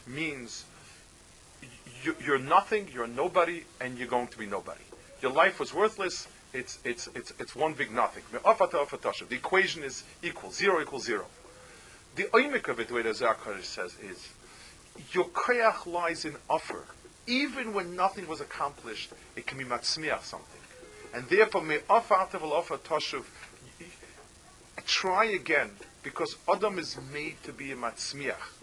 means 0.06 0.64
you, 2.04 2.34
are 2.34 2.38
nothing, 2.38 2.88
you're 2.92 3.06
nobody, 3.06 3.64
and 3.80 3.98
you're 3.98 4.08
going 4.08 4.28
to 4.28 4.38
be 4.38 4.46
nobody. 4.46 4.80
Your 5.20 5.32
life 5.32 5.60
was 5.60 5.72
worthless. 5.72 6.26
It's 6.52 6.78
it's 6.84 7.08
it's 7.14 7.32
it's 7.38 7.56
one 7.56 7.72
big 7.72 7.92
nothing. 7.92 8.24
The 8.32 9.36
equation 9.36 9.82
is 9.82 10.04
equal. 10.22 10.50
Zero 10.50 10.82
equals 10.82 11.04
zero. 11.04 11.26
The 12.16 12.24
oimik 12.24 12.68
of 12.68 12.78
it, 12.78 12.88
the 12.88 12.94
way 12.94 13.02
the 13.02 13.14
Zohar 13.14 13.62
says, 13.62 13.96
is 14.02 14.28
your 15.12 15.26
koyach 15.26 15.86
lies 15.86 16.24
in 16.24 16.36
offer. 16.48 16.84
Even 17.26 17.72
when 17.72 17.94
nothing 17.94 18.26
was 18.26 18.40
accomplished, 18.40 19.12
it 19.36 19.46
can 19.46 19.58
be 19.58 19.64
matzmiach 19.64 20.22
something. 20.22 20.60
And 21.14 21.28
therefore, 21.28 21.62
to 21.62 22.38
the 22.38 22.46
offer 22.46 22.78
toshuv. 22.78 23.24
Try 24.84 25.26
again, 25.26 25.70
because 26.02 26.36
Adam 26.52 26.78
is 26.78 26.98
made 27.12 27.36
to 27.44 27.52
be 27.52 27.70
a 27.70 27.76
matzmiach 27.76 28.62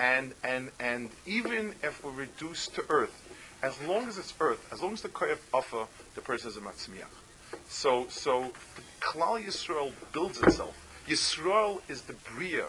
and 0.00 0.32
and 0.42 0.70
and 0.80 1.10
even 1.26 1.74
if 1.82 2.02
we're 2.02 2.10
reduced 2.10 2.74
to 2.74 2.84
earth, 2.88 3.14
as 3.62 3.78
long 3.82 4.08
as 4.08 4.16
it's 4.16 4.32
earth, 4.40 4.66
as 4.72 4.80
long 4.80 4.94
as 4.94 5.02
the 5.02 5.10
koyef 5.10 5.38
offer, 5.52 5.86
the 6.14 6.22
person 6.22 6.48
is 6.48 6.56
a 6.56 6.60
matzmiach. 6.60 7.14
So 7.68 8.06
so 8.08 8.52
Klal 9.00 9.44
Yisrael 9.44 9.92
builds 10.12 10.40
itself. 10.40 10.74
Yisrael 11.06 11.82
is 11.88 12.02
the 12.02 12.14
bria 12.34 12.66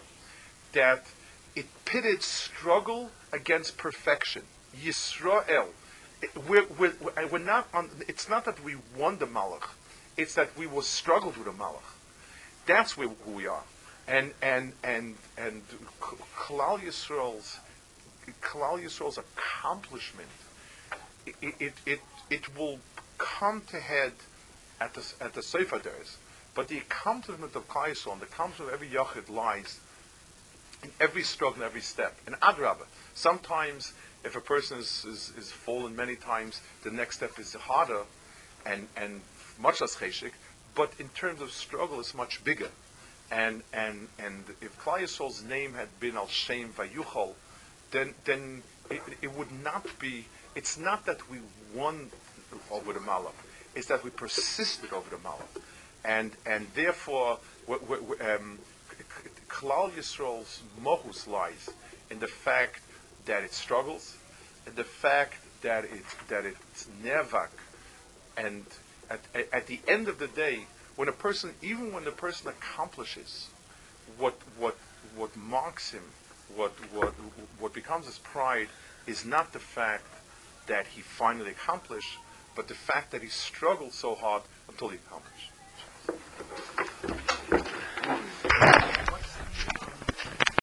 that 0.74 1.06
it 1.56 1.66
pitted 1.86 2.24
struggle 2.24 3.12
against 3.32 3.78
perfection. 3.78 4.44
Yisrael. 4.76 5.68
We're, 6.48 6.66
we're, 6.78 6.94
we're 7.32 7.40
not 7.40 7.68
on, 7.74 7.90
it's 8.08 8.30
not 8.30 8.46
that 8.46 8.64
we 8.64 8.76
won 8.96 9.18
the 9.18 9.26
Malach, 9.26 9.70
it's 10.18 10.36
that 10.36 10.56
we 10.56 10.68
will 10.68 10.84
struggle 10.84 11.30
with 11.30 11.46
the 11.46 11.52
Malach. 11.52 11.96
That's 12.68 12.96
where, 12.96 13.08
who 13.08 13.32
we 13.32 13.48
are 13.48 13.64
and 14.08 14.34
and 14.42 14.74
and 14.84 15.16
and 15.38 15.62
Klal 16.00 16.80
Yisrael's 16.80 17.60
Klal 18.42 18.82
Yisrael's 18.84 19.18
accomplishment, 19.18 20.30
it, 21.26 21.56
it 21.60 21.74
it, 21.86 22.00
it 22.30 22.58
will 22.58 22.80
come 23.18 23.62
to 23.68 23.80
head 23.80 24.14
at 24.80 24.94
the 24.94 25.14
at 25.22 25.34
the 25.34 25.42
Sefer 25.42 25.80
days, 25.80 26.18
but 26.56 26.68
the 26.68 26.78
accomplishment 26.78 27.56
of 27.56 27.68
Klal 27.68 27.90
Yisrael 27.90 28.14
and 28.14 28.22
the 28.22 28.26
accomplishment 28.26 28.74
of 28.74 28.82
every 28.82 28.90
Yachid 28.90 29.30
lies 29.30 29.80
in 30.84 30.90
every 31.00 31.24
struggle, 31.24 31.62
in 31.62 31.66
every 31.66 31.82
step. 31.82 32.16
And 32.26 32.36
adrabah, 32.42 32.86
sometimes 33.14 33.94
if 34.24 34.36
a 34.36 34.42
person 34.42 34.80
is, 34.80 35.06
is, 35.06 35.34
is 35.38 35.52
fallen 35.52 35.96
many 35.96 36.16
times, 36.16 36.62
the 36.84 36.92
next 36.92 37.18
step 37.18 37.40
is 37.40 37.54
harder 37.54 38.04
and, 38.66 38.88
and 38.96 39.22
much 39.60 39.82
less 39.82 39.96
cheshik, 39.96 40.32
but 40.76 40.92
in 41.00 41.10
terms 41.10 41.42
of 41.42 41.52
struggle, 41.52 42.00
it's 42.00 42.14
much 42.14 42.44
bigger. 42.44 42.70
And, 43.32 43.64
and, 43.74 44.08
and 44.20 44.44
if 44.62 44.78
Klal 44.80 45.00
Yisrael's 45.00 45.44
name 45.44 45.74
had 45.74 45.88
been 46.00 46.16
Al 46.16 46.28
Shem 46.28 46.70
Vayuchal, 46.74 47.34
then, 47.92 48.14
then 48.26 48.62
it, 48.90 49.02
it 49.22 49.36
would 49.36 49.52
not 49.64 49.88
be, 50.00 50.26
it's 50.56 50.78
not 50.78 51.06
that 51.06 51.30
we 51.30 51.38
won 51.74 52.10
over 52.70 52.94
the 52.94 53.00
Malach, 53.00 53.34
it's 53.76 53.88
that 53.88 54.04
we 54.04 54.10
persisted 54.10 54.92
over 54.94 55.10
the 55.10 55.18
Malach. 55.18 55.62
And, 56.04 56.32
and 56.46 56.68
therefore, 56.76 57.40
um, 57.70 58.60
Klal 59.52 59.92
Yisrael's 59.92 60.62
mohus 60.82 61.28
lies 61.28 61.70
in 62.10 62.20
the 62.20 62.28
fact 62.28 62.82
that 63.26 63.44
it 63.44 63.54
struggles, 63.54 64.16
in 64.66 64.74
the 64.76 64.84
fact 64.84 65.36
that 65.62 65.84
it 65.84 66.06
that 66.30 66.46
it's 66.46 66.88
nevak, 67.04 67.50
and 68.38 68.66
at, 69.10 69.20
at 69.52 69.68
the 69.68 69.80
end 69.88 70.08
of 70.08 70.20
the 70.20 70.28
day, 70.28 70.66
when 70.96 71.10
a 71.10 71.12
person, 71.12 71.54
even 71.62 71.94
when 71.94 72.06
the 72.06 72.12
person 72.12 72.48
accomplishes 72.48 73.50
what 74.18 74.36
what 74.58 74.78
what 75.16 75.36
marks 75.36 75.92
him, 75.92 76.04
what 76.56 76.72
what 76.94 77.14
what 77.60 77.74
becomes 77.74 78.06
his 78.06 78.20
pride, 78.20 78.70
is 79.06 79.26
not 79.26 79.52
the 79.52 79.60
fact 79.60 80.08
that 80.68 80.88
he 80.88 81.02
finally 81.02 81.52
accomplished, 81.52 82.18
but 82.56 82.68
the 82.70 82.74
fact 82.74 83.12
that 83.12 83.22
he 83.22 83.28
struggled 83.28 83.94
so 83.94 84.16
hard 84.16 84.44
until 84.70 84.88
he 84.90 84.98
accomplished. 84.98 85.52